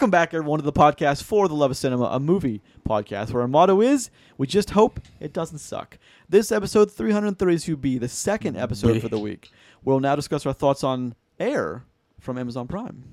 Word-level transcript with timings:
Welcome 0.00 0.12
back, 0.12 0.32
everyone, 0.32 0.58
to 0.58 0.64
the 0.64 0.72
podcast 0.72 1.24
for 1.24 1.46
the 1.46 1.52
Love 1.52 1.72
of 1.72 1.76
Cinema, 1.76 2.04
a 2.04 2.18
movie 2.18 2.62
podcast 2.88 3.34
where 3.34 3.42
our 3.42 3.48
motto 3.48 3.82
is 3.82 4.08
we 4.38 4.46
just 4.46 4.70
hope 4.70 4.98
it 5.20 5.34
doesn't 5.34 5.58
suck. 5.58 5.98
This 6.26 6.50
episode 6.50 6.90
332B, 6.90 8.00
the 8.00 8.08
second 8.08 8.56
episode 8.56 9.02
for 9.02 9.10
the 9.10 9.18
week. 9.18 9.50
We'll 9.84 10.00
now 10.00 10.16
discuss 10.16 10.46
our 10.46 10.54
thoughts 10.54 10.82
on 10.82 11.16
Air 11.38 11.84
from 12.18 12.38
Amazon 12.38 12.66
Prime. 12.66 13.04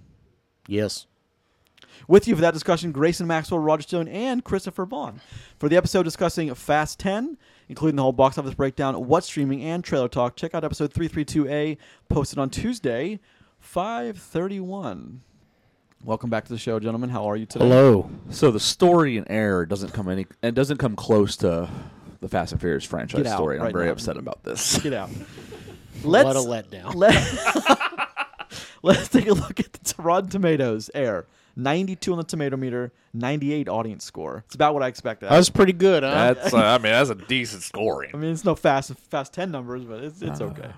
Yes. 0.66 1.08
With 2.08 2.26
you 2.26 2.36
for 2.36 2.42
that 2.42 2.54
discussion, 2.54 2.94
Grayson 2.94 3.28
Maxwell, 3.28 3.60
Roger 3.60 3.84
Stillion, 3.84 4.08
and 4.08 4.42
Christopher 4.46 4.88
Boughan. 4.88 5.20
For 5.60 5.68
the 5.68 5.76
episode 5.76 6.04
discussing 6.04 6.56
Fast 6.56 7.00
10, 7.00 7.38
including 7.68 7.98
the 7.98 8.04
whole 8.04 8.14
box 8.14 8.38
office 8.38 8.54
breakdown, 8.54 8.96
what 9.08 9.26
streaming, 9.26 9.62
and 9.62 9.84
trailer 9.84 10.08
talk, 10.08 10.38
check 10.38 10.56
out 10.56 10.64
episode 10.64 10.94
332A, 10.94 11.76
posted 12.08 12.40
on 12.40 12.50
Tuesday, 12.50 13.20
531. 13.60 15.24
Welcome 16.08 16.30
back 16.30 16.46
to 16.46 16.54
the 16.54 16.58
show, 16.58 16.80
gentlemen. 16.80 17.10
How 17.10 17.30
are 17.30 17.36
you 17.36 17.46
today? 17.46 17.66
Hello. 17.68 18.10
So 18.30 18.50
the 18.50 18.62
story 18.62 19.18
in 19.18 19.30
Air 19.30 19.66
doesn't 19.66 19.92
come 19.92 20.08
any 20.08 20.26
and 20.42 20.56
doesn't 20.56 20.78
come 20.78 20.96
close 20.96 21.36
to 21.36 21.70
the 22.22 22.30
Fast 22.30 22.54
and 22.54 22.62
Furious 22.62 22.86
franchise 22.86 23.24
Get 23.24 23.28
out 23.28 23.36
story. 23.36 23.58
and 23.58 23.64
right 23.64 23.68
I'm 23.68 23.74
very 23.74 23.88
now. 23.88 23.92
upset 23.92 24.16
about 24.16 24.42
this. 24.42 24.80
Get 24.80 24.94
out. 24.94 25.10
what 26.04 26.26
Let's 26.26 26.46
a 26.46 26.48
letdown. 26.48 26.96
let, 26.96 28.32
let's 28.84 29.10
take 29.10 29.28
a 29.28 29.34
look 29.34 29.60
at 29.60 29.74
the 29.74 30.02
Rotten 30.02 30.30
Tomatoes. 30.30 30.90
Air 30.96 31.26
92 31.58 32.14
on 32.14 32.18
the 32.20 32.24
tomato 32.24 32.56
meter, 32.56 32.94
98 33.14 33.68
audience 33.68 34.06
score. 34.06 34.46
It's 34.46 34.56
about 34.56 34.76
what 34.76 34.84
I 34.84 34.88
expected. 34.88 35.28
That 35.28 35.36
was 35.36 35.50
pretty 35.50 35.74
good, 35.74 36.04
huh? 36.04 36.36
That's 36.36 36.54
uh, 36.54 36.58
I 36.58 36.78
mean 36.78 36.94
that's 36.94 37.10
a 37.10 37.16
decent 37.16 37.64
scoring. 37.64 38.12
I 38.14 38.18
mean, 38.18 38.32
it's 38.32 38.46
no 38.46 38.56
fast 38.56 38.94
fast 39.10 39.34
10 39.34 39.52
numbers, 39.52 39.84
but 39.84 40.02
it's 40.06 40.22
it's 40.22 40.40
okay. 40.40 40.72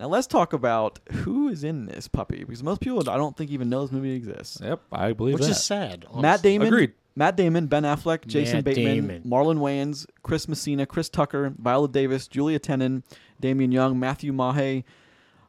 Now 0.00 0.06
let's 0.06 0.26
talk 0.26 0.54
about 0.54 0.98
who 1.12 1.48
is 1.48 1.62
in 1.62 1.84
this 1.84 2.08
puppy 2.08 2.38
because 2.38 2.62
most 2.62 2.80
people 2.80 2.98
I 3.10 3.18
don't 3.18 3.36
think 3.36 3.50
even 3.50 3.68
know 3.68 3.82
this 3.82 3.92
movie 3.92 4.12
exists. 4.12 4.58
Yep, 4.62 4.80
I 4.90 5.12
believe 5.12 5.34
it. 5.34 5.40
Which 5.40 5.44
that. 5.44 5.50
is 5.50 5.62
sad. 5.62 6.06
Matt. 6.16 6.40
Damon, 6.40 6.68
Agreed. 6.68 6.92
Matt 7.14 7.36
Damon, 7.36 7.66
Ben 7.66 7.82
Affleck, 7.82 8.26
Jason 8.26 8.56
Matt 8.56 8.64
Bateman, 8.64 8.94
Damon. 8.94 9.22
Marlon 9.24 9.58
Wayans, 9.58 10.06
Chris 10.22 10.48
Messina, 10.48 10.86
Chris 10.86 11.10
Tucker, 11.10 11.52
Viola 11.58 11.86
Davis, 11.86 12.28
Julius 12.28 12.62
Tennon, 12.62 13.02
Damian 13.40 13.72
Young, 13.72 14.00
Matthew 14.00 14.32
Maher, 14.32 14.84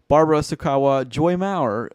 Barbara 0.10 0.40
Sukowa, 0.40 1.08
Jay 1.08 1.22
Mohr, 1.22 1.88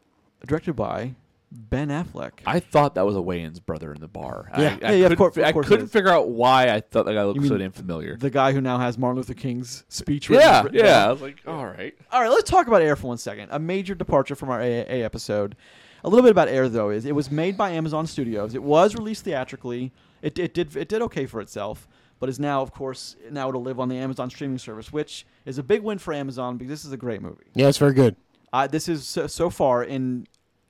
directed 0.47 0.73
by 0.73 1.15
Ben 1.59 1.89
Affleck. 1.89 2.33
I 2.47 2.61
thought 2.61 2.95
that 2.97 3.07
was 3.07 3.17
a 3.17 3.21
Wayans 3.21 3.65
brother 3.65 3.93
in 3.93 4.01
the 4.01 4.09
bar. 4.09 4.51
Yeah. 4.59 4.59
I, 4.59 4.61
Yeah, 4.61 4.71
yeah, 4.71 4.89
of 4.91 5.03
couldn't, 5.03 5.17
course- 5.17 5.35
fi- 5.35 5.41
of 5.41 5.47
I 5.49 5.53
course 5.53 5.67
couldn't 5.69 5.87
is. 5.87 5.93
figure 5.93 6.11
out 6.11 6.29
why 6.29 6.69
I 6.69 6.81
thought 6.81 7.07
that 7.07 7.15
guy 7.15 7.25
looked 7.25 7.43
so 7.45 7.51
mean 7.51 7.59
damn 7.61 7.73
familiar. 7.73 8.17
the 8.17 8.31
guy 8.31 8.53
who 8.53 8.61
now 8.61 8.79
has 8.79 8.99
Martin 8.99 9.17
Luther 9.17 9.35
King's 9.35 9.85
speech. 9.89 10.29
written- 10.29 10.47
Yeah, 10.47 10.63
written 10.63 10.79
yeah. 10.85 11.07
I 11.09 11.11
was 11.13 11.23
like, 11.23 11.39
all 11.47 11.65
right. 11.67 11.95
All 12.13 12.21
right, 12.21 12.31
let's 12.31 12.49
talk 12.51 12.67
about 12.67 12.83
Air 12.83 12.95
for 12.97 13.09
one 13.09 13.19
second. 13.19 13.49
A 13.51 13.59
major 13.59 13.95
departure 13.95 14.35
from 14.37 14.51
our 14.51 14.61
AAA 14.61 15.03
episode. 15.03 15.57
A 16.05 16.09
little 16.09 16.23
bit 16.23 16.31
about 16.31 16.49
Air 16.49 16.69
though 16.69 16.91
is 16.91 17.05
it 17.05 17.15
was 17.15 17.31
made 17.31 17.57
by 17.57 17.71
Amazon 17.71 18.07
Studios. 18.07 18.55
It 18.55 18.63
was 18.63 18.95
released 18.95 19.25
theatrically. 19.25 19.93
It, 20.23 20.39
it 20.39 20.55
did 20.55 20.77
it 20.77 20.89
did 20.89 21.03
okay 21.03 21.27
for 21.27 21.41
itself, 21.41 21.89
but 22.21 22.29
is 22.29 22.39
now 22.39 22.63
of 22.63 22.71
course 22.71 23.17
now 23.31 23.49
it'll 23.49 23.63
live 23.63 23.81
on 23.81 23.89
the 23.89 23.97
Amazon 23.97 24.31
streaming 24.31 24.59
service, 24.59 24.93
which 24.93 25.27
is 25.47 25.59
a 25.59 25.63
big 25.65 25.83
win 25.83 25.99
for 25.99 26.13
Amazon 26.15 26.59
because 26.59 26.71
this 26.71 26.85
is 26.85 26.93
a 26.93 26.97
great 26.97 27.23
movie. 27.23 27.45
Yeah, 27.55 27.69
it's 27.69 27.79
very 27.79 27.93
good. 27.95 28.15
Uh, 28.53 28.67
this 28.69 28.89
is 28.89 29.07
so, 29.07 29.27
so 29.27 29.51
far 29.51 29.83
in 29.83 30.27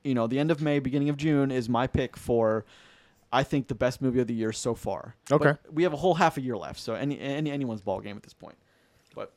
you 0.07 0.15
know 0.15 0.27
the 0.27 0.39
end 0.39 0.51
of 0.51 0.61
May, 0.61 0.79
beginning 0.79 1.09
of 1.09 1.17
June 1.17 1.51
is 1.51 1.67
my 1.69 1.87
pick 1.87 2.15
for. 2.17 2.65
I 3.31 3.43
think 3.43 3.67
the 3.67 3.75
best 3.75 4.01
movie 4.01 4.21
of 4.21 4.27
the 4.27 4.33
year 4.33 4.53
so 4.53 4.73
far. 4.73 5.15
Okay. 5.29 5.51
But 5.51 5.73
we 5.73 5.83
have 5.83 5.91
a 5.91 5.97
whole 5.97 6.13
half 6.13 6.37
a 6.37 6.41
year 6.41 6.55
left, 6.55 6.79
so 6.79 6.93
any, 6.93 7.19
any 7.19 7.51
anyone's 7.51 7.81
ball 7.81 7.99
game 7.99 8.15
at 8.15 8.23
this 8.23 8.33
point. 8.33 8.55
But 9.13 9.33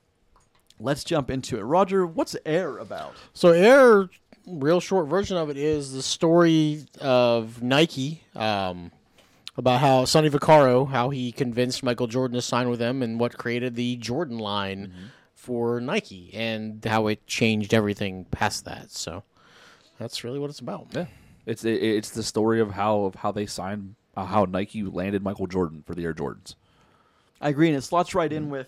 let's 0.79 1.03
jump 1.03 1.29
into 1.29 1.59
it. 1.59 1.63
Roger, 1.63 2.07
what's 2.07 2.36
Air 2.47 2.79
about? 2.79 3.14
So 3.35 3.48
Air, 3.48 4.09
real 4.47 4.79
short 4.79 5.09
version 5.09 5.36
of 5.36 5.51
it 5.51 5.57
is 5.57 5.92
the 5.92 6.03
story 6.03 6.85
of 7.01 7.63
Nike, 7.64 8.23
um, 8.36 8.92
about 9.57 9.80
how 9.80 10.05
Sonny 10.05 10.30
Vaccaro, 10.30 10.89
how 10.89 11.11
he 11.11 11.33
convinced 11.33 11.83
Michael 11.83 12.07
Jordan 12.07 12.36
to 12.36 12.42
sign 12.42 12.69
with 12.70 12.79
them, 12.79 13.03
and 13.03 13.19
what 13.19 13.36
created 13.39 13.75
the 13.75 13.97
Jordan 13.97 14.39
line 14.39 14.92
for 15.35 15.80
Nike, 15.80 16.30
and 16.33 16.85
how 16.85 17.09
it 17.09 17.27
changed 17.27 17.75
everything 17.75 18.27
past 18.30 18.64
that. 18.67 18.92
So 18.92 19.25
that's 20.00 20.24
really 20.24 20.38
what 20.40 20.50
it's 20.50 20.58
about. 20.58 20.88
Yeah, 20.92 21.06
it's 21.46 21.64
it, 21.64 21.80
it's 21.83 22.11
the 22.11 22.22
story 22.24 22.61
of 22.61 22.72
how 22.72 23.02
of 23.02 23.14
how 23.16 23.30
they 23.30 23.46
signed 23.46 23.94
uh, 24.16 24.24
how 24.24 24.46
Nike 24.46 24.83
landed 24.83 25.22
Michael 25.22 25.46
Jordan 25.46 25.84
for 25.86 25.94
the 25.94 26.02
Air 26.05 26.14
Jordans. 26.14 26.56
I 27.40 27.50
agree, 27.50 27.68
and 27.68 27.77
it 27.77 27.83
slots 27.83 28.14
right 28.14 28.33
in 28.33 28.50
with 28.50 28.66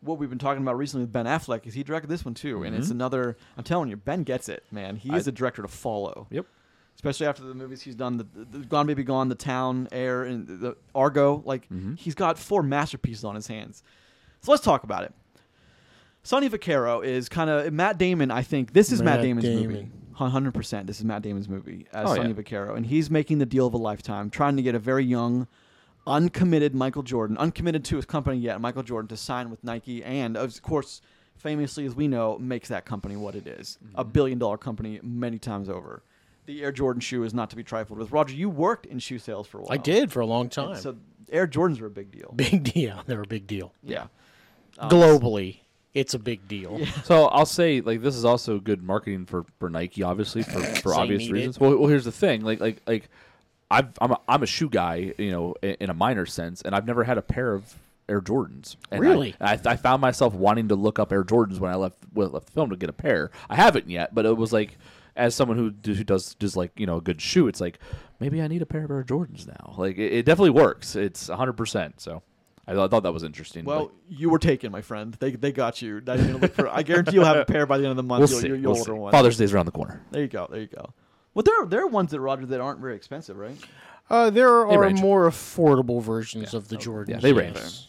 what 0.00 0.18
we've 0.18 0.30
been 0.30 0.38
talking 0.38 0.62
about 0.62 0.78
recently 0.78 1.04
with 1.04 1.12
Ben 1.12 1.26
Affleck, 1.26 1.56
because 1.56 1.74
he 1.74 1.82
directed 1.82 2.08
this 2.08 2.24
one 2.24 2.34
too, 2.34 2.62
and 2.62 2.74
it's 2.74 2.90
another. 2.90 3.36
I'm 3.56 3.64
telling 3.64 3.90
you, 3.90 3.96
Ben 3.96 4.22
gets 4.22 4.48
it, 4.48 4.64
man. 4.70 4.96
He 4.96 5.14
is 5.14 5.28
I- 5.28 5.30
a 5.30 5.32
director 5.32 5.62
to 5.62 5.68
follow. 5.68 6.26
Yep. 6.30 6.46
Especially 6.94 7.28
after 7.28 7.44
the 7.44 7.54
movies 7.54 7.80
he's 7.82 7.94
done, 7.94 8.16
the, 8.16 8.26
the 8.34 8.58
Gone 8.66 8.88
Baby 8.88 9.04
Gone, 9.04 9.28
The 9.28 9.36
Town, 9.36 9.86
Air, 9.92 10.24
and 10.24 10.48
the 10.48 10.76
Argo. 10.96 11.42
Like 11.44 11.68
he's 11.96 12.16
got 12.16 12.40
four 12.40 12.60
masterpieces 12.64 13.22
on 13.24 13.36
his 13.36 13.46
hands. 13.46 13.84
So 14.40 14.50
let's 14.50 14.64
talk 14.64 14.82
about 14.82 15.04
it. 15.04 15.12
Sonny 16.24 16.48
Vaccaro 16.50 17.04
is 17.04 17.28
kind 17.28 17.48
of 17.50 17.72
Matt 17.72 17.98
Damon. 17.98 18.32
I 18.32 18.42
think 18.42 18.72
this 18.72 18.90
is 18.90 19.00
Matt, 19.00 19.18
Matt 19.18 19.22
Damon's 19.22 19.46
movie. 19.46 19.90
Hundred 20.18 20.52
percent. 20.54 20.86
This 20.86 20.98
is 20.98 21.04
Matt 21.04 21.22
Damon's 21.22 21.48
movie 21.48 21.86
as 21.92 22.08
Oh, 22.10 22.14
Sonny 22.16 22.30
yeah. 22.30 22.34
Vaccaro, 22.34 22.76
and 22.76 22.84
he's 22.84 23.08
making 23.10 23.38
the 23.38 23.46
deal 23.46 23.66
of 23.66 23.74
a 23.74 23.78
lifetime, 23.78 24.30
trying 24.30 24.56
to 24.56 24.62
get 24.62 24.74
a 24.74 24.78
very 24.78 25.04
young, 25.04 25.46
uncommitted 26.06 26.74
Michael 26.74 27.02
Jordan, 27.02 27.36
uncommitted 27.38 27.84
to 27.86 27.96
his 27.96 28.04
company 28.04 28.38
yet, 28.38 28.60
Michael 28.60 28.82
Jordan, 28.82 29.08
to 29.08 29.16
sign 29.16 29.50
with 29.50 29.62
Nike, 29.62 30.02
and 30.02 30.36
of 30.36 30.60
course, 30.62 31.00
famously 31.36 31.86
as 31.86 31.94
we 31.94 32.08
know, 32.08 32.36
makes 32.38 32.68
that 32.68 32.84
company 32.84 33.16
what 33.16 33.34
it 33.34 33.46
is, 33.46 33.78
a 33.94 34.02
Mm-hmm. 34.02 34.12
billion 34.12 34.38
dollar 34.38 34.58
company 34.58 34.98
many 35.02 35.38
times 35.38 35.68
over. 35.68 36.02
The 36.46 36.62
Air 36.62 36.72
Jordan 36.72 37.00
shoe 37.00 37.24
is 37.24 37.34
not 37.34 37.50
to 37.50 37.56
be 37.56 37.62
trifled 37.62 37.98
with. 37.98 38.10
Roger, 38.10 38.34
you 38.34 38.48
worked 38.48 38.86
in 38.86 38.98
shoe 38.98 39.18
sales 39.18 39.46
for 39.46 39.58
a 39.58 39.62
while. 39.62 39.72
I 39.72 39.76
did 39.76 40.10
for 40.10 40.20
a 40.20 40.26
long 40.26 40.42
And 40.46 40.52
time. 40.52 40.76
So 40.76 40.96
Air 41.30 41.46
Jordans 41.46 41.80
are 41.82 41.86
a 41.86 41.90
big 41.90 42.10
deal. 42.10 42.32
big 42.34 42.64
deal. 42.74 43.02
They're 43.06 43.20
a 43.22 43.26
big 43.26 43.46
deal. 43.46 43.74
Yeah. 43.84 44.06
Um, 44.78 44.88
Globally, 44.90 45.58
it's 45.94 46.14
a 46.14 46.18
big 46.18 46.46
deal. 46.48 46.80
So 47.04 47.26
I'll 47.26 47.46
say 47.46 47.80
like 47.80 48.02
this 48.02 48.14
is 48.14 48.24
also 48.24 48.58
good 48.58 48.82
marketing 48.82 49.26
for, 49.26 49.44
for 49.58 49.70
Nike, 49.70 50.02
obviously 50.02 50.42
for, 50.42 50.60
for 50.82 50.94
obvious 50.94 51.30
reasons. 51.30 51.58
Well, 51.58 51.76
well, 51.76 51.88
here's 51.88 52.04
the 52.04 52.12
thing, 52.12 52.42
like 52.42 52.60
like 52.60 52.82
like 52.86 53.08
I've, 53.70 53.88
I'm 54.00 54.12
a, 54.12 54.20
I'm 54.28 54.42
a 54.42 54.46
shoe 54.46 54.70
guy, 54.70 55.12
you 55.18 55.30
know, 55.30 55.54
in, 55.62 55.76
in 55.80 55.90
a 55.90 55.94
minor 55.94 56.26
sense, 56.26 56.62
and 56.62 56.74
I've 56.74 56.86
never 56.86 57.04
had 57.04 57.18
a 57.18 57.22
pair 57.22 57.52
of 57.54 57.74
Air 58.08 58.20
Jordans. 58.20 58.76
And 58.90 59.00
Really? 59.00 59.34
I, 59.40 59.58
I, 59.64 59.76
found 59.76 60.00
myself 60.00 60.32
wanting 60.32 60.68
to 60.68 60.74
look 60.74 60.98
up 60.98 61.12
Air 61.12 61.24
Jordans 61.24 61.60
when 61.60 61.70
I 61.70 61.74
left 61.74 61.98
well, 62.14 62.28
left 62.30 62.46
the 62.46 62.52
film 62.52 62.70
to 62.70 62.76
get 62.76 62.88
a 62.88 62.94
pair. 62.94 63.30
I 63.50 63.56
haven't 63.56 63.90
yet, 63.90 64.14
but 64.14 64.24
it 64.24 64.36
was 64.36 64.52
like 64.52 64.78
as 65.16 65.34
someone 65.34 65.58
who 65.58 65.70
do, 65.70 65.94
who 65.94 66.04
does 66.04 66.34
just 66.36 66.56
like 66.56 66.72
you 66.76 66.86
know 66.86 66.96
a 66.96 67.00
good 67.02 67.20
shoe, 67.20 67.48
it's 67.48 67.60
like 67.60 67.78
maybe 68.20 68.40
I 68.40 68.48
need 68.48 68.62
a 68.62 68.66
pair 68.66 68.84
of 68.84 68.90
Air 68.90 69.04
Jordans 69.04 69.46
now. 69.46 69.74
Like 69.76 69.98
it, 69.98 70.12
it 70.12 70.26
definitely 70.26 70.50
works. 70.50 70.96
It's 70.96 71.28
100. 71.28 71.52
percent 71.54 72.00
So. 72.00 72.22
I 72.68 72.74
thought, 72.74 72.84
I 72.84 72.88
thought 72.88 73.02
that 73.04 73.12
was 73.12 73.22
interesting. 73.22 73.64
Well, 73.64 73.80
Like, 73.84 73.90
you 74.10 74.30
were 74.30 74.38
taken, 74.38 74.70
my 74.70 74.82
friend. 74.82 75.14
They, 75.18 75.30
they 75.32 75.52
got 75.52 75.80
you. 75.82 76.00
Now 76.06 76.14
you're 76.14 76.26
gonna 76.26 76.38
look 76.38 76.54
for. 76.54 76.68
I 76.68 76.82
guarantee 76.82 77.14
you'll 77.14 77.24
have 77.24 77.36
a 77.38 77.44
pair 77.44 77.66
by 77.66 77.78
the 77.78 77.84
end 77.84 77.90
of 77.92 77.96
the 77.96 78.02
month. 78.02 78.20
we'll 78.20 78.28
you'll, 78.30 78.40
see. 78.40 78.46
you'll, 78.48 78.56
you'll 78.58 78.72
we'll 78.72 78.80
order 78.80 78.92
see. 78.92 78.98
one. 78.98 79.12
Father's 79.12 79.36
Day's 79.38 79.54
around 79.54 79.66
the 79.66 79.72
corner. 79.72 80.02
There 80.10 80.22
you 80.22 80.28
go. 80.28 80.46
There 80.50 80.60
you 80.60 80.66
go. 80.66 80.92
Well, 81.34 81.42
there 81.44 81.66
there 81.66 81.82
are 81.82 81.86
ones 81.86 82.10
that 82.10 82.20
Roger 82.20 82.46
that 82.46 82.60
aren't 82.60 82.80
very 82.80 82.94
expensive, 82.96 83.36
right? 83.36 83.56
Uh, 84.10 84.30
there 84.30 84.66
They 84.68 84.74
are 84.74 84.80
range. 84.80 85.00
more 85.00 85.28
affordable 85.28 86.02
versions 86.02 86.54
of 86.54 86.68
the 86.68 86.76
Jordans. 86.76 87.08
Yeah, 87.08 87.18
they 87.20 87.32
range. 87.32 87.56
yes. 87.56 87.86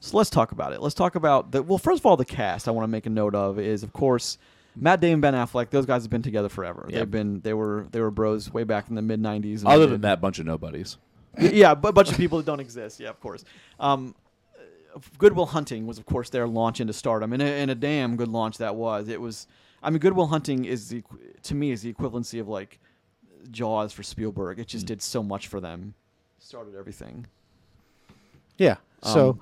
So 0.00 0.16
let's 0.16 0.30
talk 0.30 0.52
about 0.52 0.72
it. 0.72 0.80
Let's 0.80 0.94
talk 0.94 1.14
about 1.14 1.50
the. 1.52 1.62
Well, 1.62 1.78
first 1.78 2.00
of 2.00 2.06
all, 2.06 2.16
the 2.16 2.24
cast 2.24 2.68
I 2.68 2.70
want 2.70 2.84
to 2.84 2.88
make 2.88 3.06
a 3.06 3.10
note 3.10 3.34
of 3.34 3.58
is, 3.58 3.82
of 3.82 3.92
course, 3.92 4.38
Matt 4.76 5.00
Damon, 5.00 5.20
Ben 5.20 5.34
Affleck. 5.34 5.70
Those 5.70 5.86
guys 5.86 6.02
have 6.02 6.10
been 6.10 6.22
together 6.22 6.48
forever. 6.48 6.86
Yeah. 6.88 7.00
They've 7.00 7.10
been 7.10 7.40
they 7.40 7.52
were 7.54 7.86
they 7.90 8.00
were 8.00 8.10
bros 8.10 8.52
way 8.52 8.64
back 8.64 8.88
in 8.88 8.94
the 8.94 9.02
mid 9.02 9.20
'90s. 9.20 9.64
Other 9.66 9.86
than 9.86 10.02
that, 10.02 10.20
bunch 10.20 10.38
of 10.38 10.46
nobodies. 10.46 10.96
Yeah, 11.38 11.72
a 11.72 11.76
bunch 11.76 12.10
of 12.10 12.16
people 12.16 12.38
that 12.38 12.46
don't 12.46 12.60
exist. 12.60 12.98
Yeah, 13.00 13.10
of 13.10 13.20
course. 13.20 13.44
Um, 13.78 14.14
Good 15.18 15.34
Will 15.34 15.46
Hunting 15.46 15.86
was, 15.86 15.98
of 15.98 16.06
course, 16.06 16.30
their 16.30 16.46
launch 16.48 16.80
into 16.80 16.92
stardom, 16.92 17.32
and 17.32 17.42
a, 17.42 17.46
and 17.46 17.70
a 17.70 17.74
damn 17.74 18.16
good 18.16 18.28
launch 18.28 18.58
that 18.58 18.74
was. 18.74 19.08
It 19.08 19.20
was. 19.20 19.46
I 19.82 19.90
mean, 19.90 19.98
Good 20.00 20.14
Will 20.14 20.26
Hunting 20.26 20.64
is 20.64 20.88
the 20.88 21.02
to 21.44 21.54
me 21.54 21.70
is 21.70 21.82
the 21.82 21.92
equivalency 21.92 22.40
of 22.40 22.48
like 22.48 22.80
Jaws 23.50 23.92
for 23.92 24.02
Spielberg. 24.02 24.58
It 24.58 24.66
just 24.66 24.84
Mm. 24.86 24.88
did 24.88 25.02
so 25.02 25.22
much 25.22 25.46
for 25.46 25.60
them. 25.60 25.94
Started 26.40 26.74
everything. 26.74 27.26
Yeah. 28.56 28.76
So 29.02 29.30
Um, 29.30 29.40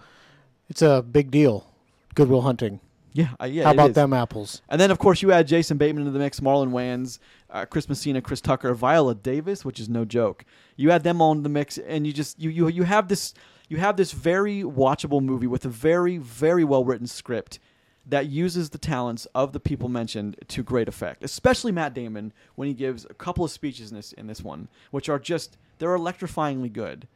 it's 0.69 0.83
a 0.83 1.03
big 1.03 1.31
deal. 1.31 1.67
Good 2.15 2.29
Will 2.29 2.43
Hunting. 2.43 2.81
Yeah, 3.17 3.29
uh, 3.41 3.47
yeah. 3.47 3.65
How 3.65 3.71
about 3.71 3.91
is. 3.91 3.95
them 3.95 4.13
apples? 4.13 4.61
And 4.69 4.79
then, 4.79 4.91
of 4.91 4.99
course, 4.99 5.23
you 5.23 5.33
add 5.33 5.49
Jason 5.49 5.79
Bateman 5.79 6.03
into 6.03 6.13
the 6.13 6.19
mix, 6.19 6.41
Marlon 6.41 6.71
Wayans, 6.71 7.19
uh, 7.49 7.65
Chris 7.65 7.89
Messina, 7.89 8.21
Chris 8.21 8.43
Tucker, 8.43 8.75
Viola 8.75 9.15
Davis, 9.15 9.65
which 9.65 9.81
is 9.81 9.89
no 9.89 10.05
joke. 10.05 10.45
You 10.77 10.91
add 10.91 11.03
them 11.03 11.23
all 11.23 11.33
into 11.33 11.43
the 11.43 11.49
mix, 11.49 11.79
and 11.79 12.07
you 12.07 12.13
just 12.13 12.39
you 12.39 12.51
you 12.51 12.69
you 12.69 12.83
have 12.83 13.09
this 13.09 13.33
you 13.71 13.79
have 13.79 13.97
this 13.97 14.13
very 14.13 14.63
watchable 14.63 15.23
movie 15.23 15.47
with 15.47 15.65
a 15.65 15.71
very 15.71 16.19
very 16.19 16.63
well 16.63 16.85
written 16.85 17.07
script 17.07 17.59
that 18.05 18.27
uses 18.27 18.71
the 18.71 18.79
talents 18.79 19.27
of 19.35 19.55
the 19.55 19.61
people 19.61 19.89
mentioned 19.89 20.37
to 20.49 20.63
great 20.63 20.87
effect. 20.87 21.25
Especially 21.25 21.73
Matt 21.73 21.95
Damon 21.95 22.35
when 22.55 22.69
he 22.69 22.75
gives 22.75 23.07
a 23.07 23.15
couple 23.15 23.47
of 23.47 23.51
speeches 23.51 23.91
in 23.91 23.97
this 23.97 24.13
in 24.13 24.27
this 24.27 24.43
one, 24.43 24.69
which 24.91 25.09
are 25.09 25.19
just 25.19 25.57
they're 25.79 25.97
electrifyingly 25.97 26.71
good. 26.71 27.09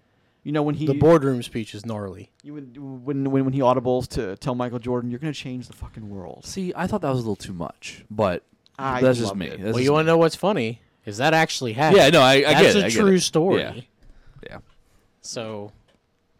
You 0.43 0.53
know 0.53 0.63
when 0.63 0.75
he 0.75 0.87
The 0.87 0.95
boardroom 0.95 1.43
speech 1.43 1.75
is 1.75 1.85
gnarly. 1.85 2.31
you 2.43 2.55
would, 2.55 2.77
when 2.79 3.31
when 3.31 3.45
when 3.45 3.53
he 3.53 3.61
audibles 3.61 4.09
to 4.09 4.37
tell 4.37 4.55
Michael 4.55 4.79
Jordan, 4.79 5.11
"You're 5.11 5.19
going 5.21 5.33
to 5.33 5.39
change 5.39 5.67
the 5.69 5.75
fucking 5.75 6.09
world." 6.09 6.47
See, 6.47 6.73
I 6.75 6.87
thought 6.87 7.03
that 7.03 7.11
was 7.11 7.19
a 7.19 7.23
little 7.23 7.37
too 7.37 7.53
much, 7.53 8.05
but 8.11 8.43
I 8.79 9.03
that's 9.03 9.19
just 9.19 9.35
me. 9.37 9.49
That's 9.49 9.61
well, 9.61 9.73
just 9.75 9.85
you 9.85 9.93
want 9.93 10.07
to 10.07 10.07
know 10.07 10.17
what's 10.19 10.37
funny? 10.37 10.81
is 11.07 11.17
that 11.19 11.35
actually 11.35 11.73
happened. 11.73 11.97
Yeah, 12.03 12.09
no, 12.11 12.21
I, 12.21 12.33
I 12.35 12.41
That's 12.43 12.61
get 12.61 12.77
it. 12.77 12.83
a 12.83 12.87
I 12.87 12.89
get 12.91 12.99
true 12.99 13.15
it. 13.15 13.21
story. 13.21 13.61
Yeah. 13.61 13.81
yeah. 14.49 14.59
So, 15.23 15.73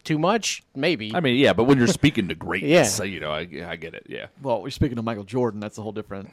too 0.03 0.17
much, 0.19 0.63
maybe. 0.75 1.11
I 1.15 1.19
mean, 1.19 1.35
yeah, 1.37 1.53
but 1.53 1.63
when 1.65 1.77
you're 1.79 1.87
speaking 1.87 2.27
to 2.29 2.35
greatness, 2.35 2.99
Yeah. 2.99 3.05
you 3.05 3.19
know, 3.19 3.31
I, 3.31 3.39
I 3.67 3.75
get 3.75 3.93
it. 3.95 4.05
Yeah. 4.07 4.27
Well, 4.41 4.61
we're 4.61 4.69
speaking 4.69 4.95
to 4.97 5.01
Michael 5.01 5.23
Jordan. 5.23 5.59
That's 5.59 5.77
a 5.77 5.81
whole 5.81 5.91
different. 5.91 6.29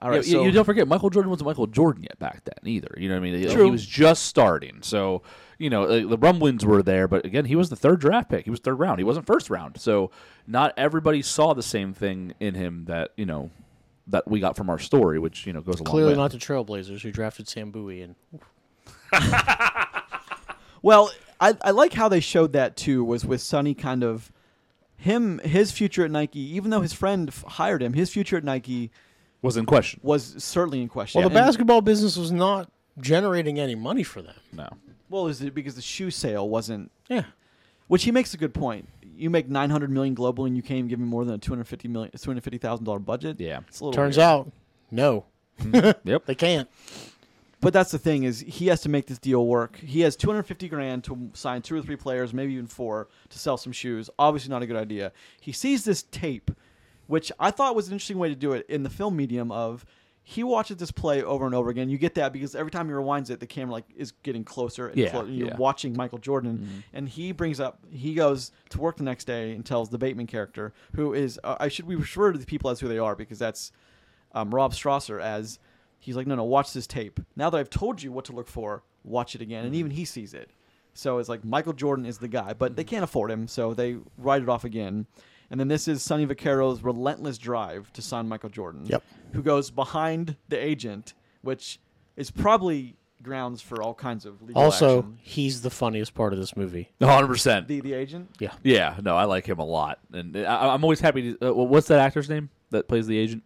All 0.00 0.10
right, 0.10 0.24
Yeah, 0.24 0.30
you- 0.32 0.38
so 0.38 0.44
you 0.44 0.50
don't 0.52 0.64
forget 0.64 0.88
Michael 0.88 1.10
Jordan 1.10 1.30
wasn't 1.30 1.46
Michael 1.48 1.66
Jordan 1.66 2.04
yet 2.04 2.18
back 2.18 2.42
then 2.44 2.54
either. 2.64 2.94
You 2.96 3.08
know 3.08 3.16
what 3.20 3.26
I 3.26 3.30
mean? 3.32 3.50
True. 3.50 3.64
He 3.66 3.70
was 3.70 3.84
just 3.84 4.24
starting, 4.24 4.78
so 4.82 5.22
you 5.60 5.70
know 5.70 5.86
the 6.08 6.18
rumblings 6.18 6.64
were 6.66 6.82
there. 6.82 7.06
But 7.06 7.24
again, 7.24 7.44
he 7.44 7.54
was 7.54 7.70
the 7.70 7.76
third 7.76 8.00
draft 8.00 8.28
pick. 8.30 8.44
He 8.44 8.50
was 8.50 8.58
third 8.60 8.76
round. 8.80 8.98
He 8.98 9.04
wasn't 9.04 9.26
first 9.26 9.48
round. 9.50 9.80
So 9.80 10.10
not 10.46 10.74
everybody 10.76 11.22
saw 11.22 11.52
the 11.54 11.62
same 11.62 11.92
thing 11.94 12.34
in 12.40 12.54
him 12.54 12.86
that 12.86 13.10
you 13.16 13.26
know 13.26 13.50
that 14.08 14.26
we 14.26 14.40
got 14.40 14.56
from 14.56 14.68
our 14.68 14.78
story, 14.78 15.18
which 15.20 15.46
you 15.46 15.52
know 15.52 15.60
goes 15.60 15.76
a 15.78 15.84
long 15.84 15.90
Clearly 15.92 16.12
way. 16.14 16.18
not 16.18 16.32
the 16.32 16.38
Trailblazers 16.38 17.02
who 17.02 17.12
drafted 17.12 17.46
Sam 17.46 17.70
Bowie 17.70 18.02
and 18.02 18.16
Well, 20.82 21.10
I, 21.38 21.56
I 21.62 21.72
like 21.72 21.92
how 21.92 22.08
they 22.08 22.20
showed 22.20 22.54
that 22.54 22.76
too. 22.76 23.04
Was 23.04 23.24
with 23.26 23.42
Sonny 23.42 23.74
kind 23.74 24.02
of 24.02 24.32
him 24.96 25.38
his 25.40 25.70
future 25.72 26.04
at 26.04 26.10
Nike, 26.10 26.40
even 26.56 26.70
though 26.70 26.80
his 26.80 26.92
friend 26.94 27.28
f- 27.28 27.44
hired 27.46 27.82
him, 27.82 27.92
his 27.92 28.10
future 28.10 28.36
at 28.38 28.44
Nike 28.44 28.90
was 29.42 29.56
in 29.58 29.66
question. 29.66 30.00
was 30.02 30.42
certainly 30.42 30.80
in 30.80 30.88
question. 30.88 31.20
Well, 31.20 31.28
the 31.28 31.36
And- 31.38 31.46
basketball 31.46 31.82
business 31.82 32.16
was 32.16 32.32
not 32.32 32.70
generating 32.98 33.58
any 33.58 33.74
money 33.74 34.02
for 34.02 34.22
them. 34.22 34.34
No. 34.52 34.68
Well, 35.10 35.26
is 35.26 35.42
it 35.42 35.54
because 35.54 35.74
the 35.74 35.82
shoe 35.82 36.10
sale 36.10 36.48
wasn't? 36.48 36.90
Yeah. 37.08 37.24
Which 37.88 38.04
he 38.04 38.12
makes 38.12 38.32
a 38.32 38.36
good 38.38 38.54
point. 38.54 38.88
You 39.16 39.28
make 39.28 39.48
nine 39.48 39.68
hundred 39.68 39.90
million 39.90 40.14
globally, 40.14 40.46
and 40.46 40.56
you 40.56 40.62
can't 40.62 40.78
even 40.78 40.88
give 40.88 41.00
him 41.00 41.08
more 41.08 41.24
than 41.24 41.34
a 41.34 41.38
two 41.38 41.50
hundred 41.50 41.66
fifty 41.66 41.88
million, 41.88 42.12
two 42.16 42.30
hundred 42.30 42.44
fifty 42.44 42.58
thousand 42.58 42.84
dollar 42.86 43.00
budget. 43.00 43.38
Yeah. 43.40 43.60
it's 43.68 43.80
a 43.80 43.84
little 43.84 43.92
Turns 43.92 44.16
weird. 44.16 44.24
out, 44.24 44.52
no, 44.90 45.26
mm-hmm. 45.60 46.08
Yep. 46.08 46.24
they 46.26 46.34
can't. 46.36 46.68
But 47.60 47.74
that's 47.74 47.90
the 47.90 47.98
thing 47.98 48.22
is 48.22 48.40
he 48.40 48.68
has 48.68 48.80
to 48.82 48.88
make 48.88 49.06
this 49.06 49.18
deal 49.18 49.46
work. 49.46 49.76
He 49.76 50.00
has 50.00 50.16
250 50.16 50.68
grand 50.68 51.04
to 51.04 51.30
sign 51.34 51.60
two 51.60 51.76
or 51.76 51.82
three 51.82 51.96
players, 51.96 52.32
maybe 52.32 52.54
even 52.54 52.66
four, 52.66 53.08
to 53.28 53.38
sell 53.38 53.58
some 53.58 53.72
shoes. 53.72 54.08
Obviously 54.18 54.48
not 54.48 54.62
a 54.62 54.66
good 54.66 54.76
idea. 54.78 55.12
He 55.42 55.52
sees 55.52 55.84
this 55.84 56.04
tape, 56.04 56.50
which 57.06 57.30
I 57.38 57.50
thought 57.50 57.74
was 57.76 57.88
an 57.88 57.92
interesting 57.92 58.16
way 58.18 58.30
to 58.30 58.34
do 58.34 58.52
it 58.52 58.64
in 58.70 58.82
the 58.82 58.88
film 58.88 59.14
medium 59.14 59.52
of 59.52 59.84
he 60.22 60.44
watches 60.44 60.76
this 60.76 60.90
play 60.90 61.22
over 61.22 61.46
and 61.46 61.54
over 61.54 61.70
again. 61.70 61.88
You 61.88 61.98
get 61.98 62.14
that 62.14 62.32
because 62.32 62.54
every 62.54 62.70
time 62.70 62.86
he 62.88 62.92
rewinds 62.92 63.30
it, 63.30 63.40
the 63.40 63.46
camera 63.46 63.72
like 63.72 63.86
is 63.96 64.12
getting 64.22 64.44
closer 64.44 64.88
and 64.88 64.96
Yeah, 64.96 65.10
closer. 65.10 65.30
You're 65.30 65.48
yeah. 65.48 65.56
watching 65.56 65.96
Michael 65.96 66.18
Jordan, 66.18 66.84
and 66.92 67.08
he 67.08 67.32
brings 67.32 67.58
up 67.58 67.80
he 67.90 68.14
goes 68.14 68.52
to 68.70 68.80
work 68.80 68.96
the 68.96 69.02
next 69.02 69.24
day 69.24 69.52
and 69.52 69.64
tells 69.64 69.88
the 69.90 69.98
Bateman 69.98 70.26
character, 70.26 70.72
who 70.94 71.14
is 71.14 71.40
uh, 71.42 71.56
I 71.58 71.68
should 71.68 71.86
we 71.86 71.96
refer 71.96 72.32
to 72.32 72.38
the 72.38 72.46
people 72.46 72.70
as 72.70 72.80
who 72.80 72.88
they 72.88 72.98
are 72.98 73.16
because 73.16 73.38
that's 73.38 73.72
um, 74.32 74.54
Rob 74.54 74.72
Strasser 74.72 75.20
as 75.20 75.58
he's 75.98 76.16
like, 76.16 76.26
no, 76.26 76.34
no, 76.34 76.44
watch 76.44 76.72
this 76.72 76.86
tape. 76.86 77.18
Now 77.34 77.50
that 77.50 77.58
I've 77.58 77.70
told 77.70 78.02
you 78.02 78.12
what 78.12 78.24
to 78.26 78.32
look 78.32 78.48
for, 78.48 78.84
watch 79.02 79.34
it 79.34 79.42
again. 79.42 79.64
And 79.64 79.74
even 79.74 79.90
he 79.90 80.04
sees 80.04 80.34
it. 80.34 80.50
So 80.94 81.18
it's 81.18 81.28
like 81.28 81.44
Michael 81.44 81.72
Jordan 81.72 82.04
is 82.04 82.18
the 82.18 82.28
guy, 82.28 82.52
but 82.52 82.76
they 82.76 82.84
can't 82.84 83.04
afford 83.04 83.30
him, 83.30 83.46
so 83.48 83.74
they 83.74 83.96
write 84.18 84.42
it 84.42 84.48
off 84.48 84.64
again. 84.64 85.06
And 85.50 85.58
then 85.58 85.68
this 85.68 85.88
is 85.88 86.02
Sonny 86.02 86.24
Vaccaro's 86.26 86.82
relentless 86.82 87.36
drive 87.38 87.92
to 87.94 88.02
sign 88.02 88.28
Michael 88.28 88.50
Jordan, 88.50 88.86
Yep. 88.86 89.02
who 89.32 89.42
goes 89.42 89.70
behind 89.70 90.36
the 90.48 90.56
agent, 90.56 91.14
which 91.42 91.80
is 92.16 92.30
probably 92.30 92.96
grounds 93.22 93.60
for 93.60 93.82
all 93.82 93.92
kinds 93.92 94.24
of 94.24 94.40
legal 94.42 94.62
Also, 94.62 94.98
action. 95.00 95.18
he's 95.20 95.62
the 95.62 95.70
funniest 95.70 96.14
part 96.14 96.32
of 96.32 96.38
this 96.38 96.56
movie. 96.56 96.90
100%. 97.00 97.66
The 97.66 97.80
the 97.80 97.92
agent. 97.92 98.30
Yeah. 98.38 98.52
Yeah, 98.62 98.96
no, 99.02 99.16
I 99.16 99.24
like 99.24 99.44
him 99.46 99.58
a 99.58 99.64
lot, 99.64 99.98
and 100.12 100.36
I, 100.36 100.72
I'm 100.72 100.82
always 100.84 101.00
happy. 101.00 101.34
To, 101.34 101.50
uh, 101.50 101.52
what's 101.52 101.88
that 101.88 101.98
actor's 101.98 102.30
name 102.30 102.48
that 102.70 102.86
plays 102.88 103.06
the 103.08 103.18
agent? 103.18 103.42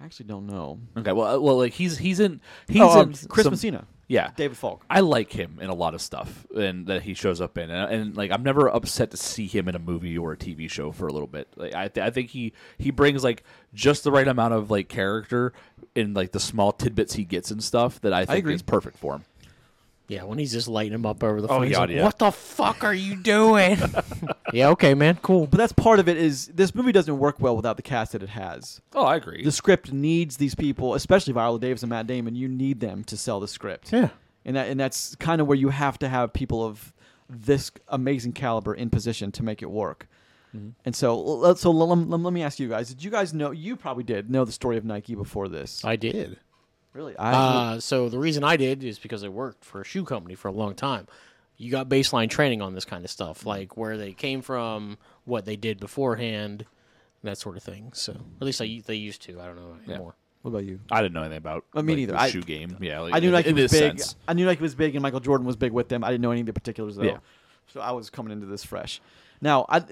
I 0.00 0.04
actually 0.04 0.26
don't 0.26 0.46
know. 0.46 0.78
Okay, 0.98 1.10
well, 1.12 1.36
uh, 1.36 1.40
well, 1.40 1.56
like 1.56 1.72
he's 1.72 1.98
he's 1.98 2.20
in 2.20 2.40
he's 2.68 2.80
oh, 2.82 3.00
um, 3.00 3.08
in 3.10 3.14
Chris 3.28 3.44
some- 3.44 3.52
Messina, 3.54 3.86
Yeah, 4.08 4.30
David 4.36 4.56
Falk. 4.56 4.86
I 4.88 5.00
like 5.00 5.30
him 5.32 5.58
in 5.60 5.68
a 5.68 5.74
lot 5.74 5.94
of 5.94 6.00
stuff, 6.00 6.46
and 6.56 6.86
that 6.86 7.02
he 7.02 7.12
shows 7.12 7.42
up 7.42 7.58
in, 7.58 7.70
and, 7.70 7.92
and 7.92 8.16
like 8.16 8.30
I'm 8.30 8.42
never 8.42 8.66
upset 8.66 9.10
to 9.10 9.18
see 9.18 9.46
him 9.46 9.68
in 9.68 9.74
a 9.74 9.78
movie 9.78 10.16
or 10.16 10.32
a 10.32 10.36
TV 10.36 10.68
show 10.70 10.92
for 10.92 11.06
a 11.08 11.12
little 11.12 11.26
bit. 11.28 11.46
Like 11.56 11.74
I, 11.74 11.88
th- 11.88 12.06
I 12.06 12.10
think 12.10 12.30
he 12.30 12.54
he 12.78 12.90
brings 12.90 13.22
like 13.22 13.44
just 13.74 14.04
the 14.04 14.10
right 14.10 14.26
amount 14.26 14.54
of 14.54 14.70
like 14.70 14.88
character 14.88 15.52
in 15.94 16.14
like 16.14 16.32
the 16.32 16.40
small 16.40 16.72
tidbits 16.72 17.14
he 17.14 17.24
gets 17.24 17.50
and 17.50 17.62
stuff 17.62 18.00
that 18.00 18.14
I 18.14 18.24
think 18.24 18.38
agree. 18.40 18.54
is 18.54 18.62
perfect 18.62 18.96
for 18.96 19.16
him. 19.16 19.24
Yeah, 20.08 20.24
when 20.24 20.38
he's 20.38 20.52
just 20.52 20.68
lighting 20.68 20.94
him 20.94 21.04
up 21.04 21.22
over 21.22 21.40
the 21.42 21.48
Oh, 21.48 21.58
phone. 21.58 21.62
he's 21.64 21.72
yeah, 21.72 21.78
like, 21.80 21.90
yeah. 21.90 22.02
What 22.02 22.18
the 22.18 22.30
fuck 22.32 22.82
are 22.82 22.94
you 22.94 23.14
doing? 23.14 23.78
yeah, 24.54 24.68
okay, 24.70 24.94
man, 24.94 25.18
cool. 25.20 25.46
But 25.46 25.58
that's 25.58 25.72
part 25.72 25.98
of 26.00 26.08
it. 26.08 26.16
Is 26.16 26.46
this 26.46 26.74
movie 26.74 26.92
doesn't 26.92 27.18
work 27.18 27.36
well 27.40 27.54
without 27.54 27.76
the 27.76 27.82
cast 27.82 28.12
that 28.12 28.22
it 28.22 28.30
has. 28.30 28.80
Oh, 28.94 29.04
I 29.04 29.16
agree. 29.16 29.44
the 29.44 29.52
script 29.52 29.92
needs 29.92 30.38
these 30.38 30.54
people, 30.54 30.94
especially 30.94 31.34
Viola 31.34 31.60
Davis 31.60 31.82
and 31.82 31.90
Matt 31.90 32.06
Damon. 32.06 32.34
You 32.34 32.48
need 32.48 32.80
them 32.80 33.04
to 33.04 33.16
sell 33.18 33.38
the 33.38 33.48
script. 33.48 33.92
Yeah. 33.92 34.08
and 34.46 34.56
that 34.56 34.68
and 34.68 34.80
that's 34.80 35.14
kind 35.16 35.40
of 35.42 35.46
where 35.46 35.58
you 35.58 35.68
have 35.68 35.98
to 35.98 36.08
have 36.08 36.32
people 36.32 36.64
of 36.64 36.94
this 37.28 37.70
amazing 37.88 38.32
caliber 38.32 38.72
in 38.74 38.88
position 38.88 39.30
to 39.32 39.42
make 39.42 39.60
it 39.60 39.70
work. 39.70 40.08
Mm-hmm. 40.56 40.70
And 40.86 40.96
so, 40.96 41.52
so 41.56 41.70
let, 41.70 41.98
let, 41.98 42.20
let 42.20 42.32
me 42.32 42.42
ask 42.42 42.58
you 42.58 42.70
guys: 42.70 42.88
Did 42.88 43.04
you 43.04 43.10
guys 43.10 43.34
know? 43.34 43.50
You 43.50 43.76
probably 43.76 44.04
did 44.04 44.30
know 44.30 44.46
the 44.46 44.52
story 44.52 44.78
of 44.78 44.84
Nike 44.86 45.14
before 45.14 45.46
this. 45.48 45.84
I 45.84 45.96
did. 45.96 46.38
Really? 46.98 47.16
I, 47.16 47.32
Uh, 47.32 47.80
so 47.80 48.08
the 48.08 48.18
reason 48.18 48.42
I 48.44 48.56
did 48.56 48.82
is 48.82 48.98
because 48.98 49.22
I 49.24 49.28
worked 49.28 49.64
for 49.64 49.80
a 49.80 49.84
shoe 49.84 50.04
company 50.04 50.34
for 50.34 50.48
a 50.48 50.52
long 50.52 50.74
time. 50.74 51.06
You 51.56 51.70
got 51.70 51.88
baseline 51.88 52.28
training 52.28 52.60
on 52.60 52.74
this 52.74 52.84
kind 52.84 53.04
of 53.04 53.10
stuff, 53.10 53.46
like 53.46 53.76
where 53.76 53.96
they 53.96 54.12
came 54.12 54.42
from, 54.42 54.98
what 55.24 55.44
they 55.44 55.56
did 55.56 55.80
beforehand, 55.80 56.66
that 57.22 57.38
sort 57.38 57.56
of 57.56 57.62
thing. 57.62 57.92
So 57.94 58.12
at 58.12 58.44
least 58.44 58.60
I, 58.60 58.82
they 58.84 58.94
used 58.96 59.22
to. 59.22 59.40
I 59.40 59.46
don't 59.46 59.56
know 59.56 59.76
anymore. 59.86 60.14
what 60.42 60.50
about 60.50 60.64
you? 60.64 60.80
I 60.90 61.02
didn't 61.02 61.14
know 61.14 61.22
anything 61.22 61.38
about. 61.38 61.64
Me 61.74 61.82
like, 61.82 61.86
neither. 61.86 62.12
The 62.12 62.20
I- 62.20 62.30
shoe 62.30 62.42
game. 62.42 62.76
Yeah, 62.80 63.00
like, 63.00 63.14
I 63.14 63.20
knew 63.20 63.28
in, 63.28 63.32
Nike 63.32 63.48
in 63.50 63.54
was 63.56 63.70
big. 63.72 63.98
sense. 64.00 64.16
I 64.26 64.34
knew 64.34 64.44
Nike 64.46 64.60
was 64.62 64.74
big, 64.74 64.94
and 64.94 65.02
Michael 65.02 65.20
Jordan 65.20 65.46
was 65.46 65.56
big 65.56 65.72
with 65.72 65.88
them. 65.88 66.02
I 66.04 66.08
didn't 66.10 66.22
know 66.22 66.30
any 66.32 66.40
of 66.40 66.46
the 66.46 66.52
particulars 66.52 66.96
though. 66.96 67.04
Yeah. 67.04 67.18
So 67.72 67.80
I 67.80 67.92
was 67.92 68.10
coming 68.10 68.32
into 68.32 68.46
this 68.46 68.64
fresh. 68.64 69.00
Now, 69.40 69.66
I, 69.68 69.84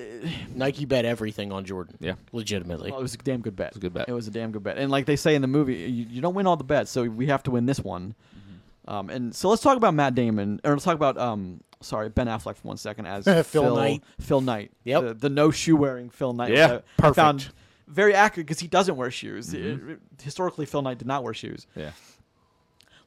Nike 0.54 0.84
bet 0.84 1.04
everything 1.04 1.52
on 1.52 1.64
Jordan. 1.64 1.96
Yeah. 2.00 2.14
legitimately. 2.32 2.90
Well, 2.90 3.00
it 3.00 3.02
was 3.02 3.14
a 3.14 3.19
damn 3.19 3.40
good 3.43 3.54
bet. 3.56 3.69
It 3.69 3.75
was 3.75 3.76
a 3.76 3.81
good 3.81 3.94
bet. 3.94 4.08
It 4.08 4.12
was 4.12 4.28
a 4.28 4.31
damn 4.31 4.50
good 4.52 4.62
bet. 4.62 4.78
And 4.78 4.90
like 4.90 5.06
they 5.06 5.16
say 5.16 5.34
in 5.34 5.43
the 5.43 5.48
movie, 5.48 5.75
you, 5.76 6.06
you 6.10 6.20
don't 6.20 6.34
win 6.34 6.46
all 6.46 6.56
the 6.56 6.64
bets, 6.64 6.90
so 6.90 7.04
we 7.04 7.26
have 7.26 7.43
to 7.44 7.50
win 7.50 7.66
this 7.66 7.81
one. 7.81 8.14
Mm-hmm. 8.37 8.90
Um, 8.94 9.10
and 9.10 9.34
so 9.34 9.48
let's 9.48 9.62
talk 9.62 9.76
about 9.76 9.94
Matt 9.94 10.14
Damon, 10.14 10.60
or 10.64 10.72
let's 10.72 10.84
talk 10.84 10.94
about 10.94 11.19
um, 11.19 11.60
sorry, 11.81 12.08
Ben 12.08 12.26
Affleck 12.26 12.56
for 12.56 12.69
one 12.69 12.76
second 12.76 13.06
as 13.06 13.25
Phil 13.47 13.75
Knight. 13.75 14.02
Phil 14.21 14.40
Knight. 14.40 14.73
Yep. 14.85 15.02
The, 15.02 15.14
the 15.14 15.30
no 15.30 15.50
shoe 15.50 15.76
wearing 15.76 16.11
Phil 16.11 16.32
Knight. 16.32 16.52
Yeah, 16.52 16.76
I 16.99 17.00
perfect. 17.00 17.16
Found 17.16 17.49
very 17.88 18.14
accurate 18.14 18.47
because 18.47 18.61
he 18.61 18.68
doesn't 18.68 18.97
wear 18.97 19.11
shoes. 19.11 19.52
Mm-hmm. 19.52 19.90
It- 19.92 19.99
historically, 20.23 20.66
Phil 20.66 20.82
Knight 20.82 20.99
did 20.99 21.06
not 21.06 21.23
wear 21.23 21.35
shoes. 21.35 21.66
Yeah. 21.76 21.92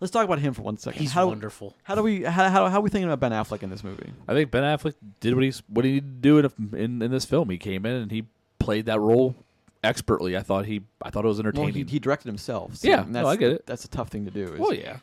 Let's 0.01 0.11
talk 0.11 0.23
about 0.23 0.39
him 0.39 0.53
for 0.53 0.61
one 0.61 0.77
second. 0.77 1.01
He's 1.01 1.11
how, 1.11 1.27
wonderful. 1.27 1.75
How 1.83 1.95
do 1.95 2.03
we? 2.03 2.23
How, 2.23 2.49
how, 2.49 2.67
how 2.69 2.77
are 2.77 2.81
we 2.81 2.89
thinking 2.89 3.09
about 3.11 3.19
Ben 3.19 3.31
Affleck 3.33 3.63
in 3.63 3.69
this 3.69 3.83
movie? 3.83 4.11
I 4.27 4.33
think 4.33 4.49
Ben 4.49 4.63
Affleck 4.63 4.93
did 5.19 5.33
what 5.33 5.43
he's 5.43 5.61
what 5.67 5.83
he 5.83 5.91
needed 5.93 6.21
to 6.23 6.29
do 6.29 6.37
in, 6.39 6.45
a, 6.45 6.75
in 6.77 7.01
in 7.01 7.11
this 7.11 7.25
film. 7.25 7.49
He 7.49 7.57
came 7.57 7.85
in 7.85 7.93
and 7.93 8.11
he 8.11 8.25
played 8.59 8.85
that 8.85 8.99
role 9.01 9.35
expertly. 9.83 10.37
I 10.37 10.41
thought 10.41 10.65
he 10.65 10.81
I 11.01 11.09
thought 11.09 11.25
it 11.25 11.27
was 11.27 11.37
Well, 11.37 11.47
entertaining. 11.47 11.73
he, 11.73 11.83
he 11.93 11.99
directed 11.99 12.27
himself. 12.27 12.75
so 12.77 12.87
Yeah, 12.87 13.01
and 13.01 13.11
no, 13.11 13.19
that's, 13.23 13.27
I 13.29 13.35
get 13.35 13.51
it. 13.51 13.65
That's 13.65 13.83
a 13.85 13.89
tough 13.89 14.07
thing 14.09 14.23
to 14.25 14.31
do. 14.31 14.53
is- 14.53 14.59
Well, 14.59 14.73
yeah. 14.73 14.97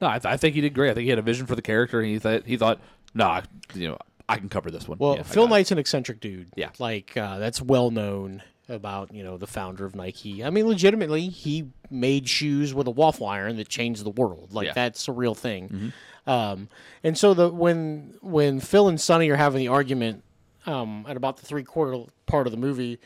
No, 0.00 0.08
I, 0.08 0.18
th- 0.18 0.32
I 0.32 0.36
think 0.36 0.56
he 0.56 0.60
did 0.60 0.74
great. 0.74 0.90
I 0.90 0.94
think 0.94 1.04
he 1.04 1.10
had 1.10 1.18
a 1.20 1.22
vision 1.22 1.46
for 1.46 1.54
the 1.54 1.62
character, 1.62 2.00
and 2.00 2.08
he 2.10 2.18
thought 2.18 2.44
he 2.44 2.56
thought, 2.56 2.80
nah, 3.14 3.40
you 3.72 3.88
know, 3.88 3.98
I 4.28 4.36
can 4.36 4.48
cover 4.48 4.68
this 4.70 4.88
one. 4.88 4.98
Well, 4.98 5.14
Yeah, 5.16 5.22
Phil 5.22 5.44
got 5.44 5.46
it. 5.46 5.54
Knight's 5.54 5.70
an 5.70 5.78
eccentric 5.78 6.20
dude. 6.20 6.48
Yeah. 6.56 6.70
like 6.78 7.16
uh, 7.16 7.38
that's 7.38 7.62
well 7.62 7.90
known 7.90 8.42
about 8.72 9.12
you 9.14 9.22
know 9.22 9.36
the 9.36 9.46
founder 9.46 9.84
of 9.84 9.94
Nike. 9.94 10.42
I 10.44 10.50
mean, 10.50 10.66
legitimately, 10.66 11.28
he 11.28 11.68
made 11.90 12.28
shoes 12.28 12.72
with 12.74 12.86
a 12.86 12.90
waffle 12.90 13.26
iron 13.26 13.56
that 13.56 13.68
changed 13.68 14.04
the 14.04 14.10
world. 14.10 14.52
Like 14.52 14.66
Yeah. 14.68 14.72
that's 14.74 15.08
a 15.08 15.12
real 15.12 15.34
thing. 15.34 15.92
Um, 16.26 16.68
and 17.04 17.16
so 17.18 17.34
the 17.34 17.48
when 17.50 18.14
when 18.22 18.60
Phil 18.60 18.88
and 18.88 19.00
Sonny 19.00 19.28
are 19.30 19.36
having 19.36 19.58
the 19.58 19.68
argument 19.68 20.22
um, 20.66 21.04
at 21.08 21.16
about 21.16 21.36
the 21.38 21.46
three 21.46 21.64
quarter 21.64 22.04
part 22.26 22.46
of 22.46 22.50
the 22.52 22.58
movie. 22.58 22.98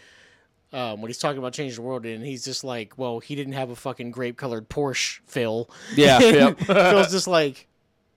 Um, 0.73 1.01
when 1.01 1.09
he's 1.09 1.19
talking 1.19 1.39
about 1.39 1.53
changing 1.55 1.77
the 1.77 1.83
world, 1.89 2.05
and 2.05 2.27
he's 2.27 2.45
just 2.45 2.65
like, 2.65 2.99
"Well, 2.99 3.21
he 3.21 3.35
didn't 3.37 3.53
have 3.55 3.71
a 3.71 3.77
fucking 3.77 4.11
grape 4.11 4.37
colored 4.37 4.69
Porsche, 4.69 5.21
Phil." 5.27 5.71
Yeah, 5.95 6.19
yep. 6.21 6.59
Phil's 6.59 7.11
just 7.13 7.29
like, 7.29 7.67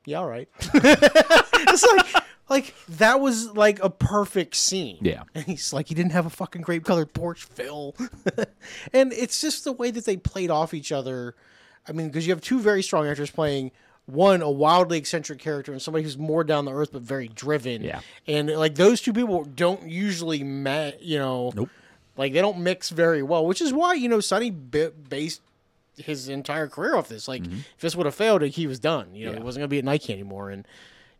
"Yeah, 0.05 0.17
all 0.17 0.27
right." 0.27 0.49
it's 0.73 1.83
like, 1.95 2.23
like 2.49 2.75
that 2.89 3.19
was 3.19 3.51
like 3.51 3.81
a 3.83 3.89
perfect 3.89 4.55
scene. 4.55 4.97
Yeah. 5.01 5.23
and 5.35 5.45
he's 5.45 5.73
like, 5.73 5.87
"He 5.87 5.95
didn't 5.95 6.11
have 6.11 6.25
a 6.25 6.29
fucking 6.29 6.61
grape 6.61 6.85
colored 6.85 7.13
Porsche, 7.13 7.45
Phil." 7.45 7.95
and 8.93 9.13
it's 9.13 9.41
just 9.41 9.63
the 9.63 9.71
way 9.71 9.91
that 9.91 10.05
they 10.05 10.17
played 10.17 10.49
off 10.49 10.73
each 10.73 10.91
other. 10.91 11.35
I 11.87 11.91
mean, 11.91 12.07
because 12.07 12.27
you 12.27 12.33
have 12.33 12.41
two 12.41 12.59
very 12.59 12.83
strong 12.83 13.07
actors 13.07 13.31
playing 13.31 13.71
one 14.05 14.41
a 14.41 14.49
wildly 14.49 14.97
eccentric 14.97 15.39
character 15.39 15.71
and 15.71 15.81
somebody 15.81 16.03
who's 16.03 16.17
more 16.17 16.43
down 16.43 16.65
the 16.65 16.73
earth 16.73 16.91
but 16.91 17.01
very 17.01 17.27
driven. 17.27 17.83
Yeah. 17.83 18.01
and 18.27 18.49
like 18.49 18.75
those 18.75 19.01
two 19.01 19.13
people 19.13 19.43
don't 19.43 19.87
usually, 19.87 20.43
ma- 20.43 20.91
you 20.99 21.19
know, 21.19 21.51
Nope. 21.55 21.69
like 22.17 22.33
they 22.33 22.41
don't 22.41 22.59
mix 22.59 22.89
very 22.89 23.21
well, 23.21 23.45
which 23.45 23.61
is 23.61 23.71
why 23.71 23.93
you 23.93 24.09
know 24.09 24.19
Sonny 24.19 24.51
bi- 24.51 24.91
based 25.09 25.41
his 25.97 26.29
entire 26.29 26.67
career 26.67 26.95
off 26.95 27.07
this. 27.07 27.27
Like 27.27 27.43
mm-hmm. 27.43 27.59
if 27.59 27.77
this 27.79 27.95
would 27.95 28.05
have 28.05 28.15
failed, 28.15 28.41
he 28.41 28.67
was 28.67 28.79
done. 28.79 29.13
You 29.13 29.27
know, 29.27 29.33
he 29.33 29.43
wasn't 29.43 29.61
going 29.61 29.69
to 29.69 29.73
be 29.73 29.79
at 29.79 29.85
Nike 29.85 30.13
anymore, 30.13 30.49
and 30.49 30.67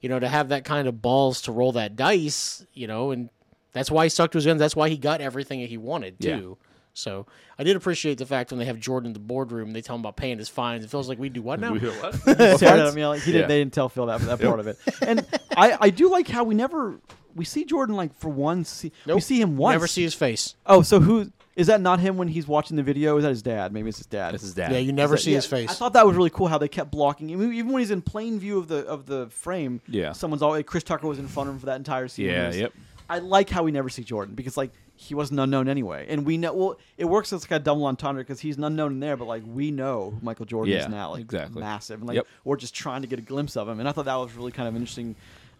you 0.02 0.10
know 0.10 0.20
to 0.20 0.28
have 0.28 0.50
that 0.50 0.64
kind 0.66 0.88
of 0.88 1.02
balls 1.02 1.42
to 1.44 1.52
roll 1.52 1.72
that 1.74 1.96
dice, 1.96 2.66
you 2.74 2.88
know, 2.88 3.12
and 3.12 3.30
that's 3.74 3.92
why 3.92 4.06
he 4.06 4.10
stuck 4.10 4.32
to 4.32 4.38
his 4.38 4.46
guns. 4.46 4.60
That's 4.60 4.76
why 4.76 4.90
he 4.90 4.98
got 4.98 5.22
everything 5.22 5.62
that 5.62 5.70
he 5.70 5.78
wanted 5.78 6.16
Yeah. 6.20 6.38
too. 6.38 6.58
So 6.94 7.28
I 7.58 7.64
did 7.64 7.76
appreciate 7.78 8.18
the 8.18 8.26
fact 8.26 8.52
when 8.52 8.60
they 8.60 8.66
have 8.66 8.80
Jordan 8.80 9.08
in 9.08 9.14
the 9.14 9.20
boardroom, 9.20 9.72
they 9.72 9.82
tell 9.82 9.96
him 9.96 10.02
about 10.02 10.18
paying 10.18 10.38
his 10.38 10.50
fines. 10.50 10.84
It 10.84 10.90
feels 10.90 11.08
like 11.08 11.20
we 11.20 11.30
do 11.30 11.42
what 11.42 11.60
now? 11.60 11.72
We 11.74 11.80
do 11.80 11.92
what? 11.92 12.16
stared 12.16 12.64
at 12.80 12.88
him, 12.88 12.98
you 12.98 13.04
know, 13.04 13.10
like, 13.10 13.22
he 13.22 13.32
did, 13.32 13.42
Yeah. 13.42 13.48
they 13.48 13.60
didn't 13.60 13.74
tell 13.74 13.88
Phil 13.90 14.08
that 14.08 14.20
that 14.22 14.42
part 14.42 14.60
of 14.60 14.68
it. 14.68 14.78
And 15.02 15.26
I, 15.56 15.78
I 15.80 15.90
do 15.92 16.10
like 16.10 16.28
how 16.28 16.44
we 16.44 16.56
never 16.56 17.00
we 17.36 17.46
see 17.46 17.64
Jordan 17.64 17.96
like 17.96 18.14
for 18.16 18.28
one 18.30 18.66
see 18.66 18.92
we 19.06 19.22
see 19.22 19.40
him 19.40 19.56
once. 19.56 19.74
Never 19.76 19.88
see 19.88 20.02
his 20.02 20.16
face. 20.16 20.56
Oh, 20.66 20.82
so 20.82 21.00
who 21.00 21.32
is 21.56 21.68
that? 21.68 21.82
Not 21.82 22.00
him 22.00 22.18
when 22.18 22.28
he's 22.28 22.48
watching 22.48 22.78
the 22.78 22.84
video? 22.84 23.18
Is 23.18 23.24
that 23.24 23.30
his 23.30 23.42
dad? 23.42 23.74
Maybe 23.74 23.90
it's 23.90 23.98
his 23.98 24.08
dad. 24.08 24.34
This 24.34 24.44
is 24.44 24.54
dad. 24.54 24.72
Yeah, 24.72 24.78
you 24.78 24.94
never 24.94 25.16
Is 25.16 25.22
that- 25.22 25.26
see 25.26 25.32
yeah, 25.32 25.38
his 25.38 25.46
face. 25.46 25.70
I 25.70 25.74
thought 25.74 25.94
that 25.94 26.06
was 26.06 26.16
really 26.16 26.30
cool 26.30 26.48
how 26.48 26.58
they 26.58 26.68
kept 26.68 26.92
blocking 26.92 27.30
him, 27.30 27.42
even 27.54 27.72
when 27.72 27.80
he's 27.82 27.92
in 27.92 28.02
plain 28.02 28.40
view 28.40 28.58
of 28.58 28.68
the 28.68 28.86
of 28.86 29.06
the 29.08 29.28
frame. 29.30 29.82
Yeah. 29.88 30.12
someone's 30.14 30.42
always 30.42 30.64
Chris 30.66 30.84
Tucker 30.84 31.08
was 31.08 31.20
in 31.20 31.28
front 31.28 31.50
of 31.50 31.56
him 31.56 31.60
for 31.60 31.66
that 31.68 31.76
entire 31.78 32.08
scene. 32.08 32.28
Yeah, 32.28 32.44
It 32.46 32.48
was- 32.48 32.58
yep. 32.58 32.74
I 33.12 33.18
like 33.20 33.50
how 33.50 33.64
we 33.64 33.72
never 33.72 33.90
see 33.90 34.04
Jordan 34.04 34.36
because 34.36 34.56
like 34.56 34.72
he 34.96 35.16
wasn't 35.16 35.40
unknown 35.40 35.68
anyway, 35.68 36.06
and 36.10 36.26
we 36.26 36.38
know 36.38 36.54
well 36.54 36.78
it 36.98 37.06
works 37.06 37.34
as 37.34 37.44
like 37.44 37.60
a 37.60 37.64
double 37.64 37.86
entendre 37.86 38.22
because 38.22 38.40
he's 38.40 38.58
an 38.58 38.64
unknown 38.64 38.92
in 38.94 39.00
there, 39.00 39.18
but 39.18 39.26
like 39.28 39.42
we 39.48 39.72
know 39.72 40.12
who 40.12 40.20
Michael 40.24 40.46
Jordan 40.46 40.74
is 40.76 40.84
Yeah, 40.84 40.90
now, 40.90 41.12
like 41.12 41.22
exactly. 41.22 41.60
massive, 41.60 42.00
and 42.02 42.08
like 42.08 42.16
Yep. 42.18 42.28
we're 42.44 42.58
just 42.58 42.76
trying 42.76 43.02
to 43.02 43.08
get 43.08 43.18
a 43.18 43.24
glimpse 43.24 43.58
of 43.58 43.68
him, 43.68 43.80
and 43.80 43.90
I 43.90 43.94
thought 43.94 44.06
that 44.06 44.16
was 44.16 44.34
really 44.36 44.52
kind 44.52 44.68
of 44.70 44.76
interesting. 44.76 45.16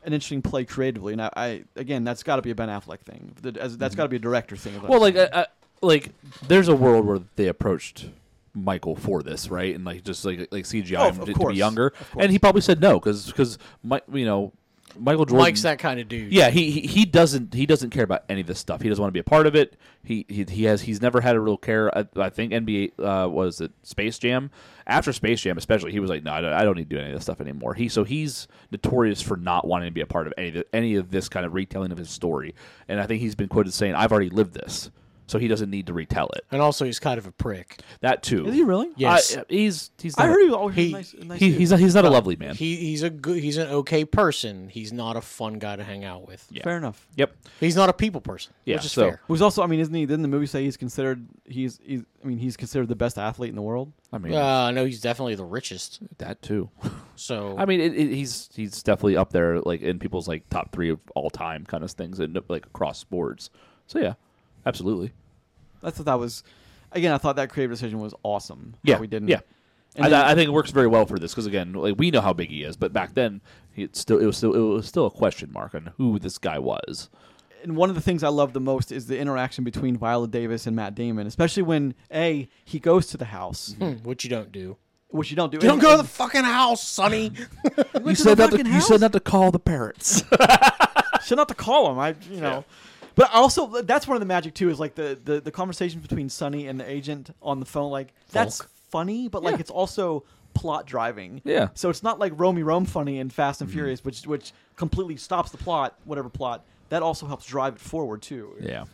An 0.06 0.14
interesting 0.14 0.42
play 0.42 0.64
creatively, 0.64 1.12
and 1.12 1.22
I, 1.22 1.30
I 1.36 1.64
again, 1.76 2.06
that's 2.06 2.24
got 2.24 2.38
to 2.38 2.42
be 2.42 2.52
a 2.52 2.56
Ben 2.56 2.70
Affleck 2.70 3.00
thing. 3.02 3.36
The- 3.42 3.62
as- 3.62 3.78
That's 3.78 3.96
got 3.96 4.04
to 4.04 4.10
be 4.10 4.16
a 4.16 4.20
director 4.20 4.56
thing. 4.56 4.76
of 4.76 4.84
Mm-hmm. 4.84 4.92
Well, 4.92 5.02
like, 5.02 5.16
like, 5.16 5.30
uh, 5.34 5.46
like, 5.82 6.12
there's 6.48 6.68
a 6.68 6.76
world 6.76 7.06
where 7.06 7.20
they 7.36 7.48
approached 7.48 8.10
Michael 8.54 8.96
for 8.96 9.22
this, 9.24 9.50
right? 9.50 9.76
And 9.76 9.86
like, 9.86 10.04
just 10.04 10.26
like 10.26 10.40
like 10.52 10.66
CGI 10.66 10.98
Oh, 11.00 11.10
him 11.10 11.20
of 11.22 11.26
to, 11.28 11.34
to 11.34 11.40
course. 11.40 11.54
be 11.54 11.58
younger, 11.58 11.88
Of 11.88 12.12
course. 12.12 12.24
and 12.24 12.32
he 12.32 12.40
probably 12.40 12.62
said 12.62 12.82
no 12.82 13.00
because 13.00 13.28
because 13.28 13.58
you 14.12 14.26
know 14.26 14.52
Michael 14.98 15.26
Jordan. 15.26 15.44
Mike's 15.46 15.62
that 15.62 15.78
kind 15.78 16.00
of 16.00 16.08
dude. 16.08 16.34
Yeah, 16.34 16.50
he, 16.50 16.72
he 16.72 16.82
he 16.82 17.06
doesn't 17.06 17.54
he 17.54 17.68
doesn't 17.68 17.92
care 17.92 18.04
about 18.04 18.24
any 18.28 18.42
of 18.42 18.48
this 18.48 18.58
stuff. 18.58 18.82
He 18.82 18.90
doesn't 18.90 19.02
want 19.02 19.10
to 19.10 19.14
be 19.14 19.20
a 19.20 19.24
part 19.24 19.46
of 19.46 19.56
it. 19.56 19.76
He 20.04 20.26
he, 20.28 20.44
he 20.50 20.64
has 20.64 20.82
he's 20.82 21.00
never 21.00 21.22
had 21.22 21.36
a 21.36 21.40
real 21.40 21.58
care. 21.58 21.96
I, 21.96 22.08
I 22.16 22.30
think 22.30 22.52
NBA 22.52 22.94
uh, 23.00 23.30
was 23.30 23.62
it 23.62 23.72
Space 23.84 24.18
Jam 24.18 24.50
after 24.88 25.14
Space 25.14 25.42
Jam 25.42 25.60
especially. 25.60 25.92
He 25.92 26.00
was 26.00 26.10
like, 26.10 26.24
no, 26.24 26.34
I 26.34 26.42
don't, 26.42 26.54
I 26.54 26.64
don't 26.64 26.76
need 26.76 26.90
to 26.90 26.96
do 26.96 27.00
any 27.00 27.12
of 27.12 27.16
this 27.18 27.24
stuff 27.24 27.40
anymore. 27.40 27.76
He 27.76 27.88
so 27.88 28.04
he's 28.04 28.48
notorious 28.72 29.22
for 29.22 29.38
not 29.38 29.68
wanting 29.68 29.90
to 29.90 29.94
be 29.94 30.02
a 30.02 30.08
part 30.08 30.26
of 30.26 30.34
any 30.40 30.48
of 30.50 30.54
the, 30.56 30.66
any 30.76 30.96
of 30.96 31.12
this 31.12 31.30
kind 31.30 31.46
of 31.46 31.54
retelling 31.54 31.92
of 31.92 32.00
his 32.00 32.10
story. 32.10 32.56
And 32.88 33.00
I 33.00 33.06
think 33.06 33.22
he's 33.22 33.36
been 33.36 33.48
quoted 33.48 33.74
saying, 33.74 33.94
"I've 33.94 34.12
already 34.12 34.32
lived 34.32 34.56
this." 34.56 34.90
So 35.30 35.38
he 35.38 35.48
doesn't 35.48 35.70
need 35.70 35.86
to 35.86 35.94
retell 35.94 36.28
it. 36.36 36.44
And 36.52 36.60
also, 36.60 36.86
he's 36.86 36.98
kind 36.98 37.20
of 37.20 37.28
a 37.28 37.32
prick. 37.32 37.82
That 38.02 38.24
too. 38.24 38.48
is 38.48 38.56
he 38.56 38.64
really? 38.64 38.90
Yes. 38.96 39.38
I- 39.38 39.44
he's 39.48 39.92
he's. 40.00 40.18
I 40.18 40.26
not 40.26 40.32
heard 40.34 40.40
a- 40.40 40.42
he 40.42 40.48
was 40.50 40.56
always 40.56 40.76
he- 40.76 40.92
nice. 40.92 41.16
nice 41.24 41.40
he, 41.40 41.50
dude. 41.50 41.58
he's 41.60 41.70
not, 41.70 41.80
he's 41.80 41.94
not 41.94 42.06
a 42.06 42.10
lovely 42.10 42.36
man. 42.36 42.56
He 42.56 42.76
he's 42.78 43.04
a 43.04 43.12
good 43.12 43.38
he's 43.44 43.58
an 43.58 43.68
okay 43.70 44.06
person. 44.06 44.70
He's 44.70 44.92
not 44.92 45.16
a 45.18 45.22
fun 45.22 45.60
guy 45.60 45.76
to 45.76 45.84
hang 45.84 46.04
out 46.04 46.28
with. 46.28 46.48
Yeah. 46.50 46.64
fair 46.64 46.78
enough. 46.78 47.08
yep. 47.16 47.36
He's 47.60 47.76
not 47.76 47.90
a 47.90 47.94
people 47.94 48.22
person. 48.22 48.54
Yeah, 48.66 48.78
which 48.78 48.86
is 48.86 48.92
so- 48.92 49.04
fair. 49.04 49.22
Who's 49.28 49.44
also, 49.44 49.62
I 49.62 49.68
mean, 49.68 49.80
isn't 49.82 49.94
he? 49.94 50.08
Didn't 50.08 50.24
the 50.24 50.28
movie 50.28 50.48
say 50.48 50.64
he's 50.64 50.78
considered? 50.78 51.28
He's, 51.46 51.80
he's, 51.84 52.02
I 52.24 52.28
mean, 52.28 52.40
he's 52.40 52.58
considered 52.58 52.88
the 52.88 52.96
best 52.96 53.20
athlete 53.20 53.50
in 53.50 53.56
the 53.56 53.62
world. 53.62 53.94
I 54.12 54.18
mean 54.18 54.34
Uh, 54.34 54.42
I 54.44 54.72
know 54.72 54.84
he's 54.86 55.00
definitely 55.02 55.36
the 55.36 55.46
richest. 55.46 56.00
that 56.18 56.42
too. 56.42 56.72
So 57.16 57.56
I 57.60 57.66
mean, 57.66 57.80
it, 57.82 57.94
it, 57.94 58.10
he's 58.16 58.50
he's 58.56 58.82
definitely 58.82 59.16
up 59.18 59.32
there, 59.32 59.60
like 59.62 59.82
in 59.82 60.00
people's 60.00 60.28
like 60.28 60.50
top 60.50 60.72
three 60.72 60.90
of 60.90 61.00
all 61.14 61.30
time 61.30 61.66
kind 61.66 61.84
of 61.84 61.92
things, 61.92 62.20
and 62.20 62.36
like 62.48 62.66
across 62.66 62.98
sports. 62.98 63.52
So 63.86 64.00
yeah, 64.00 64.14
absolutely. 64.70 65.12
That's 65.82 65.98
what 66.00 66.06
that 66.06 66.20
was. 66.20 66.44
Again, 66.92 67.12
I 67.14 67.18
thought 67.18 67.36
that 67.36 67.50
creative 67.50 67.72
decision 67.72 68.00
was 68.00 68.14
awesome. 68.24 68.76
Yeah, 68.84 69.00
we 69.00 69.08
didn't. 69.08 69.28
Yeah, 69.28 69.42
And 69.96 70.06
I, 70.06 70.10
then- 70.10 70.26
I 70.26 70.36
think 70.36 70.48
it 70.48 70.52
works 70.52 70.72
very 70.72 70.88
well 70.88 71.06
for 71.06 71.20
this 71.20 71.32
because 71.32 71.46
again, 71.46 71.74
like 71.74 71.96
we 71.98 72.10
know 72.12 72.22
how 72.22 72.34
big 72.34 72.50
he 72.50 72.64
is, 72.64 72.76
but 72.78 72.94
back 72.94 73.14
then, 73.14 73.42
he 73.74 73.84
it's 73.84 74.00
still 74.00 74.18
it 74.20 74.26
was 74.26 74.38
still 74.38 74.54
it 74.56 74.60
was 74.60 74.88
still 74.88 75.06
a 75.06 75.12
question 75.12 75.52
mark 75.52 75.76
on 75.76 75.92
who 75.98 76.18
this 76.20 76.38
guy 76.38 76.58
was. 76.60 77.10
and 77.64 77.76
one 77.76 77.90
of 77.90 77.96
the 77.96 78.02
things 78.02 78.24
I 78.24 78.30
love 78.30 78.54
the 78.54 78.60
most 78.60 78.92
is 78.92 79.06
the 79.08 79.20
interaction 79.20 79.64
between 79.64 79.98
Viola 79.98 80.28
Davis 80.28 80.66
and 80.66 80.76
Matt 80.76 80.96
Damon, 80.96 81.28
especially 81.28 81.64
when 81.64 81.94
a 82.12 82.48
he 82.66 82.80
goes 82.80 83.08
to 83.08 83.18
the 83.18 83.26
house, 83.26 83.76
hmm, 83.78 83.94
which 84.04 84.24
you 84.24 84.30
don't 84.30 84.52
do. 84.52 84.78
which 85.10 85.30
you 85.30 85.36
don't 85.36 85.52
do. 85.52 85.58
You 85.62 85.68
don't 85.70 85.80
go 85.80 85.92
to 85.96 86.02
the 86.02 86.08
fucking 86.08 86.44
house, 86.44 86.82
Sonny. 86.88 87.32
You 88.06 88.16
said 88.16 88.38
not 88.40 88.52
to, 88.52 88.66
you 88.66 88.82
said 88.82 89.02
not 89.02 89.12
to 89.14 89.20
call 89.20 89.52
the 89.52 89.60
parents. 89.60 90.24
should 91.24 91.36
not 91.38 91.48
to 91.50 91.54
call 91.54 91.92
him. 91.92 92.00
I, 92.00 92.16
you 92.32 92.42
know. 92.42 92.64
But 93.20 93.34
also, 93.34 93.68
that's 93.82 94.08
one 94.08 94.16
of 94.16 94.22
the 94.22 94.26
magic 94.26 94.54
too. 94.54 94.70
Is 94.70 94.80
like 94.80 94.96
the, 94.96 95.20
the 95.24 95.42
the 95.42 95.52
conversation 95.52 96.00
between 96.00 96.30
Sonny 96.30 96.68
and 96.68 96.80
the 96.80 96.90
agent 96.90 97.36
on 97.42 97.60
the 97.60 97.66
phone. 97.66 97.92
Like 97.92 98.14
that's 98.32 98.62
funny, 98.92 99.28
but 99.28 99.44
like 99.44 99.56
Yeah. 99.56 99.60
it's 99.60 99.70
also 99.72 100.24
plot 100.54 100.88
driving. 100.88 101.42
Yeah. 101.44 101.66
Mm-hmm. 101.66 101.72
So 101.76 101.90
it's 101.90 102.02
not 102.02 102.18
like 102.18 102.32
Romy 102.38 102.64
Rome 102.64 102.86
funny 102.86 103.20
and 103.20 103.32
Fast 103.32 103.60
and 103.62 103.70
Furious, 103.70 104.04
which 104.06 104.26
which 104.26 104.54
completely 104.78 105.18
stops 105.18 105.52
the 105.52 105.58
plot, 105.58 105.96
whatever 106.06 106.30
plot. 106.30 106.64
That 106.90 107.04
also 107.04 107.28
helps 107.28 107.46
drive 107.46 107.74
it 107.76 107.80
forward 107.82 108.22
too. 108.22 108.56
yeah, 108.62 108.86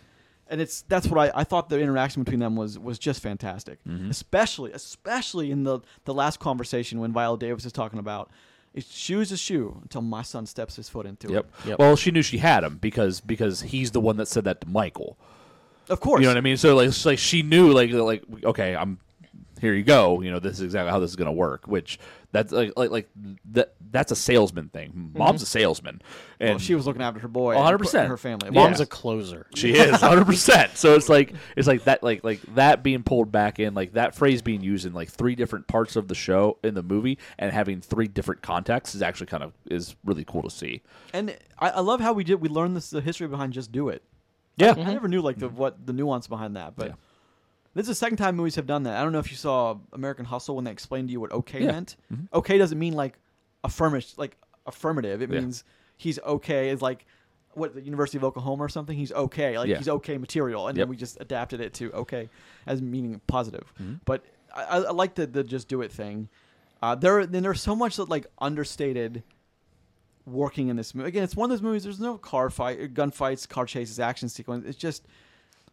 and 0.49 0.59
it's 0.59 0.81
that's 0.89 1.07
what 1.07 1.19
I, 1.33 1.41
I 1.41 1.43
thought 1.43 1.69
the 1.69 1.79
interaction 1.79 2.23
between 2.23 2.39
them 2.39 2.55
was 2.55 2.77
was 2.79 2.97
just 2.99 3.21
fantastic 3.21 3.77
Mm-hmm. 3.87 4.09
especially 4.09 4.71
especially 4.73 5.51
in 5.51 5.63
the 5.63 5.79
the 6.05 6.13
last 6.13 6.39
conversation 6.39 6.99
when 6.99 7.13
Viola 7.13 7.37
Davis 7.37 7.63
is 7.65 7.71
talking 7.71 7.99
about 7.99 8.29
it's 8.75 8.93
shoe 8.93 9.21
is 9.21 9.31
a 9.31 9.37
shoe 9.37 9.79
until 9.81 10.01
my 10.01 10.21
son 10.21 10.45
steps 10.45 10.75
his 10.75 10.89
foot 10.89 11.05
into 11.05 11.31
yep. 11.31 11.45
it 11.63 11.69
Yep. 11.69 11.79
Well, 11.79 11.95
she 11.95 12.11
knew 12.11 12.21
she 12.21 12.37
had 12.37 12.63
him 12.63 12.77
because 12.77 13.21
because 13.21 13.61
he's 13.61 13.91
the 13.91 14.01
one 14.01 14.17
that 14.17 14.27
said 14.27 14.43
that 14.43 14.61
to 14.61 14.67
Michael. 14.67 15.17
of 15.89 15.99
course 16.01 16.19
You 16.19 16.27
know 16.27 16.31
what 16.31 16.37
I 16.37 16.41
mean? 16.41 16.57
So 16.57 16.75
like, 16.75 16.89
it's 16.89 17.05
like 17.05 17.17
she 17.17 17.41
knew 17.41 17.71
like 17.71 17.91
like 17.91 18.23
okay, 18.43 18.75
I'm 18.75 18.99
here. 19.61 19.73
You 19.73 19.83
go. 19.83 20.21
You 20.21 20.29
know 20.29 20.39
this 20.39 20.55
is 20.55 20.61
exactly 20.61 20.91
how 20.91 20.99
this 20.99 21.09
is 21.09 21.15
going 21.15 21.27
to 21.27 21.31
work. 21.31 21.67
Which 21.67 21.99
that's 22.35 22.51
like 22.51 22.73
like 22.75 22.91
like 22.91 23.09
that 23.51 23.73
that's 23.91 24.11
a 24.11 24.15
salesman 24.15 24.67
thing. 24.69 24.89
Mm-hmm. 24.91 25.17
Mom's 25.17 25.41
a 25.41 25.45
salesman, 25.45 26.01
and 26.39 26.49
well, 26.51 26.59
she 26.59 26.75
was 26.75 26.85
looking 26.85 27.01
after 27.01 27.19
her 27.21 27.27
boy 27.29 27.55
Oh, 27.55 27.63
and 27.63 27.79
100%. 27.79 28.07
her 28.07 28.17
family 28.17 28.49
Yeah. 28.51 28.61
Mom's 28.63 28.81
a 28.81 28.85
closer. 28.85 29.47
She 29.55 29.71
is 29.73 29.91
100. 29.91 30.25
percent 30.25 30.75
So 30.77 30.95
it's 30.95 31.07
like 31.07 31.33
it's 31.55 31.67
like 31.67 31.85
that 31.85 32.03
like 32.03 32.23
like 32.23 32.41
that 32.55 32.83
being 32.83 33.03
pulled 33.03 33.31
back 33.31 33.59
in 33.59 33.73
like 33.73 33.93
that 33.93 34.15
phrase 34.15 34.41
being 34.41 34.61
used 34.61 34.85
in 34.85 34.93
like 34.93 35.09
three 35.09 35.35
different 35.35 35.67
parts 35.67 35.95
of 35.95 36.07
the 36.09 36.15
show 36.15 36.57
in 36.63 36.73
the 36.73 36.83
movie 36.83 37.17
and 37.39 37.51
having 37.53 37.79
three 37.81 38.07
different 38.07 38.41
contexts 38.41 38.95
is 38.95 39.01
actually 39.01 39.27
kind 39.27 39.43
of 39.43 39.53
is 39.69 39.95
really 40.03 40.25
cool 40.25 40.43
to 40.43 40.49
see. 40.49 40.81
and 41.13 41.35
I, 41.57 41.69
I 41.69 41.79
love 41.79 42.01
how 42.01 42.11
we 42.13 42.23
did 42.25 42.41
we 42.41 42.49
learned 42.49 42.75
this 42.75 42.89
the 42.89 42.99
history 43.01 43.27
behind 43.27 43.53
just 43.53 43.71
do 43.71 43.87
it 43.89 44.03
Yeah, 44.57 44.71
I 44.71 44.73
mm-hmm. 44.73 44.89
never 44.91 45.07
knew 45.07 45.21
like 45.21 45.39
the 45.39 45.47
what 45.47 45.85
the 45.85 45.93
nuance 45.93 46.27
behind 46.27 46.57
that 46.57 46.75
but 46.75 46.87
Yeah. 46.89 46.93
This 47.75 47.83
is 47.83 47.87
the 47.89 47.95
second 47.95 48.17
time 48.17 48.35
movies 48.35 48.55
have 48.55 48.65
done 48.65 48.83
that. 48.83 48.97
I 48.97 49.03
don't 49.03 49.11
know 49.11 49.19
if 49.19 49.29
you 49.29 49.37
saw 49.37 49.77
American 49.93 50.25
Hustle 50.25 50.55
when 50.55 50.63
they 50.65 50.71
explained 50.71 51.09
to 51.09 51.11
you 51.11 51.19
what 51.19 51.31
okay 51.31 51.61
Yeah. 51.63 51.71
meant. 51.73 51.97
Okay 52.33 52.57
doesn't 52.57 52.79
mean 52.79 52.93
like 52.93 53.19
affirmative, 53.63 54.17
like 54.17 54.37
affirmative. 54.65 55.21
It 55.21 55.29
Yeah. 55.29 55.41
means 55.41 55.63
he's 55.97 56.17
okay. 56.19 56.69
Is 56.69 56.81
like 56.81 57.05
what 57.53 57.73
the 57.75 57.81
University 57.81 58.17
of 58.17 58.23
Oklahoma 58.23 58.63
or 58.63 58.69
something. 58.69 58.97
He's 58.97 59.11
okay. 59.11 59.57
Like 59.57 59.67
Yeah. 59.69 59.77
he's 59.77 59.89
okay 59.89 60.17
material, 60.17 60.67
and 60.67 60.77
Yep. 60.77 60.85
then 60.85 60.89
we 60.89 60.95
just 60.97 61.19
adapted 61.21 61.59
it 61.61 61.73
to 61.75 61.91
okay 61.93 62.29
as 62.65 62.81
meaning 62.81 63.19
positive. 63.27 63.71
Mm-hmm. 63.79 63.95
But 64.05 64.23
I, 64.55 64.63
I 64.63 64.77
I 64.83 64.91
like 64.91 65.15
the 65.15 65.27
the 65.27 65.43
just 65.43 65.67
do 65.67 65.81
it 65.81 65.91
thing. 65.91 66.29
Uh, 66.81 66.95
there 66.95 67.25
then 67.25 67.43
there's 67.43 67.61
so 67.61 67.75
much 67.75 67.97
that 67.97 68.07
like 68.09 68.25
understated 68.39 69.23
working 70.25 70.69
in 70.69 70.75
this 70.75 70.95
movie. 70.95 71.07
Again, 71.09 71.23
it's 71.23 71.35
one 71.35 71.51
of 71.51 71.57
those 71.57 71.61
movies. 71.61 71.83
There's 71.83 71.99
no 71.99 72.17
car 72.17 72.49
fight, 72.49 72.93
gunfights, 72.93 73.47
car 73.47 73.65
chases, 73.65 73.99
action 73.99 74.27
sequence. 74.29 74.65
It's 74.65 74.77
just 74.77 75.05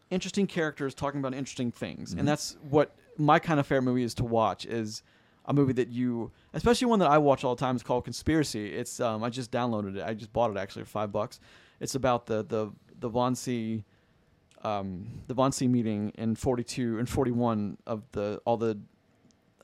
interesting 0.09 0.47
characters 0.47 0.93
talking 0.93 1.19
about 1.19 1.33
interesting 1.33 1.71
things, 1.71 2.11
Mm-hmm. 2.11 2.19
and 2.19 2.27
that's 2.27 2.57
what 2.69 2.95
my 3.17 3.39
kind 3.39 3.59
of 3.59 3.67
fair 3.67 3.81
movie 3.81 4.03
is 4.03 4.13
to 4.15 4.23
watch. 4.23 4.65
Is 4.65 5.03
a 5.45 5.53
movie 5.53 5.73
that 5.73 5.89
you, 5.89 6.31
especially 6.53 6.87
one 6.87 6.99
that 6.99 7.09
I 7.09 7.17
watch 7.17 7.43
all 7.43 7.55
the 7.55 7.59
time, 7.59 7.75
is 7.75 7.83
called 7.83 8.05
Conspiracy. 8.05 8.73
It's 8.73 8.99
um, 8.99 9.23
I 9.23 9.29
just 9.29 9.51
downloaded 9.51 9.97
it. 9.97 10.03
I 10.03 10.13
just 10.13 10.31
bought 10.33 10.51
it 10.51 10.57
actually 10.57 10.83
for 10.83 10.89
five 10.89 11.11
bucks. 11.11 11.39
It's 11.79 11.95
about 11.95 12.25
the 12.27 12.43
the 12.43 12.71
the 12.99 13.09
Wannsee, 13.09 13.83
um, 14.63 15.07
the 15.27 15.35
Wannsee 15.35 15.69
meeting 15.69 16.11
in 16.15 16.35
forty 16.35 16.63
two 16.63 16.97
and 16.99 17.09
forty 17.09 17.31
one 17.31 17.77
of 17.85 18.03
the 18.13 18.41
all 18.45 18.57
the 18.57 18.79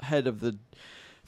head 0.02 0.28
of 0.28 0.40
the 0.40 0.58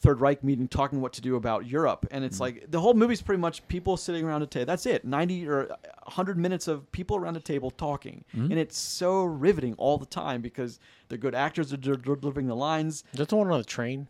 Third 0.02 0.20
Reich 0.20 0.44
meeting 0.44 0.68
talking 0.68 1.00
what 1.00 1.14
to 1.14 1.22
do 1.22 1.36
about 1.36 1.68
Europe. 1.68 2.08
And 2.10 2.24
it's 2.26 2.40
like 2.40 2.66
the 2.72 2.80
whole 2.82 2.96
movie's 2.96 3.22
pretty 3.22 3.40
much 3.40 3.68
people 3.68 3.98
sitting 3.98 4.26
around 4.26 4.42
a 4.42 4.48
table. 4.48 4.66
That's 4.66 4.88
it. 4.88 5.06
90 5.06 5.48
or 5.48 5.68
100 6.04 6.38
minutes 6.40 6.68
of 6.68 6.92
people 6.92 7.18
around 7.18 7.38
a 7.38 7.40
table 7.40 7.70
talking. 7.70 8.24
And 8.34 8.54
it's 8.54 8.78
so 8.78 9.24
riveting 9.24 9.76
all 9.78 9.98
the 10.00 10.08
time 10.08 10.42
because 10.42 10.80
they're 11.08 11.20
good 11.20 11.36
actors, 11.36 11.70
they're 11.70 11.78
de- 11.78 11.98
delivering 12.16 12.48
the 12.48 12.56
lines. 12.56 13.04
Is 13.14 13.20
that 13.20 13.30
the 13.30 13.36
one 13.36 13.52
on 13.52 13.60
the 13.60 13.64
train? 13.64 14.08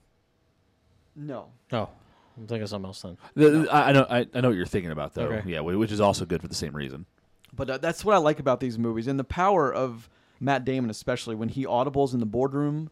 No. 1.15 1.47
Oh, 1.71 1.89
I'm 2.37 2.47
thinking 2.47 2.63
of 2.63 2.69
something 2.69 2.87
else 2.87 3.01
then. 3.01 3.17
The- 3.35 3.67
I, 3.69 3.89
I 3.89 3.91
know 3.91 4.05
I, 4.09 4.27
I 4.33 4.41
know 4.41 4.47
what 4.49 4.57
you're 4.57 4.65
thinking 4.65 4.91
about 4.91 5.13
though. 5.13 5.23
Okay. 5.27 5.49
Yeah, 5.49 5.59
which 5.59 5.91
is 5.91 5.99
also 6.01 6.25
good 6.25 6.41
for 6.41 6.47
the 6.47 6.55
same 6.55 6.75
reason. 6.75 7.05
But 7.53 7.69
uh, 7.69 7.77
that's 7.79 8.05
what 8.05 8.15
I 8.15 8.17
like 8.19 8.39
about 8.39 8.61
these 8.61 8.77
movies 8.79 9.07
and 9.07 9.19
the 9.19 9.25
power 9.25 9.73
of 9.73 10.09
Matt 10.39 10.63
Damon, 10.63 10.89
especially 10.89 11.35
when 11.35 11.49
he 11.49 11.65
audibles 11.65 12.13
in 12.13 12.21
the 12.21 12.25
boardroom, 12.25 12.89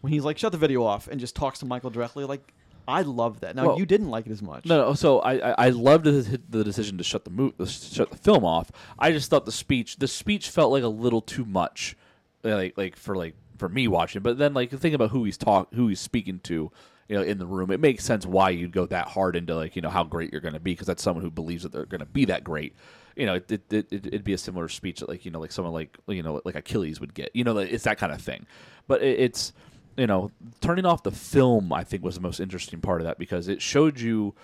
when 0.00 0.12
he's 0.12 0.24
like, 0.24 0.38
shut 0.38 0.52
the 0.52 0.58
video 0.58 0.82
off 0.82 1.08
and 1.08 1.20
just 1.20 1.36
talks 1.36 1.58
to 1.60 1.66
Michael 1.66 1.90
directly. 1.90 2.24
Like, 2.24 2.52
I 2.88 3.02
love 3.02 3.40
that. 3.40 3.54
Now, 3.54 3.68
Well, 3.68 3.78
you 3.78 3.86
didn't 3.86 4.08
like 4.10 4.26
it 4.26 4.32
as 4.32 4.42
much. 4.42 4.64
No, 4.66 4.88
no. 4.88 4.94
So 4.94 5.20
I, 5.20 5.50
I, 5.50 5.66
I 5.66 5.68
loved 5.70 6.04
the, 6.04 6.40
the 6.48 6.64
decision 6.64 6.98
to 6.98 7.04
shut 7.04 7.24
the 7.24 7.30
mo- 7.30 7.52
shut 7.66 8.10
the 8.10 8.16
film 8.16 8.44
off. 8.44 8.70
I 8.98 9.12
just 9.12 9.30
thought 9.30 9.44
the 9.44 9.52
speech, 9.52 9.96
the 9.96 10.08
speech 10.08 10.48
felt 10.50 10.72
like 10.72 10.82
a 10.82 10.88
little 10.88 11.20
too 11.20 11.44
much, 11.44 11.96
uh, 12.44 12.54
like 12.54 12.76
like 12.76 12.96
for 12.96 13.14
like 13.16 13.34
for 13.58 13.68
me 13.68 13.86
watching. 13.86 14.22
But 14.22 14.38
then 14.38 14.54
like 14.54 14.70
think 14.70 14.94
about 14.94 15.10
who 15.10 15.24
he's 15.24 15.36
talk, 15.36 15.72
who 15.74 15.88
he's 15.88 16.00
speaking 16.00 16.40
to, 16.44 16.72
you 17.08 17.16
know 17.16 17.22
in 17.22 17.38
the 17.38 17.46
room. 17.46 17.70
It 17.70 17.80
makes 17.80 18.04
sense 18.04 18.24
why 18.24 18.50
you'd 18.50 18.72
go 18.72 18.86
that 18.86 19.08
hard 19.08 19.36
into 19.36 19.54
like 19.54 19.76
you 19.76 19.82
know 19.82 19.90
how 19.90 20.02
great 20.02 20.32
you're 20.32 20.40
going 20.40 20.54
to 20.54 20.60
be 20.60 20.72
because 20.72 20.86
that's 20.86 21.02
someone 21.02 21.22
who 21.22 21.30
believes 21.30 21.64
that 21.64 21.72
they're 21.72 21.84
going 21.84 22.00
to 22.00 22.06
be 22.06 22.24
that 22.26 22.42
great. 22.42 22.74
You 23.16 23.26
know, 23.26 23.34
it, 23.34 23.50
it, 23.50 23.72
it, 23.72 24.06
it'd 24.06 24.24
be 24.24 24.32
a 24.32 24.38
similar 24.38 24.68
speech 24.68 25.00
that 25.00 25.08
like 25.08 25.24
you 25.24 25.30
know 25.30 25.40
like 25.40 25.52
someone 25.52 25.74
like 25.74 25.98
you 26.08 26.22
know 26.22 26.40
like 26.44 26.54
Achilles 26.54 27.00
would 27.00 27.12
get. 27.12 27.30
You 27.34 27.44
know, 27.44 27.58
it's 27.58 27.84
that 27.84 27.98
kind 27.98 28.12
of 28.12 28.22
thing. 28.22 28.46
But 28.86 29.02
it, 29.02 29.20
it's 29.20 29.52
you 29.96 30.06
know 30.06 30.30
turning 30.60 30.86
off 30.86 31.02
the 31.02 31.10
film 31.10 31.72
I 31.72 31.84
think 31.84 32.02
was 32.02 32.14
the 32.14 32.20
most 32.20 32.40
interesting 32.40 32.80
part 32.80 33.00
of 33.00 33.06
that 33.06 33.18
because 33.18 33.48
it 33.48 33.60
showed 33.62 34.00
you 34.00 34.34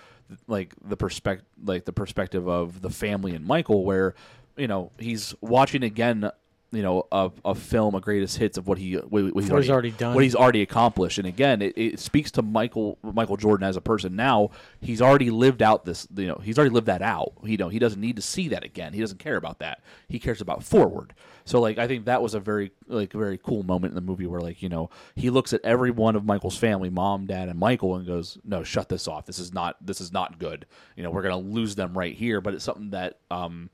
like 0.47 0.73
the 0.83 0.97
perspective 0.97 1.45
like 1.63 1.85
the 1.85 1.93
perspective 1.93 2.47
of 2.47 2.81
the 2.81 2.89
family 2.89 3.33
and 3.33 3.45
Michael 3.45 3.83
where 3.85 4.15
you 4.55 4.67
know 4.67 4.91
he's 4.97 5.33
watching 5.41 5.83
again 5.83 6.29
you 6.71 6.81
know 6.81 7.07
a, 7.11 7.31
a 7.45 7.55
film 7.55 7.95
a 7.95 8.01
greatest 8.01 8.37
hits 8.37 8.57
of 8.57 8.67
what 8.67 8.77
he 8.77 8.95
what, 8.95 9.33
what 9.33 9.43
he's, 9.43 9.49
he's 9.51 9.69
already 9.69 9.91
done. 9.91 10.13
what 10.13 10.23
he's 10.23 10.35
already 10.35 10.61
accomplished. 10.61 11.17
And 11.17 11.27
again 11.27 11.61
it, 11.61 11.73
it 11.77 11.99
speaks 11.99 12.29
to 12.31 12.41
Michael 12.41 12.97
Michael 13.01 13.37
Jordan 13.37 13.67
as 13.67 13.77
a 13.77 13.81
person. 13.81 14.15
Now 14.15 14.49
he's 14.81 15.01
already 15.01 15.29
lived 15.29 15.61
out 15.61 15.85
this 15.85 16.07
you 16.15 16.27
know 16.27 16.39
he's 16.43 16.57
already 16.57 16.73
lived 16.73 16.87
that 16.87 17.01
out. 17.01 17.33
You 17.43 17.57
know 17.57 17.69
he 17.69 17.79
doesn't 17.79 18.01
need 18.01 18.17
to 18.17 18.21
see 18.21 18.49
that 18.49 18.63
again. 18.63 18.93
He 18.93 18.99
doesn't 18.99 19.19
care 19.19 19.37
about 19.37 19.59
that. 19.59 19.81
He 20.09 20.19
cares 20.19 20.41
about 20.41 20.63
forward. 20.63 21.13
So 21.45 21.61
like 21.61 21.77
I 21.77 21.87
think 21.87 22.05
that 22.05 22.21
was 22.21 22.33
a 22.33 22.39
very 22.39 22.71
like 22.87 23.13
very 23.13 23.37
cool 23.37 23.63
moment 23.63 23.91
in 23.91 23.95
the 23.95 24.01
movie 24.01 24.27
where 24.27 24.41
like 24.41 24.61
you 24.61 24.67
know 24.67 24.89
he 25.15 25.29
looks 25.29 25.53
at 25.53 25.61
every 25.63 25.91
one 25.91 26.17
of 26.17 26.25
Michael's 26.25 26.57
family 26.57 26.89
mom 26.89 27.27
dad 27.27 27.47
and 27.47 27.57
Michael 27.57 27.95
and 27.95 28.05
goes 28.05 28.37
no 28.43 28.63
shut 28.63 28.89
this 28.89 29.07
off. 29.07 29.25
This 29.25 29.39
is 29.39 29.53
not 29.53 29.77
this 29.85 30.01
is 30.01 30.11
not 30.11 30.37
good. 30.37 30.65
You 30.97 31.03
know 31.03 31.11
we're 31.11 31.21
gonna 31.21 31.37
lose 31.37 31.75
them 31.75 31.97
right 31.97 32.13
here. 32.13 32.41
But 32.41 32.55
it's 32.55 32.65
something 32.65 32.89
that 32.89 33.19
um 33.31 33.69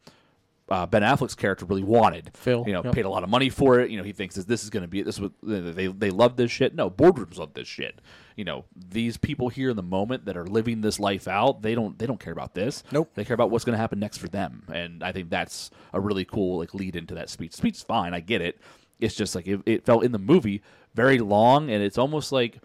uh, 0.73 0.87
Ben 0.87 1.03
Affleck's 1.03 1.35
character 1.35 1.65
really 1.65 1.83
wanted. 1.83 2.31
Phil, 2.33 2.63
you 2.65 2.73
know, 2.73 2.81
yep. 2.83 2.93
paid 2.95 3.05
a 3.05 3.09
lot 3.09 3.23
of 3.23 3.29
money 3.29 3.49
for 3.49 3.79
it. 3.79 3.91
You 3.91 3.97
know, 3.97 4.03
he 4.03 4.11
thinks 4.11 4.33
that 4.35 4.47
this 4.47 4.63
is 4.63 4.71
going 4.71 4.81
to 4.81 4.87
be 4.87 5.03
this. 5.03 5.19
Was, 5.19 5.29
they 5.43 5.85
they 5.87 6.09
love 6.09 6.35
this 6.35 6.49
shit. 6.49 6.73
No, 6.73 6.89
boardrooms 6.89 7.37
love 7.37 7.53
this 7.53 7.67
shit. 7.67 8.01
You 8.35 8.43
know, 8.43 8.65
these 8.75 9.15
people 9.15 9.49
here 9.49 9.69
in 9.69 9.75
the 9.75 9.83
moment 9.83 10.25
that 10.25 10.35
are 10.35 10.47
living 10.47 10.81
this 10.81 10.99
life 10.99 11.27
out, 11.27 11.61
they 11.61 11.75
don't 11.75 11.97
they 11.99 12.07
don't 12.07 12.19
care 12.19 12.33
about 12.33 12.55
this. 12.55 12.83
Nope. 12.91 13.11
They 13.13 13.23
care 13.23 13.35
about 13.35 13.51
what's 13.51 13.63
going 13.63 13.73
to 13.73 13.79
happen 13.79 13.99
next 13.99 14.17
for 14.17 14.27
them. 14.27 14.63
And 14.73 15.03
I 15.03 15.11
think 15.11 15.29
that's 15.29 15.69
a 15.93 15.99
really 15.99 16.25
cool 16.25 16.57
like 16.57 16.73
lead 16.73 16.95
into 16.95 17.13
that 17.15 17.29
speech. 17.29 17.53
Speech 17.53 17.75
is 17.75 17.83
fine. 17.83 18.15
I 18.15 18.19
get 18.19 18.41
it. 18.41 18.59
It's 18.99 19.13
just 19.13 19.35
like 19.35 19.47
it, 19.47 19.61
it 19.67 19.85
felt 19.85 20.03
in 20.03 20.11
the 20.11 20.19
movie 20.19 20.63
very 20.95 21.19
long, 21.19 21.69
and 21.69 21.83
it's 21.83 21.99
almost 21.99 22.31
like 22.31 22.59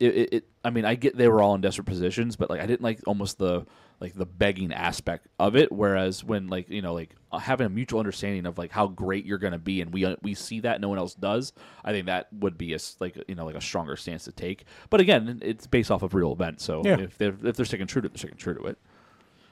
it, 0.00 0.14
it, 0.14 0.32
it. 0.34 0.48
I 0.62 0.68
mean, 0.68 0.84
I 0.84 0.96
get 0.96 1.16
they 1.16 1.28
were 1.28 1.40
all 1.40 1.54
in 1.54 1.62
desperate 1.62 1.86
positions, 1.86 2.36
but 2.36 2.50
like 2.50 2.60
I 2.60 2.66
didn't 2.66 2.82
like 2.82 3.00
almost 3.06 3.38
the 3.38 3.64
like 4.04 4.14
the 4.14 4.26
begging 4.26 4.72
aspect 4.72 5.26
of 5.40 5.56
it. 5.56 5.72
Whereas 5.72 6.22
when 6.22 6.46
like 6.48 6.68
you 6.68 6.82
know 6.82 6.94
like 6.94 7.16
uh, 7.32 7.38
having 7.38 7.66
a 7.66 7.70
mutual 7.70 7.98
understanding 7.98 8.46
of 8.46 8.58
like 8.58 8.70
how 8.70 8.86
great 8.86 9.24
you're 9.24 9.38
going 9.38 9.52
to 9.54 9.58
be, 9.58 9.80
and 9.80 9.92
we 9.92 10.04
uh, 10.04 10.16
we 10.22 10.34
see 10.34 10.60
that 10.60 10.80
no 10.80 10.88
one 10.88 10.98
else 10.98 11.14
does. 11.14 11.52
I 11.84 11.90
think 11.92 12.06
that 12.06 12.28
would 12.32 12.56
be 12.58 12.74
a 12.74 12.78
like 13.00 13.18
you 13.26 13.34
know 13.34 13.46
like 13.46 13.56
a 13.56 13.60
stronger 13.60 13.96
stance 13.96 14.24
to 14.24 14.32
take. 14.32 14.66
But 14.90 15.00
again, 15.00 15.40
it's 15.42 15.66
based 15.66 15.90
off 15.90 16.02
of 16.02 16.14
real 16.14 16.32
events, 16.32 16.62
so 16.64 16.82
Yeah. 16.84 17.00
if 17.00 17.18
they're 17.18 17.34
if 17.42 17.56
they're 17.56 17.64
sticking 17.64 17.86
true 17.86 18.02
to 18.02 18.06
it, 18.06 18.12
they're 18.12 18.18
sticking 18.18 18.36
true 18.38 18.54
to 18.54 18.64
it. 18.66 18.78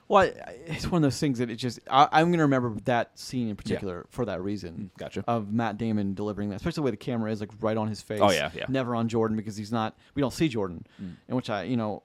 Well, 0.08 0.30
it's 0.66 0.86
one 0.90 0.98
of 0.98 1.02
those 1.10 1.18
things 1.18 1.38
that 1.38 1.48
it 1.48 1.56
just 1.56 1.80
I, 1.90 2.06
I'm 2.12 2.26
going 2.26 2.38
to 2.38 2.42
remember 2.44 2.76
that 2.84 3.18
scene 3.18 3.48
in 3.48 3.56
particular 3.56 4.04
for 4.10 4.26
that 4.26 4.42
reason. 4.42 4.90
Mm, 4.94 4.98
Gotcha. 4.98 5.24
Of 5.26 5.50
Matt 5.50 5.78
Damon 5.78 6.12
delivering 6.12 6.50
that, 6.50 6.56
especially 6.56 6.80
the 6.80 6.84
way 6.84 6.90
the 6.90 6.96
camera 6.98 7.30
is 7.32 7.40
like 7.40 7.50
right 7.60 7.76
on 7.78 7.88
his 7.88 8.02
face. 8.02 8.20
Oh, 8.22 8.30
yeah, 8.30 8.50
yeah. 8.54 8.66
Never 8.68 8.94
on 8.94 9.08
Jordan 9.08 9.38
because 9.38 9.56
he's 9.56 9.72
not. 9.72 9.96
We 10.14 10.20
don't 10.20 10.32
see 10.32 10.48
Jordan, 10.48 10.84
Mm. 11.02 11.14
in 11.28 11.36
which 11.36 11.48
I 11.48 11.62
you 11.62 11.78
know, 11.78 12.02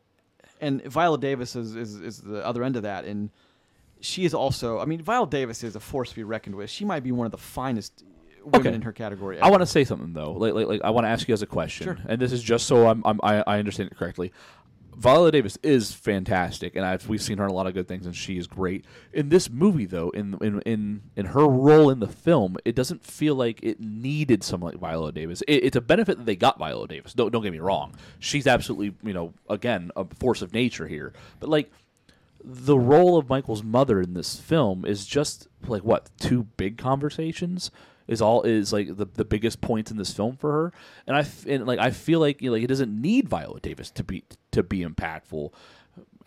and 0.61 0.81
Viola 0.83 1.17
Davis 1.17 1.55
is, 1.55 1.75
is 1.75 1.95
is 2.01 2.21
the 2.21 2.45
other 2.45 2.63
end 2.63 2.75
of 2.75 2.83
that, 2.83 3.05
and 3.05 3.29
she 3.99 4.25
is 4.25 4.33
also. 4.33 4.79
I 4.79 4.85
mean, 4.85 5.01
Viola 5.01 5.27
Davis 5.27 5.63
is 5.63 5.75
a 5.75 5.79
force 5.79 6.09
to 6.09 6.15
be 6.15 6.23
reckoned 6.23 6.55
with. 6.55 6.69
She 6.69 6.85
might 6.85 7.03
be 7.03 7.11
one 7.11 7.25
of 7.25 7.31
the 7.31 7.37
finest 7.37 8.03
women 8.43 8.67
Okay. 8.67 8.75
in 8.75 8.81
her 8.83 8.93
category. 8.93 9.39
I 9.41 9.49
want 9.49 9.61
to 9.61 9.65
say 9.65 9.83
something 9.83 10.13
though. 10.13 10.31
Like, 10.33 10.53
like, 10.53 10.67
like 10.67 10.81
I 10.83 10.89
want 10.91 11.05
to 11.05 11.09
ask 11.09 11.27
you 11.27 11.33
as 11.33 11.41
a 11.41 11.47
question, 11.47 11.85
Sure. 11.85 11.97
and 12.07 12.21
this 12.21 12.31
is 12.31 12.41
just 12.41 12.65
so 12.67 12.87
I'm, 12.87 13.01
I'm 13.05 13.19
I, 13.21 13.43
I 13.45 13.59
understand 13.59 13.89
it 13.91 13.97
correctly. 13.97 14.31
Viola 14.97 15.31
Davis 15.31 15.59
is 15.61 15.91
fantastic, 15.91 16.75
and 16.75 16.83
I've, 16.83 17.07
we've 17.07 17.21
seen 17.21 17.37
her 17.37 17.43
in 17.43 17.51
a 17.51 17.53
lot 17.53 17.67
of 17.67 17.75
good 17.75 17.87
things, 17.87 18.07
and 18.07 18.15
she 18.15 18.39
is 18.39 18.47
great. 18.47 18.83
In 19.13 19.29
this 19.29 19.47
movie, 19.47 19.85
though, 19.85 20.09
in 20.09 20.35
in 20.41 20.59
in, 20.61 21.01
in 21.15 21.25
her 21.27 21.47
role 21.47 21.91
in 21.91 21.99
the 21.99 22.07
film, 22.07 22.57
it 22.65 22.75
doesn't 22.75 23.05
feel 23.05 23.35
like 23.35 23.59
it 23.61 23.79
needed 23.79 24.43
someone 24.43 24.71
like 24.71 24.81
Viola 24.81 25.11
Davis. 25.11 25.43
It, 25.47 25.65
it's 25.65 25.75
a 25.75 25.81
benefit 25.81 26.17
that 26.17 26.25
they 26.25 26.35
got 26.35 26.57
Viola 26.57 26.87
Davis. 26.87 27.13
Don't 27.13 27.31
don't 27.31 27.43
get 27.43 27.51
me 27.51 27.59
wrong; 27.59 27.93
she's 28.17 28.47
absolutely 28.47 28.95
you 29.03 29.13
know 29.13 29.33
again 29.47 29.91
a 29.95 30.05
force 30.19 30.41
of 30.41 30.51
nature 30.51 30.87
here. 30.87 31.13
But 31.39 31.49
like 31.49 31.71
the 32.43 32.77
role 32.77 33.17
of 33.17 33.29
Michael's 33.29 33.63
mother 33.63 34.01
in 34.01 34.15
this 34.15 34.39
film 34.39 34.83
is 34.83 35.05
just 35.05 35.47
like 35.71 35.83
what 35.83 36.09
two 36.19 36.43
big 36.57 36.77
conversations 36.77 37.71
is 38.07 38.21
all 38.21 38.43
is 38.43 38.71
like 38.71 38.95
the, 38.95 39.05
the 39.05 39.25
biggest 39.25 39.61
points 39.61 39.91
in 39.91 39.97
this 39.97 40.13
film 40.13 40.37
for 40.37 40.51
her? 40.51 40.73
And 41.05 41.15
I 41.15 41.25
and 41.47 41.65
like 41.65 41.79
I 41.79 41.91
feel 41.91 42.19
like 42.19 42.41
you 42.41 42.49
know, 42.49 42.53
like 42.53 42.63
it 42.63 42.67
doesn't 42.67 43.01
need 43.01 43.27
Viola 43.27 43.59
Davis 43.59 43.91
to 43.91 44.03
be 44.03 44.23
to 44.51 44.63
be 44.63 44.83
impactful 44.83 45.51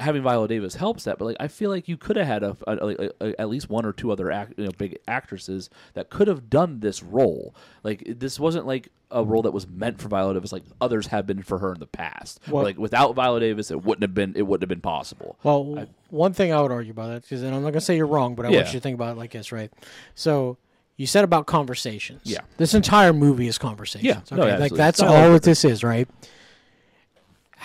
having 0.00 0.22
Viola 0.22 0.48
Davis 0.48 0.74
helps 0.74 1.04
that 1.04 1.18
but 1.18 1.26
like 1.26 1.36
I 1.38 1.48
feel 1.48 1.70
like 1.70 1.86
you 1.88 1.96
could 1.96 2.16
have 2.16 2.26
had 2.26 2.42
a, 2.42 2.56
a, 2.66 2.72
a- 2.74 3.10
a- 3.20 3.40
at 3.42 3.48
least 3.48 3.68
one 3.70 3.84
or 3.86 3.92
two 3.92 4.10
other 4.10 4.30
act, 4.32 4.54
you 4.56 4.64
know 4.64 4.70
big 4.78 4.98
actresses 5.06 5.70
that 5.94 6.10
could 6.10 6.26
have 6.26 6.50
done 6.50 6.80
this 6.80 7.02
role 7.02 7.54
like 7.84 8.02
this 8.18 8.40
wasn't 8.40 8.66
like 8.66 8.88
a 9.12 9.22
role 9.24 9.42
that 9.42 9.52
was 9.52 9.66
meant 9.68 10.00
for 10.00 10.08
Viola 10.08 10.34
Davis 10.34 10.52
like 10.52 10.62
others 10.80 11.08
have 11.08 11.26
been 11.26 11.42
for 11.42 11.58
her 11.58 11.72
in 11.74 11.80
the 11.80 11.86
past 11.86 12.40
Well- 12.48 12.64
like 12.64 12.78
without 12.78 13.14
Viola 13.14 13.40
Davis 13.40 13.70
it 13.70 13.84
wouldn't 13.84 14.02
have 14.02 14.14
been 14.14 14.32
it 14.36 14.42
wouldn't 14.42 14.62
have 14.62 14.68
been 14.68 14.80
possible 14.80 15.36
Well, 15.42 15.86
one 16.08 16.32
thing 16.32 16.52
I 16.52 16.60
would 16.60 16.72
argue 16.72 16.90
about 16.92 17.08
that, 17.08 17.22
because 17.22 17.42
I'm 17.42 17.50
not 17.50 17.60
going 17.60 17.72
to 17.74 17.80
say 17.80 17.96
you're 17.96 18.06
wrong, 18.06 18.34
but 18.34 18.46
I 18.46 18.48
Yeah. 18.50 18.56
want 18.58 18.68
you 18.68 18.80
to 18.80 18.82
think 18.82 18.94
about 18.94 19.12
it 19.16 19.18
like 19.18 19.30
this, 19.30 19.52
right? 19.52 19.70
So 20.16 20.56
you 20.96 21.06
said 21.06 21.24
about 21.24 21.46
conversations. 21.46 22.20
Yeah. 22.24 22.40
This 22.56 22.74
entire 22.74 23.12
movie 23.12 23.46
is 23.48 23.58
conversations. 23.58 24.04
Yeah. 24.06 24.20
Okay. 24.36 24.50
No, 24.52 24.58
like 24.58 24.72
that's 24.72 25.00
all 25.00 25.32
that 25.32 25.42
this 25.42 25.64
is, 25.64 25.82
right? 25.84 26.08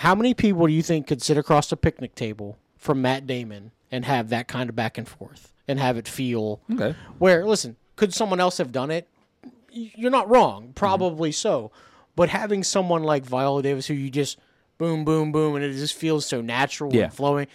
How 0.00 0.14
many 0.14 0.34
people 0.34 0.66
do 0.66 0.72
you 0.72 0.82
think 0.82 1.06
could 1.06 1.22
sit 1.22 1.38
across 1.38 1.72
a 1.72 1.76
picnic 1.76 2.14
table 2.14 2.58
from 2.76 3.00
Matt 3.00 3.26
Damon 3.26 3.72
and 3.90 4.04
have 4.04 4.28
that 4.28 4.46
kind 4.46 4.68
of 4.68 4.76
back 4.76 4.98
and 4.98 5.08
forth 5.08 5.54
and 5.66 5.80
have 5.80 5.96
it 5.96 6.06
feel 6.06 6.60
okay 6.70 6.94
where 7.18 7.46
listen, 7.46 7.76
could 7.96 8.12
someone 8.12 8.38
else 8.38 8.58
have 8.58 8.72
done 8.72 8.90
it? 8.90 9.08
You're 9.70 10.10
not 10.10 10.28
wrong, 10.28 10.72
probably 10.74 11.30
mm-hmm. 11.30 11.34
so. 11.34 11.70
But 12.14 12.28
having 12.28 12.62
someone 12.62 13.04
like 13.04 13.24
Viola 13.24 13.62
Davis 13.62 13.86
who 13.86 13.94
you 13.94 14.10
just 14.10 14.38
boom, 14.78 15.04
boom, 15.04 15.32
boom, 15.32 15.56
and 15.56 15.64
it 15.64 15.72
just 15.72 15.94
feels 15.94 16.26
so 16.26 16.40
natural 16.40 16.94
Yeah. 16.94 17.04
and 17.04 17.14
flowing, 17.14 17.46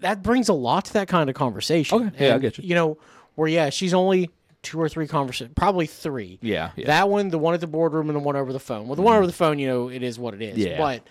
that 0.00 0.22
brings 0.22 0.48
a 0.48 0.54
lot 0.54 0.86
to 0.86 0.92
that 0.94 1.08
kind 1.08 1.28
of 1.28 1.36
conversation. 1.36 2.08
Okay, 2.08 2.26
yeah, 2.26 2.30
I 2.30 2.34
And, 2.34 2.42
get 2.42 2.58
you. 2.58 2.64
You 2.64 2.74
know, 2.74 2.98
where 3.34 3.48
yeah, 3.48 3.70
she's 3.70 3.92
only 3.94 4.30
two 4.62 4.80
or 4.80 4.88
three 4.88 5.06
conversations, 5.06 5.54
probably 5.54 5.86
three. 5.86 6.38
Yeah, 6.40 6.70
yeah. 6.76 6.86
That 6.86 7.08
one, 7.08 7.28
the 7.28 7.38
one 7.38 7.52
at 7.52 7.60
the 7.60 7.66
boardroom, 7.66 8.08
and 8.08 8.16
the 8.16 8.20
one 8.20 8.36
over 8.36 8.52
the 8.52 8.60
phone. 8.60 8.86
Well, 8.86 8.96
the 8.96 9.02
one 9.02 9.12
mm-hmm. 9.12 9.18
over 9.18 9.26
the 9.26 9.32
phone, 9.32 9.58
you 9.58 9.66
know, 9.66 9.88
it 9.88 10.02
is 10.02 10.18
what 10.18 10.34
it 10.34 10.42
is. 10.42 10.58
Yeah. 10.58 10.78
But 10.78 11.02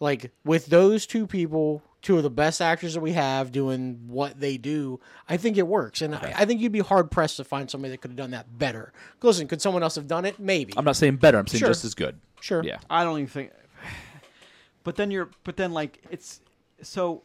like 0.00 0.32
with 0.44 0.66
those 0.66 1.06
two 1.06 1.26
people, 1.26 1.82
two 2.02 2.16
of 2.16 2.22
the 2.22 2.30
best 2.30 2.60
actors 2.60 2.94
that 2.94 3.00
we 3.00 3.12
have 3.12 3.50
doing 3.52 4.00
what 4.06 4.38
they 4.38 4.56
do, 4.58 5.00
I 5.28 5.36
think 5.36 5.56
it 5.56 5.66
works. 5.66 6.02
And 6.02 6.14
I, 6.14 6.34
I 6.36 6.44
think 6.44 6.60
you'd 6.60 6.72
be 6.72 6.80
hard 6.80 7.10
pressed 7.10 7.36
to 7.38 7.44
find 7.44 7.70
somebody 7.70 7.90
that 7.92 8.00
could 8.02 8.10
have 8.10 8.16
done 8.16 8.30
that 8.32 8.58
better. 8.58 8.92
Listen, 9.22 9.48
could 9.48 9.62
someone 9.62 9.82
else 9.82 9.94
have 9.94 10.06
done 10.06 10.24
it? 10.24 10.38
Maybe. 10.38 10.74
I'm 10.76 10.84
not 10.84 10.96
saying 10.96 11.16
better. 11.16 11.38
I'm 11.38 11.46
saying 11.46 11.60
Sure. 11.60 11.68
just 11.68 11.84
as 11.84 11.94
good. 11.94 12.20
sure. 12.40 12.62
Yeah. 12.62 12.78
I 12.90 13.04
don't 13.04 13.18
even 13.18 13.28
think. 13.28 13.50
But 14.84 14.94
then 14.94 15.10
you're, 15.10 15.30
but 15.42 15.56
then 15.56 15.72
like 15.72 16.00
it's 16.10 16.40
so. 16.80 17.22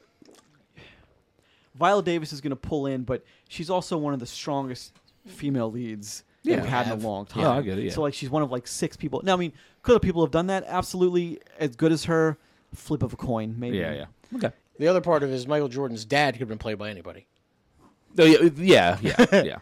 Viola 1.75 2.03
Davis 2.03 2.33
is 2.33 2.41
going 2.41 2.49
to 2.51 2.55
pull 2.55 2.85
in, 2.85 3.03
but 3.03 3.23
she's 3.47 3.69
also 3.69 3.97
one 3.97 4.13
of 4.13 4.19
the 4.19 4.25
strongest 4.25 4.93
female 5.25 5.71
leads 5.71 6.23
Yeah. 6.43 6.55
that 6.57 6.61
we've 6.63 6.71
had 6.71 6.87
in 6.87 6.93
a 6.93 6.95
long 7.07 7.25
time. 7.25 7.43
Yeah, 7.43 7.51
I 7.51 7.61
get 7.61 7.77
it, 7.77 7.85
yeah. 7.85 7.91
So 7.91 8.01
like 8.01 8.13
she's 8.13 8.29
one 8.29 8.41
of 8.43 8.51
like 8.51 8.67
six 8.67 8.97
people. 8.97 9.21
Now 9.23 9.33
I 9.33 9.37
mean, 9.37 9.53
could 9.83 9.93
have 9.93 10.01
people 10.01 10.23
have 10.25 10.31
done 10.31 10.47
that? 10.47 10.63
Absolutely, 10.67 11.39
as 11.59 11.75
good 11.75 11.91
as 11.91 12.05
her. 12.05 12.37
Flip 12.73 13.03
of 13.03 13.13
a 13.13 13.15
coin, 13.17 13.55
maybe. 13.57 13.77
Yeah, 13.77 13.93
yeah. 13.93 14.05
Okay. 14.35 14.51
The 14.79 14.87
other 14.87 15.01
part 15.01 15.23
of 15.23 15.29
it 15.29 15.33
is 15.33 15.45
Michael 15.47 15.67
Jordan's 15.67 16.05
dad 16.05 16.33
could 16.33 16.39
have 16.41 16.47
been 16.49 16.57
played 16.57 16.77
by 16.77 16.89
anybody. 16.89 17.27
Oh, 18.17 18.23
yeah, 18.25 18.47
yeah, 18.57 18.97
yeah, 19.01 19.25
yeah. 19.31 19.57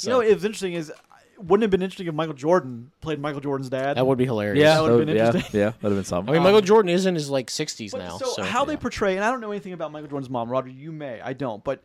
You 0.00 0.08
know, 0.10 0.18
what 0.18 0.28
interesting 0.28 0.72
is, 0.74 0.92
wouldn't 1.38 1.62
it 1.62 1.66
have 1.66 1.70
been 1.70 1.82
interesting 1.82 2.06
if 2.06 2.14
Michael 2.14 2.34
Jordan 2.34 2.90
played 3.00 3.20
Michael 3.20 3.40
Jordan's 3.40 3.68
dad? 3.68 3.96
That 3.96 4.06
would 4.06 4.18
be 4.18 4.24
hilarious. 4.24 4.62
yeah, 4.62 4.74
That 4.74 4.82
would've 4.82 4.98
been 4.98 5.08
would- 5.08 5.16
yeah, 5.16 5.26
interesting. 5.26 5.60
yeah, 5.60 5.66
that'd 5.70 5.82
have 5.82 5.92
been 5.92 6.04
something. 6.04 6.30
I 6.30 6.38
mean, 6.38 6.42
Michael 6.44 6.60
Jordan 6.60 6.88
is 6.90 7.06
in 7.06 7.14
his 7.14 7.28
like 7.30 7.48
60s 7.48 7.90
But 7.92 7.98
now. 7.98 8.18
so, 8.18 8.26
So, 8.32 8.42
how 8.42 8.64
they 8.64 8.76
portray, 8.76 9.16
and 9.16 9.24
I 9.24 9.30
don't 9.30 9.40
know 9.40 9.50
anything 9.50 9.72
about 9.72 9.92
Michael 9.92 10.08
Jordan's 10.08 10.30
mom, 10.30 10.48
Roger. 10.48 10.68
You 10.70 10.92
may, 10.92 11.20
I 11.20 11.32
don't, 11.32 11.62
but 11.64 11.82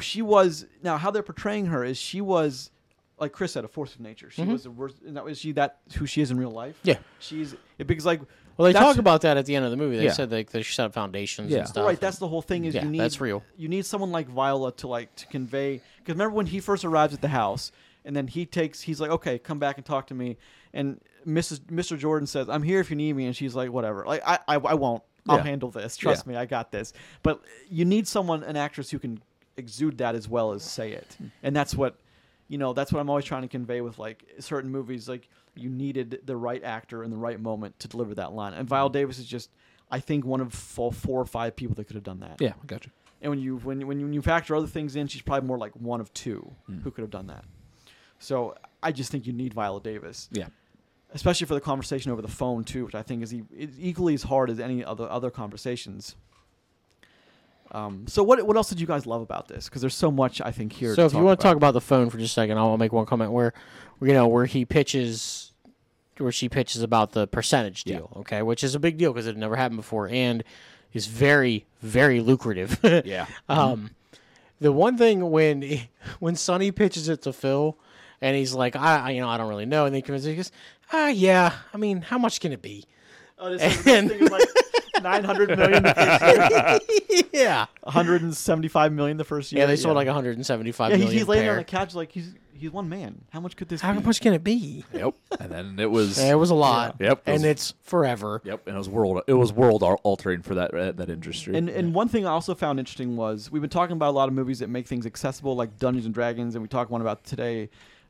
she 0.00 0.22
was 0.22 0.66
now 0.82 0.96
how 0.98 1.10
they're 1.10 1.22
portraying 1.22 1.66
her 1.66 1.84
is 1.84 1.96
she 1.98 2.20
was 2.20 2.70
like 3.18 3.32
Chris 3.32 3.52
said, 3.52 3.64
a 3.64 3.68
force 3.68 3.94
of 3.94 4.00
nature. 4.00 4.28
She 4.30 4.42
was 4.42 4.64
the 4.64 4.70
worst. 4.72 4.96
And 5.06 5.16
that 5.16 5.24
was 5.24 5.38
she 5.38 5.52
that 5.52 5.78
who 5.96 6.04
she 6.04 6.20
is 6.20 6.30
in 6.32 6.36
real 6.36 6.50
life. 6.50 6.76
Mm-hmm. 6.80 6.88
Yeah. 6.90 6.98
she's 7.20 7.54
it 7.78 7.86
because 7.86 8.04
like 8.04 8.20
Well, 8.56 8.66
they 8.66 8.72
that's- 8.72 8.92
talk 8.94 8.98
about 8.98 9.22
that 9.22 9.36
at 9.36 9.46
the 9.46 9.56
end 9.56 9.64
of 9.64 9.70
the 9.70 9.76
movie. 9.76 9.96
They 9.96 10.04
Yeah. 10.04 10.12
said 10.12 10.30
like 10.32 10.50
they 10.50 10.62
set 10.62 10.86
up 10.86 10.92
foundations 10.94 11.50
Yeah. 11.50 11.60
and 11.60 11.68
stuff. 11.68 11.86
right. 11.86 11.98
That's 12.00 12.18
the 12.18 12.28
whole 12.28 12.42
thing. 12.42 12.64
Is 12.64 12.74
Yeah, 12.74 12.84
you 12.84 12.90
need 12.90 13.00
that's 13.00 13.20
real. 13.20 13.42
You 13.56 13.68
need 13.68 13.84
someone 13.86 14.12
like 14.12 14.28
Viola 14.28 14.72
to 14.72 14.88
like 14.88 15.14
to 15.16 15.26
convey. 15.26 15.80
Because 15.98 16.14
remember 16.14 16.34
when 16.36 16.46
he 16.46 16.60
first 16.60 16.84
arrives 16.84 17.12
at 17.14 17.20
the 17.20 17.28
house, 17.28 17.72
and 18.04 18.14
then 18.14 18.26
he 18.28 18.46
takes 18.46 18.82
he's 18.82 19.00
like, 19.00 19.10
okay, 19.10 19.38
come 19.38 19.58
back 19.58 19.76
and 19.76 19.84
talk 19.84 20.06
to 20.08 20.14
me, 20.14 20.36
and 20.72 21.00
Mrs. 21.26 21.60
Mr. 21.60 21.98
Jordan 21.98 22.26
says, 22.26 22.48
I'm 22.48 22.62
here 22.62 22.80
if 22.80 22.90
you 22.90 22.96
need 22.96 23.14
me, 23.16 23.26
and 23.26 23.34
she's 23.34 23.54
like, 23.54 23.70
whatever. 23.72 24.04
Like 24.06 24.22
I 24.26 24.38
I, 24.46 24.56
I 24.56 24.74
won't. 24.74 25.02
I'll 25.28 25.38
Yeah. 25.38 25.44
handle 25.44 25.70
this. 25.70 25.96
Trust 25.96 26.26
Yeah. 26.26 26.32
me, 26.32 26.38
I 26.38 26.44
got 26.44 26.70
this. 26.70 26.92
But 27.22 27.40
you 27.70 27.84
need 27.86 28.06
someone, 28.06 28.42
an 28.44 28.56
actress 28.56 28.90
who 28.90 28.98
can 28.98 29.22
exude 29.56 29.96
that 29.98 30.14
as 30.14 30.28
well 30.28 30.52
as 30.52 30.62
say 30.62 30.92
it, 30.92 31.16
and 31.42 31.54
that's 31.56 31.74
what. 31.74 31.96
You 32.46 32.58
know, 32.58 32.74
that's 32.74 32.92
what 32.92 33.00
I'm 33.00 33.08
always 33.08 33.24
trying 33.24 33.40
to 33.40 33.48
convey 33.48 33.80
with 33.80 33.98
like 33.98 34.22
certain 34.38 34.70
movies. 34.70 35.08
Like 35.08 35.30
you 35.56 35.70
needed 35.70 36.20
the 36.24 36.36
right 36.36 36.62
actor 36.64 37.02
in 37.04 37.10
the 37.10 37.16
right 37.16 37.40
moment 37.40 37.78
to 37.80 37.88
deliver 37.88 38.14
that 38.16 38.32
line. 38.32 38.52
And 38.54 38.68
Viola 38.68 38.90
Davis 38.90 39.18
is 39.18 39.26
just, 39.26 39.50
I 39.90 40.00
think 40.00 40.24
one 40.24 40.40
of 40.40 40.52
four, 40.52 40.92
four 40.92 41.20
or 41.20 41.24
five 41.26 41.54
people 41.56 41.74
that 41.76 41.84
could 41.84 41.94
have 41.96 42.02
done 42.04 42.20
that. 42.20 42.40
Yeah, 42.40 42.54
I 42.62 42.66
got 42.66 42.84
you. 42.84 42.90
And 43.22 43.30
when 43.30 43.38
you 43.40 43.56
when 43.58 43.86
when 43.86 44.12
you, 44.12 44.20
factor 44.22 44.54
other 44.54 44.66
things 44.66 44.96
in, 44.96 45.06
she's 45.06 45.22
probably 45.22 45.46
more 45.46 45.56
like 45.58 45.72
one 45.72 46.00
of 46.00 46.12
two 46.12 46.52
Hmm. 46.66 46.80
who 46.80 46.90
could 46.90 47.02
have 47.02 47.10
done 47.10 47.28
that. 47.28 47.44
So 48.18 48.54
I 48.82 48.92
just 48.92 49.10
think 49.10 49.26
you 49.26 49.32
need 49.32 49.54
Viola 49.54 49.80
Davis, 49.80 50.28
Yeah. 50.32 50.48
especially 51.12 51.46
for 51.46 51.54
the 51.54 51.60
conversation 51.60 52.10
over 52.12 52.20
the 52.22 52.28
phone 52.28 52.64
too, 52.64 52.84
which 52.86 52.94
I 52.94 53.02
think 53.02 53.22
is, 53.22 53.32
e- 53.32 53.44
is 53.56 53.78
equally 53.80 54.14
as 54.14 54.24
hard 54.24 54.50
as 54.50 54.60
any 54.60 54.84
other 54.84 55.08
other 55.08 55.30
conversations. 55.30 56.16
Um, 57.74 58.06
so 58.06 58.22
what 58.22 58.46
what 58.46 58.56
else 58.56 58.68
did 58.68 58.80
you 58.80 58.86
guys 58.86 59.04
love 59.04 59.20
about 59.20 59.48
this? 59.48 59.68
Because 59.68 59.80
there's 59.80 59.96
so 59.96 60.10
much 60.10 60.40
I 60.40 60.52
think 60.52 60.72
here. 60.72 60.94
So 60.94 61.04
if 61.06 61.12
you 61.12 61.18
want 61.20 61.40
to 61.40 61.42
talk 61.42 61.56
about 61.56 61.72
the 61.72 61.80
phone 61.80 62.08
for 62.08 62.18
just 62.18 62.32
a 62.32 62.34
second, 62.34 62.56
I'll 62.56 62.76
make 62.78 62.92
one 62.92 63.04
comment 63.04 63.32
where, 63.32 63.52
you 64.00 64.12
know, 64.12 64.28
where 64.28 64.46
he 64.46 64.64
pitches, 64.64 65.52
where 66.18 66.30
she 66.30 66.48
pitches 66.48 66.82
about 66.82 67.12
the 67.12 67.26
percentage 67.26 67.82
Yeah. 67.84 67.96
deal, 67.96 68.12
okay, 68.18 68.42
which 68.42 68.62
is 68.62 68.76
a 68.76 68.78
big 68.78 68.96
deal 68.96 69.12
because 69.12 69.26
it 69.26 69.36
never 69.36 69.56
happened 69.56 69.78
before 69.78 70.08
and 70.08 70.44
is 70.92 71.06
very 71.08 71.66
very 71.82 72.20
lucrative. 72.20 72.78
Yeah. 73.04 73.26
Um, 73.48 73.90
the 74.60 74.70
one 74.70 74.96
thing 74.96 75.30
when 75.32 75.80
when 76.20 76.36
Sonny 76.36 76.70
pitches 76.70 77.08
it 77.08 77.22
to 77.22 77.32
Phil, 77.32 77.76
and 78.20 78.36
he's 78.36 78.54
like, 78.54 78.76
I, 78.76 78.98
I 78.98 79.10
you 79.10 79.20
know 79.20 79.28
I 79.28 79.36
don't 79.36 79.48
really 79.48 79.66
know, 79.66 79.84
and 79.86 79.92
then 79.92 79.98
he 79.98 80.02
comes, 80.02 80.22
he 80.22 80.36
goes, 80.36 80.52
ah 80.92 81.08
yeah, 81.08 81.52
I 81.72 81.76
mean, 81.76 82.02
how 82.02 82.18
much 82.18 82.38
can 82.40 82.52
it 82.52 82.62
be? 82.62 82.84
Oh, 83.44 83.50
this, 83.56 83.62
is- 83.62 83.84
this 83.84 83.94
And- 83.94 84.08
thing 84.10 84.20
is 84.22 84.30
like 84.30 84.42
900 85.02 85.56
million 85.58 85.82
the 85.82 85.94
first 85.94 87.10
year, 87.10 87.22
yeah, 87.32 87.66
175 87.82 88.92
million 88.92 89.16
the 89.16 89.24
first 89.24 89.52
year. 89.52 89.60
yeah, 89.62 89.66
they 89.66 89.76
sold 89.76 89.96
like 89.96 90.06
175 90.06 90.90
Yeah, 90.90 90.96
he- 90.96 91.02
million 91.02 91.18
he's 91.18 91.28
laying 91.28 91.42
pair. 91.44 91.52
on 91.52 91.58
the 91.58 91.64
couch 91.64 91.94
like 91.94 92.10
he's 92.12 92.32
he's 92.54 92.70
one 92.70 92.88
man. 92.88 93.20
How 93.30 93.40
much 93.40 93.56
could 93.56 93.68
this? 93.68 93.80
How 93.80 93.92
be? 93.92 94.00
much 94.00 94.20
can 94.20 94.32
it 94.32 94.42
be? 94.44 94.84
Yep. 94.94 95.14
And 95.40 95.50
then 95.50 95.78
it 95.78 95.90
was. 95.90 96.18
It 96.18 96.38
was 96.38 96.50
a 96.50 96.54
lot. 96.54 96.96
Yeah. 97.00 97.08
Yep, 97.08 97.18
it 97.18 97.30
and 97.32 97.42
was- 97.42 97.44
it's 97.44 97.74
forever. 97.82 98.40
Yep. 98.44 98.66
And 98.66 98.76
it 98.76 98.78
was 98.78 98.88
world 98.88 99.22
it 99.26 99.34
was 99.34 99.52
world 99.52 99.82
altering 99.82 100.40
for 100.42 100.54
that 100.54 100.72
uh, 100.72 100.92
that 100.92 101.10
industry. 101.10 101.56
And 101.56 101.68
and 101.68 101.92
one 101.92 102.08
thing 102.08 102.24
I 102.26 102.30
also 102.30 102.54
found 102.54 102.78
interesting 102.78 103.16
was 103.16 103.50
we've 103.50 103.60
been 103.62 103.68
talking 103.70 103.96
about 103.96 104.10
a 104.10 104.16
lot 104.16 104.28
of 104.28 104.34
movies 104.34 104.60
that 104.60 104.68
make 104.70 104.86
things 104.86 105.04
accessible, 105.04 105.54
like 105.56 105.78
Dungeons 105.78 106.06
and 106.06 106.14
Dragons, 106.14 106.54
and 106.54 106.62
we 106.62 106.68
talked 106.68 106.90
one 106.90 107.00
about 107.02 107.24
today 107.24 107.68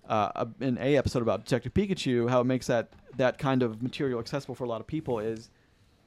uh, 0.08 0.44
in 0.60 0.78
a 0.78 0.96
episode 0.96 1.22
about 1.22 1.44
Detective 1.44 1.72
Pikachu, 1.74 2.28
how 2.28 2.40
it 2.40 2.44
makes 2.44 2.66
that 2.66 2.88
that 3.16 3.38
kind 3.38 3.62
of 3.62 3.82
material 3.82 4.18
accessible 4.20 4.54
for 4.54 4.64
a 4.64 4.68
lot 4.68 4.80
of 4.80 4.86
people. 4.86 5.18
Is 5.18 5.50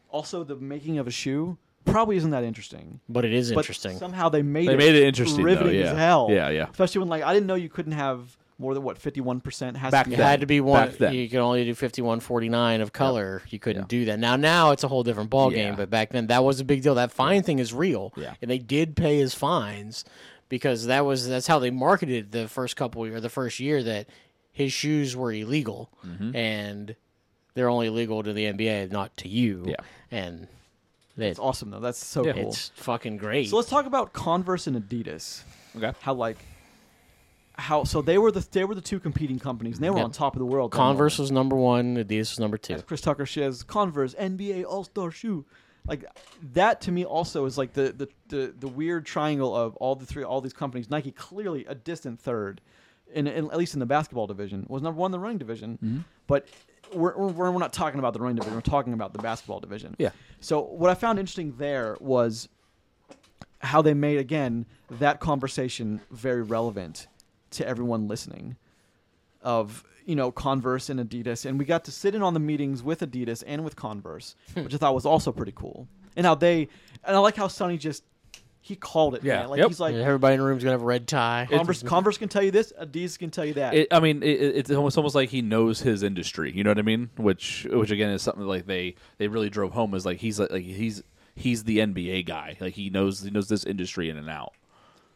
also 0.10 0.44
the 0.44 0.56
making 0.56 0.98
of 0.98 1.08
a 1.08 1.12
shoe 1.12 1.58
probably 1.86 2.18
isn't 2.18 2.32
that 2.32 2.44
interesting. 2.44 3.00
But 3.08 3.26
it 3.26 3.34
is 3.34 3.52
But 3.52 3.60
interesting. 3.60 3.98
somehow 3.98 4.30
they 4.30 4.42
made 4.42 4.68
They 4.68 4.74
it 4.74 4.78
made 4.78 4.96
it 4.96 5.04
interesting, 5.04 5.38
though, 5.38 5.44
riveting 5.52 5.80
yeah. 5.80 5.92
as 5.92 5.98
hell. 5.98 6.28
Yeah, 6.30 6.50
yeah. 6.50 6.68
Especially 6.70 7.00
when 7.00 7.10
like 7.10 7.24
I 7.24 7.34
didn't 7.34 7.48
know 7.48 7.56
you 7.56 7.70
couldn't 7.70 7.94
have 7.94 8.38
more 8.60 8.74
than 8.74 8.82
what 8.84 8.98
fifty 8.98 9.22
one 9.22 9.40
percent 9.40 9.78
has 9.78 9.92
Back 9.92 10.06
to 10.06 10.10
be 10.10 10.16
It 10.16 10.18
then. 10.18 10.28
had 10.28 10.40
to 10.42 10.48
be 10.48 10.60
one. 10.62 10.92
Back. 10.98 11.14
You 11.14 11.30
could 11.30 11.40
only 11.40 11.64
do 11.64 11.74
fifty 11.76 12.02
one 12.02 12.20
forty 12.20 12.50
nine 12.50 12.82
of 12.82 12.92
color. 12.92 13.42
You 13.50 13.60
couldn't 13.60 13.84
Yeah. 13.84 13.88
do 14.00 14.06
that. 14.06 14.20
Now, 14.20 14.36
now 14.36 14.72
it's 14.72 14.84
a 14.84 14.88
whole 14.88 15.04
different 15.04 15.30
ball 15.30 15.50
game. 15.52 15.76
But 15.76 15.90
back 15.90 16.10
then, 16.10 16.28
that 16.28 16.44
was 16.44 16.60
a 16.60 16.66
big 16.66 16.82
deal. 16.82 16.96
That 16.96 17.12
fine 17.12 17.44
thing 17.44 17.60
is 17.60 17.74
real. 17.74 18.14
Yeah. 18.18 18.34
and 18.42 18.50
they 18.52 18.58
did 18.60 18.96
pay 18.96 19.18
his 19.18 19.34
fines 19.36 20.04
because 20.50 20.86
that 20.86 21.06
was 21.06 21.28
that's 21.28 21.48
how 21.48 21.60
they 21.60 21.70
marketed 21.72 22.32
the 22.32 22.48
first 22.48 22.76
couple 22.76 23.04
or 23.04 23.20
the 23.20 23.30
first 23.30 23.60
year 23.60 23.84
that 23.84 24.08
his 24.52 24.72
shoes 24.74 25.16
were 25.16 25.32
illegal 25.32 25.90
Mm-hmm. 26.06 26.36
and 26.36 26.96
they're 27.54 27.70
only 27.70 27.90
legal 27.90 28.22
to 28.22 28.34
the 28.34 28.46
NBA, 28.46 28.92
not 28.92 29.16
to 29.18 29.28
you. 29.28 29.64
Yeah. 29.68 29.76
and 30.12 30.48
It's 31.18 31.40
awesome 31.40 31.72
though. 31.72 31.80
That's 31.80 32.04
so 32.04 32.24
Yeah. 32.26 32.34
cool. 32.34 32.50
it's 32.50 32.70
fucking 32.76 33.18
great. 33.18 33.50
So 33.50 33.56
let's 33.56 33.70
talk 33.70 33.86
about 33.88 34.14
Converse 34.14 34.68
and 34.68 34.76
Adidas. 34.78 35.42
okay. 35.76 35.92
How 36.02 36.14
like 36.14 36.38
how 37.60 37.84
so 37.84 38.04
they 38.04 38.20
were 38.20 38.32
the 38.32 38.46
they 38.52 38.64
were 38.66 38.76
the 38.76 38.82
two 38.82 39.00
competing 39.00 39.40
companies 39.40 39.76
and 39.78 39.84
they 39.84 39.90
were 39.90 39.96
Yep. 39.98 40.06
on 40.06 40.12
top 40.12 40.36
of 40.36 40.40
the 40.40 40.46
world. 40.46 40.72
Converse 40.72 41.18
was 41.18 41.32
number 41.32 41.56
one. 41.56 41.96
Adidas 41.98 42.30
was 42.30 42.40
number 42.40 42.58
two. 42.58 42.76
As 42.76 42.84
Chris 42.84 43.02
Tucker 43.02 43.26
says 43.26 43.64
Converse 43.64 44.14
NBA 44.16 44.64
All 44.64 44.84
Star 44.84 45.10
shoe. 45.10 45.44
Like 45.88 46.06
that 46.54 46.82
to 46.82 46.92
me 46.92 47.06
also 47.06 47.46
is 47.46 47.58
like 47.58 47.74
the, 47.74 47.94
the 47.94 48.10
the 48.28 48.54
the 48.60 48.68
weird 48.68 49.06
triangle 49.06 49.56
of 49.56 49.76
all 49.78 49.96
the 49.96 50.06
three 50.06 50.24
all 50.24 50.42
these 50.42 50.54
companies. 50.54 50.90
Nike 50.90 51.12
clearly 51.12 51.66
a 51.66 51.76
distant 51.76 52.20
third, 52.20 52.60
in, 53.14 53.26
in 53.28 53.46
at 53.46 53.58
least 53.58 53.74
in 53.74 53.80
the 53.80 53.86
basketball 53.86 54.28
division 54.28 54.66
was 54.70 54.82
number 54.82 55.00
one 55.00 55.10
in 55.10 55.12
the 55.14 55.20
running 55.20 55.38
division, 55.38 55.78
Mm-hmm. 55.84 56.00
but. 56.28 56.48
We're, 56.94 57.18
we're, 57.18 57.52
we're 57.52 57.60
not 57.60 57.74
talking 57.74 58.00
about 58.00 58.14
the 58.14 58.22
running 58.22 58.38
division. 58.38 58.56
We're 58.56 58.62
talking 58.62 58.94
about 58.94 59.12
the 59.12 59.20
basketball 59.20 59.60
division. 59.60 59.94
Yeah. 60.00 60.12
So 60.40 60.62
what 60.62 60.90
I 60.90 60.94
found 60.94 61.20
interesting 61.20 61.54
there 61.58 61.98
was 62.00 62.48
how 63.60 63.82
they 63.82 63.94
made 63.94 64.20
again 64.20 64.66
that 64.92 65.20
conversation 65.20 66.00
very 66.12 66.44
relevant 66.44 67.08
to 67.52 67.68
everyone 67.68 68.08
listening 68.08 68.56
of 69.42 69.84
you 70.08 70.16
know 70.16 70.32
Converse 70.32 70.90
and 70.90 71.00
Adidas 71.00 71.46
and 71.46 71.60
we 71.60 71.66
got 71.66 71.86
to 71.86 71.92
sit 71.92 72.16
in 72.16 72.24
on 72.24 72.34
the 72.34 72.40
meetings 72.40 72.82
with 72.82 73.02
Adidas 73.02 73.44
and 73.46 73.64
with 73.64 73.76
Converse 73.76 74.36
which 74.56 74.74
I 74.74 74.78
thought 74.78 74.96
was 74.96 75.06
also 75.06 75.32
pretty 75.32 75.54
cool 75.56 75.88
and 76.16 76.26
how 76.26 76.34
they 76.34 76.70
and 77.04 77.16
I 77.16 77.20
like 77.20 77.36
how 77.36 77.48
Sonny 77.48 77.78
just 77.78 78.04
he 78.62 78.76
called 78.76 79.16
it 79.16 79.24
Yeah. 79.24 79.42
man. 79.42 79.50
like 79.50 79.58
Yep. 79.60 79.68
he's 79.68 79.80
like 79.80 79.96
Everybody 79.96 80.34
in 80.34 80.40
the 80.40 80.46
room's 80.46 80.64
gonna 80.64 80.72
have 80.74 80.82
a 80.82 80.86
red 80.86 81.08
tie. 81.08 81.48
Converse, 81.50 81.84
Converse 81.84 82.18
can 82.18 82.28
tell 82.30 82.44
you 82.44 82.52
this 82.52 82.74
Adidas 82.82 83.18
can 83.20 83.30
tell 83.30 83.46
you 83.46 83.54
that 83.54 83.74
It, 83.76 83.88
I 83.92 84.00
mean, 84.00 84.24
it, 84.24 84.42
it- 84.42 84.56
it's 84.58 84.72
almost 84.72 84.98
almost 84.98 85.14
like 85.16 85.30
he 85.30 85.42
knows 85.42 85.82
his 85.82 86.04
industry. 86.04 86.52
You 86.56 86.64
know 86.64 86.72
what 86.72 86.80
I 86.80 86.84
mean? 86.84 87.10
Which, 87.18 87.68
which 87.70 87.92
again 87.92 88.10
is 88.10 88.22
something 88.22 88.44
like 88.46 88.66
they 88.66 88.96
they 89.20 89.28
really 89.28 89.50
drove 89.50 89.72
home 89.74 89.94
is 89.94 90.06
like 90.06 90.18
he's 90.18 90.40
like, 90.40 90.52
like 90.52 90.64
he's 90.64 91.04
he's 91.36 91.64
the 91.66 91.78
NBA 91.80 92.26
guy. 92.26 92.58
Like 92.60 92.74
he 92.74 92.90
knows 92.90 93.22
he 93.24 93.30
knows 93.30 93.48
this 93.48 93.64
industry 93.64 94.10
in 94.10 94.18
and 94.18 94.30
out. 94.30 94.54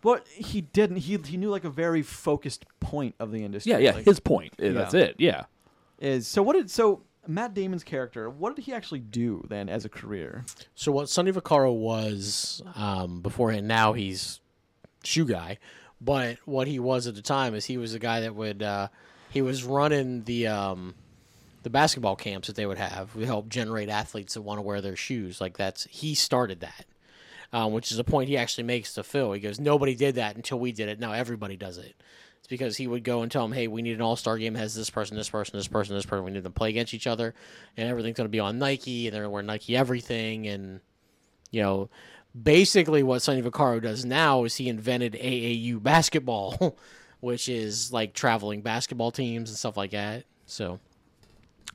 But 0.01 0.27
he 0.27 0.61
didn't 0.61 0.97
he 0.97 1.17
he 1.17 1.37
knew 1.37 1.49
like 1.49 1.63
a 1.63 1.69
very 1.69 2.01
focused 2.01 2.65
point 2.79 3.15
of 3.19 3.31
the 3.31 3.43
industry 3.43 3.71
Yeah, 3.71 3.77
yeah. 3.77 3.91
like, 3.91 4.05
his 4.05 4.19
point. 4.19 4.53
Uh, 4.61 4.71
That's 4.71 4.93
it. 4.93 5.15
Yeah. 5.17 5.45
is 5.99 6.27
so 6.27 6.41
what 6.43 6.55
did 6.55 6.69
so 6.69 7.03
Matt 7.27 7.53
Damon's 7.53 7.83
character 7.83 8.29
what 8.29 8.55
did 8.55 8.65
he 8.65 8.73
actually 8.73 8.99
do 8.99 9.45
then 9.47 9.69
as 9.69 9.85
a 9.85 9.89
career 9.89 10.43
So 10.75 10.91
what 10.91 11.09
Sonny 11.09 11.31
Vaccaro 11.31 11.73
was 11.73 12.61
um, 12.75 13.21
beforehand, 13.21 13.67
now 13.67 13.93
he's 13.93 14.41
shoe 15.03 15.25
guy. 15.25 15.57
But 16.03 16.37
what 16.45 16.67
he 16.67 16.79
was 16.79 17.05
at 17.05 17.13
the 17.13 17.21
time 17.21 17.53
is 17.53 17.65
he 17.65 17.77
was 17.77 17.93
the 17.93 17.99
guy 17.99 18.21
that 18.21 18.33
would 18.35 18.63
uh, 18.63 18.87
he 19.29 19.41
was 19.43 19.63
running 19.63 20.23
the 20.23 20.47
um, 20.47 20.95
the 21.61 21.69
basketball 21.69 22.15
camps 22.15 22.47
that 22.47 22.55
they 22.55 22.65
would 22.65 22.79
have. 22.79 23.15
We 23.15 23.25
help 23.25 23.49
generate 23.49 23.87
athletes 23.87 24.33
that 24.33 24.41
want 24.41 24.57
to 24.57 24.63
wear 24.63 24.81
their 24.81 24.95
shoes. 24.95 25.39
Like 25.39 25.57
that's 25.57 25.85
he 25.91 26.15
started 26.15 26.61
that, 26.61 26.85
um, 27.53 27.73
which 27.73 27.91
is 27.91 27.99
a 27.99 28.03
point 28.03 28.29
he 28.29 28.37
actually 28.37 28.63
makes 28.63 28.93
to 28.93 29.03
Phil. 29.03 29.33
He 29.33 29.39
goes, 29.39 29.59
nobody 29.59 29.95
did 29.95 30.15
that 30.15 30.35
until 30.35 30.59
we 30.59 30.71
did 30.71 30.89
it. 30.89 30.99
Now 30.99 31.13
everybody 31.13 31.57
does 31.57 31.77
it. 31.77 31.95
It's 32.39 32.47
because 32.47 32.77
he 32.77 32.87
would 32.87 33.03
go 33.03 33.21
and 33.21 33.31
tell 33.31 33.45
him, 33.45 33.51
hey, 33.51 33.67
we 33.67 33.81
need 33.81 33.95
an 33.95 34.01
all 34.01 34.15
star 34.15 34.37
game. 34.37 34.55
Has 34.55 34.73
this 34.73 34.89
person, 34.89 35.15
this 35.17 35.29
person, 35.29 35.57
this 35.57 35.67
person, 35.67 35.95
this 35.95 36.05
person. 36.05 36.25
We 36.25 36.31
need 36.31 36.43
them 36.43 36.53
to 36.53 36.57
play 36.57 36.69
against 36.69 36.93
each 36.93 37.07
other, 37.07 37.35
and 37.77 37.87
everything's 37.87 38.17
going 38.17 38.25
to 38.25 38.31
be 38.31 38.39
on 38.39 38.57
Nike, 38.57 39.07
and 39.07 39.13
they're 39.13 39.23
going 39.23 39.31
to 39.31 39.33
wear 39.33 39.43
Nike 39.43 39.77
everything, 39.77 40.47
and 40.47 40.79
you 41.51 41.61
know, 41.61 41.89
basically 42.39 43.03
what 43.03 43.21
Sonny 43.21 43.41
Vaccaro 43.41 43.81
does 43.81 44.05
now 44.05 44.43
is 44.43 44.55
he 44.55 44.69
invented 44.69 45.13
AAU 45.13 45.83
basketball, 45.83 46.77
which 47.19 47.49
is 47.49 47.91
like 47.91 48.13
traveling 48.13 48.61
basketball 48.61 49.11
teams 49.11 49.49
and 49.49 49.57
stuff 49.57 49.77
like 49.77 49.91
that. 49.91 50.25
So, 50.45 50.79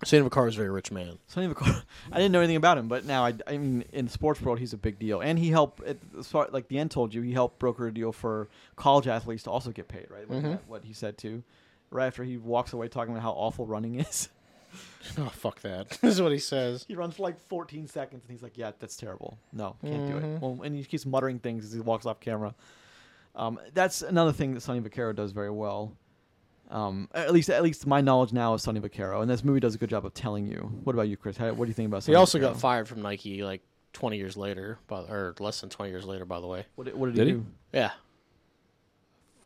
Sonny 0.04 0.22
Vaccaro 0.28 0.48
is 0.48 0.54
a 0.54 0.58
very 0.58 0.70
rich 0.70 0.90
man. 0.92 1.18
Sonny 1.26 1.48
Vaccaro. 1.48 1.82
I 2.12 2.16
didn't 2.18 2.32
know 2.32 2.40
anything 2.40 2.56
about 2.56 2.76
him, 2.78 2.86
but 2.88 3.04
now 3.06 3.24
I, 3.24 3.34
I 3.46 3.56
mean, 3.56 3.84
in 3.92 4.04
the 4.06 4.10
sports 4.10 4.40
world, 4.42 4.58
he's 4.58 4.72
a 4.74 4.76
big 4.76 4.98
deal, 4.98 5.20
and 5.20 5.38
he 5.38 5.48
helped. 5.50 5.82
At, 5.84 5.96
as 6.18 6.28
far, 6.28 6.48
like 6.52 6.68
the 6.68 6.78
end 6.78 6.90
told 6.90 7.14
you, 7.14 7.22
he 7.22 7.32
helped 7.32 7.58
broker 7.58 7.86
a 7.86 7.94
deal 7.94 8.12
for 8.12 8.48
college 8.76 9.06
athletes 9.06 9.42
to 9.44 9.50
also 9.50 9.70
get 9.70 9.88
paid. 9.88 10.06
Right, 10.10 10.28
Wasn't 10.28 10.46
Mhm. 10.46 10.50
that 10.50 10.68
what 10.68 10.84
he 10.84 10.92
said 10.92 11.16
too. 11.16 11.42
Right 11.90 12.06
after 12.06 12.24
he 12.24 12.36
walks 12.36 12.72
away 12.72 12.88
talking 12.88 13.12
about 13.14 13.22
how 13.22 13.32
awful 13.32 13.64
running 13.64 13.94
is, 14.00 14.28
Oh 15.18 15.28
fuck 15.32 15.60
that! 15.62 15.88
this 16.02 16.14
is 16.14 16.20
what 16.20 16.32
he 16.32 16.38
says. 16.38 16.84
he 16.88 16.94
runs 16.94 17.14
for 17.16 17.22
like 17.22 17.38
14 17.48 17.86
seconds, 17.86 18.22
and 18.24 18.30
he's 18.30 18.42
like, 18.42 18.58
"Yeah, 18.58 18.72
that's 18.78 18.96
terrible. 18.96 19.38
No, 19.52 19.76
can't 19.82 20.06
do 20.06 20.16
it." 20.18 20.22
Mhm. 20.24 20.40
Well, 20.40 20.60
and 20.62 20.74
he 20.76 20.84
keeps 20.84 21.06
muttering 21.06 21.38
things 21.38 21.64
as 21.64 21.72
he 21.72 21.80
walks 21.80 22.04
off 22.04 22.20
camera. 22.20 22.54
Um, 23.34 23.58
that's 23.74 24.02
another 24.02 24.32
thing 24.32 24.54
that 24.54 24.60
Sonny 24.62 24.80
Vaccaro 24.80 25.14
does 25.14 25.32
very 25.32 25.50
well. 25.50 25.92
Um, 26.68 27.08
at 27.14 27.32
least, 27.32 27.48
at 27.48 27.62
least 27.62 27.86
my 27.86 28.00
knowledge 28.00 28.32
now 28.32 28.54
of 28.54 28.60
Sonny 28.60 28.80
Vaccaro, 28.80 29.20
and 29.22 29.30
this 29.30 29.44
movie 29.44 29.60
does 29.60 29.74
a 29.76 29.78
good 29.78 29.90
job 29.90 30.04
of 30.04 30.14
telling 30.14 30.46
you. 30.46 30.72
What 30.84 30.94
about 30.94 31.08
you, 31.08 31.16
Chris? 31.16 31.36
How, 31.36 31.52
what 31.52 31.66
do 31.66 31.68
you 31.68 31.74
think 31.74 31.86
about? 31.88 32.02
Sonny 32.02 32.14
He 32.14 32.16
also 32.16 32.38
Vaccaro? 32.38 32.42
got 32.42 32.56
fired 32.60 32.88
from 32.88 33.02
Nike 33.02 33.42
like 33.44 33.62
20 33.92 34.16
years 34.16 34.36
later, 34.36 34.78
by, 34.88 35.00
or 35.02 35.34
less 35.38 35.60
than 35.60 35.70
20 35.70 35.90
years 35.92 36.04
later, 36.04 36.24
by 36.24 36.40
the 36.40 36.46
way. 36.46 36.66
What, 36.74 36.84
did- 36.84 36.96
what 36.96 37.06
did, 37.06 37.14
Did 37.14 37.26
he 37.28 37.32
he? 37.34 37.38
do? 37.38 37.46
Yeah. 37.72 37.90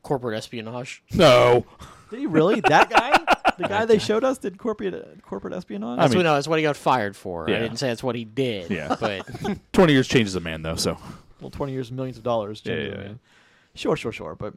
Corporate 0.02 0.37
espionage. 0.38 1.02
No. 1.12 1.66
Did 2.11 2.20
he 2.20 2.26
really? 2.26 2.61
That 2.61 2.88
guy? 2.90 3.12
The 3.59 3.68
guy 3.68 3.85
they 3.85 3.98
showed 3.98 4.24
us 4.24 4.38
did 4.38 4.56
corporate 4.56 4.94
uh, 4.94 5.20
corporate 5.20 5.52
espionage? 5.52 5.98
That's, 5.98 6.11
mean- 6.12 6.20
what, 6.20 6.22
no, 6.22 6.35
that's 6.35 6.48
what 6.48 6.59
he 6.59 6.62
got 6.62 6.78
fired 6.78 7.14
for. 7.14 7.44
I 7.50 7.59
didn't 7.59 7.76
say 7.76 7.88
that's 7.88 8.02
what 8.02 8.16
he 8.16 8.24
did. 8.24 8.70
Yeah. 8.70 8.96
But 8.98 9.28
Twenty 9.74 9.92
years 9.92 10.09
changes 10.09 10.35
a 10.35 10.40
man, 10.40 10.62
though. 10.62 10.76
So 10.76 10.96
well, 11.42 11.50
20 11.50 11.70
years, 11.72 11.92
millions 11.92 12.16
of 12.16 12.22
dollars. 12.24 12.62
Yeah, 12.64 12.72
changes, 12.74 12.92
yeah, 12.94 12.98
yeah. 13.00 13.06
man. 13.09 13.18
Sure, 13.74 13.96
sure, 13.96 14.12
sure. 14.12 14.35
But 14.35 14.54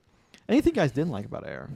anything 0.48 0.72
guys 0.72 0.94
didn't 0.94 1.12
like 1.12 1.26
about 1.26 1.46
Air? 1.46 1.70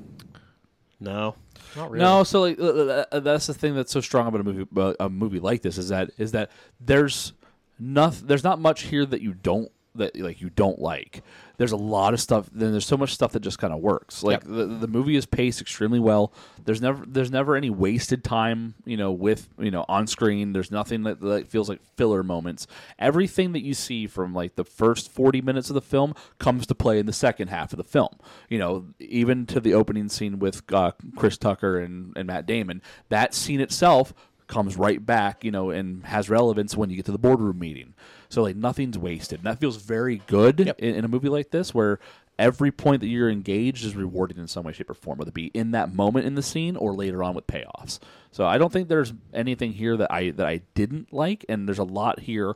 No, 0.99 1.35
not 1.75 1.91
really. 1.91 2.03
no. 2.03 2.23
So 2.23 2.41
like 2.41 2.59
uh, 2.59 3.05
uh, 3.11 3.19
that's 3.19 3.47
the 3.47 3.53
thing 3.53 3.75
that's 3.75 3.91
so 3.91 4.01
strong 4.01 4.27
about 4.27 4.41
a 4.41 4.43
movie, 4.43 4.67
uh, 4.75 4.93
a 4.99 5.09
movie 5.09 5.39
like 5.39 5.61
this 5.61 5.77
is 5.77 5.89
that 5.89 6.11
is 6.17 6.31
that 6.31 6.51
there's 6.79 7.33
nothing, 7.79 8.27
there's 8.27 8.43
not 8.43 8.59
much 8.59 8.83
here 8.83 9.05
that 9.05 9.21
you 9.21 9.33
don't 9.33 9.71
that 9.95 10.19
like 10.19 10.41
you 10.41 10.49
don't 10.49 10.79
like. 10.79 11.23
There's 11.57 11.71
a 11.71 11.77
lot 11.77 12.13
of 12.13 12.21
stuff. 12.21 12.49
Then 12.53 12.71
there's 12.71 12.85
so 12.85 12.97
much 12.97 13.13
stuff 13.13 13.31
that 13.31 13.39
just 13.39 13.57
kind 13.57 13.73
of 13.73 13.79
works. 13.79 14.21
Like 14.23 14.43
Yep. 14.43 14.43
the 14.43 14.65
the 14.65 14.87
movie 14.87 15.15
is 15.15 15.25
paced 15.25 15.59
extremely 15.59 15.99
well. 15.99 16.31
There's 16.63 16.81
never 16.81 17.03
there's 17.07 17.31
never 17.31 17.55
any 17.55 17.69
wasted 17.71 18.23
time. 18.23 18.75
You 18.85 18.95
know, 18.97 19.11
with 19.11 19.49
you 19.57 19.71
know 19.71 19.83
on 19.89 20.05
screen. 20.07 20.53
There's 20.53 20.69
nothing 20.71 21.03
that, 21.03 21.19
that 21.21 21.47
feels 21.47 21.67
like 21.67 21.81
filler 21.95 22.21
moments. 22.21 22.67
Everything 22.99 23.53
that 23.53 23.63
you 23.63 23.73
see 23.73 24.05
from 24.07 24.33
like 24.33 24.55
the 24.55 24.63
first 24.65 25.11
40 25.11 25.41
minutes 25.41 25.69
of 25.69 25.73
the 25.73 25.81
film 25.81 26.13
comes 26.37 26.67
to 26.67 26.75
play 26.75 26.99
in 26.99 27.05
the 27.07 27.13
second 27.13 27.47
half 27.47 27.73
of 27.73 27.77
the 27.77 27.83
film. 27.83 28.15
You 28.49 28.59
know, 28.59 28.85
even 28.99 29.45
to 29.47 29.59
the 29.59 29.73
opening 29.73 30.09
scene 30.09 30.39
with 30.39 30.61
uh, 30.71 30.91
Chris 31.15 31.37
Tucker 31.37 31.79
and, 31.79 32.13
and 32.15 32.27
Matt 32.27 32.45
Damon. 32.45 32.81
That 33.09 33.33
scene 33.33 33.61
itself 33.61 34.13
comes 34.45 34.77
right 34.77 35.05
back, 35.05 35.43
you 35.43 35.51
know, 35.51 35.71
and 35.71 36.05
has 36.05 36.29
relevance 36.29 36.77
when 36.77 36.89
you 36.89 36.95
get 36.95 37.05
to 37.05 37.11
the 37.11 37.17
boardroom 37.17 37.59
meeting. 37.59 37.93
So 38.29 38.43
like 38.43 38.55
nothing's 38.55 38.97
wasted. 38.97 39.39
And 39.39 39.45
that 39.47 39.59
feels 39.59 39.77
very 39.77 40.21
good 40.27 40.59
Yep. 40.59 40.79
in, 40.79 40.95
in 40.95 41.05
a 41.05 41.07
movie 41.07 41.29
like 41.29 41.51
this 41.51 41.73
where 41.73 41.99
every 42.39 42.71
point 42.71 43.01
that 43.01 43.07
you're 43.07 43.29
engaged 43.31 43.83
is 43.83 43.95
rewarded 43.95 44.37
in 44.37 44.47
some 44.47 44.63
way, 44.63 44.71
shape, 44.71 44.89
or 44.89 44.93
form, 44.93 45.17
whether 45.17 45.29
it 45.29 45.33
be 45.33 45.47
in 45.55 45.71
that 45.71 45.93
moment 45.93 46.25
in 46.25 46.35
the 46.35 46.43
scene 46.43 46.75
or 46.75 46.93
later 46.93 47.23
on 47.23 47.33
with 47.33 47.47
payoffs. 47.47 47.99
So 48.31 48.45
I 48.45 48.57
don't 48.59 48.71
think 48.71 48.89
there's 48.89 49.13
anything 49.33 49.73
here 49.73 49.97
that 49.97 50.11
I 50.11 50.29
that 50.31 50.45
I 50.45 50.61
didn't 50.75 51.11
like, 51.11 51.45
and 51.49 51.67
there's 51.67 51.79
a 51.79 51.83
lot 51.83 52.19
here, 52.19 52.55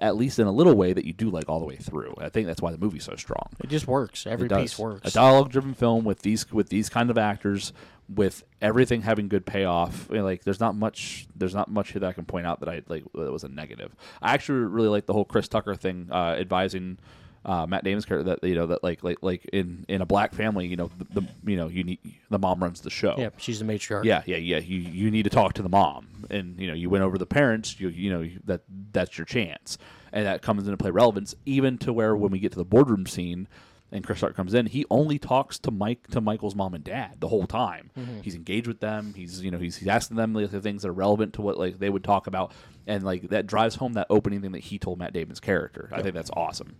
at 0.00 0.16
least 0.16 0.38
in 0.38 0.46
a 0.46 0.52
little 0.52 0.74
way, 0.74 0.92
that 0.92 1.06
you 1.06 1.14
do 1.14 1.30
like 1.30 1.48
all 1.48 1.58
the 1.60 1.64
way 1.64 1.76
through. 1.76 2.14
I 2.18 2.28
think 2.28 2.46
that's 2.46 2.60
why 2.60 2.72
the 2.72 2.76
movie's 2.78 3.04
so 3.04 3.16
strong. 3.16 3.48
It 3.62 3.68
just 3.70 3.86
works. 3.86 4.26
Every 4.26 4.48
piece 4.48 4.78
works. 4.78 5.08
A 5.08 5.14
dialogue-driven 5.14 5.72
film 5.74 6.04
with 6.04 6.20
these 6.20 6.50
with 6.52 6.68
these 6.68 6.90
kind 6.90 7.08
of 7.08 7.16
actors, 7.16 7.72
with 8.08 8.44
everything 8.60 9.02
having 9.02 9.28
good 9.28 9.46
payoff. 9.46 10.10
like 10.10 10.44
there's 10.44 10.60
not 10.60 10.74
much 10.74 11.26
there's 11.34 11.54
not 11.54 11.70
much 11.70 11.92
here 11.92 12.00
that 12.00 12.08
I 12.08 12.12
can 12.12 12.24
point 12.24 12.46
out 12.46 12.60
that 12.60 12.68
I 12.68 12.82
like 12.88 13.04
that 13.14 13.32
was 13.32 13.44
a 13.44 13.48
negative. 13.48 13.94
I 14.20 14.34
actually 14.34 14.60
really 14.60 14.88
like 14.88 15.06
the 15.06 15.12
whole 15.12 15.24
Chris 15.24 15.48
Tucker 15.48 15.74
thing, 15.74 16.08
uh, 16.10 16.36
advising. 16.38 16.98
Uh, 17.46 17.66
Matt 17.66 17.84
Damon's 17.84 18.06
character 18.06 18.24
that 18.30 18.48
you 18.48 18.54
know 18.54 18.68
that 18.68 18.82
like 18.82 19.04
like 19.04 19.18
like 19.20 19.44
in 19.52 19.84
in 19.86 20.00
a 20.00 20.06
black 20.06 20.32
family 20.32 20.66
you 20.66 20.76
know 20.76 20.90
the, 20.96 21.20
the 21.20 21.28
you 21.44 21.58
know 21.58 21.68
you 21.68 21.84
need 21.84 21.98
the 22.30 22.38
mom 22.38 22.62
runs 22.62 22.80
the 22.80 22.88
show 22.88 23.16
yeah, 23.18 23.28
she's 23.36 23.58
the 23.58 23.66
matriarch. 23.66 24.04
yeah, 24.04 24.22
yeah, 24.24 24.38
yeah. 24.38 24.56
You 24.56 24.78
you 24.78 25.10
need 25.10 25.24
to 25.24 25.30
talk 25.30 25.52
to 25.54 25.62
the 25.62 25.68
mom, 25.68 26.24
and 26.30 26.58
you 26.58 26.66
know 26.66 26.72
you 26.72 26.88
went 26.88 27.04
over 27.04 27.18
the 27.18 27.26
parents. 27.26 27.78
You 27.78 27.90
you 27.90 28.10
know 28.10 28.26
that 28.46 28.62
that's 28.92 29.18
your 29.18 29.26
chance, 29.26 29.76
and 30.10 30.24
that 30.24 30.40
comes 30.40 30.66
into 30.66 30.78
play 30.78 30.90
relevance 30.90 31.34
even 31.44 31.76
to 31.78 31.92
where 31.92 32.16
when 32.16 32.30
we 32.32 32.38
get 32.38 32.52
to 32.52 32.58
the 32.58 32.64
boardroom 32.64 33.04
scene, 33.04 33.46
and 33.94 34.04
Chris 34.04 34.20
Hart 34.20 34.34
comes 34.34 34.54
in, 34.54 34.66
he 34.66 34.84
only 34.90 35.20
talks 35.20 35.58
to 35.60 35.70
Mike 35.70 36.08
to 36.08 36.20
Michael's 36.20 36.56
mom 36.56 36.74
and 36.74 36.82
dad 36.82 37.20
the 37.20 37.28
whole 37.28 37.46
time. 37.46 37.90
Mm-hmm. 37.96 38.20
He's 38.22 38.34
engaged 38.34 38.66
with 38.66 38.80
them. 38.80 39.14
He's 39.16 39.40
you 39.40 39.52
know 39.52 39.58
he's, 39.58 39.76
he's 39.76 39.88
asking 39.88 40.16
them 40.16 40.34
like, 40.34 40.50
the 40.50 40.60
things 40.60 40.82
that 40.82 40.88
are 40.88 40.92
relevant 40.92 41.34
to 41.34 41.42
what 41.42 41.56
like 41.56 41.78
they 41.78 41.88
would 41.88 42.02
talk 42.02 42.26
about, 42.26 42.52
and 42.88 43.04
like 43.04 43.30
that 43.30 43.46
drives 43.46 43.76
home 43.76 43.92
that 43.92 44.08
opening 44.10 44.42
thing 44.42 44.52
that 44.52 44.64
he 44.64 44.78
told 44.80 44.98
Matt 44.98 45.12
Damon's 45.12 45.38
character. 45.38 45.88
I 45.92 46.02
think 46.02 46.14
that's 46.14 46.30
awesome. 46.32 46.76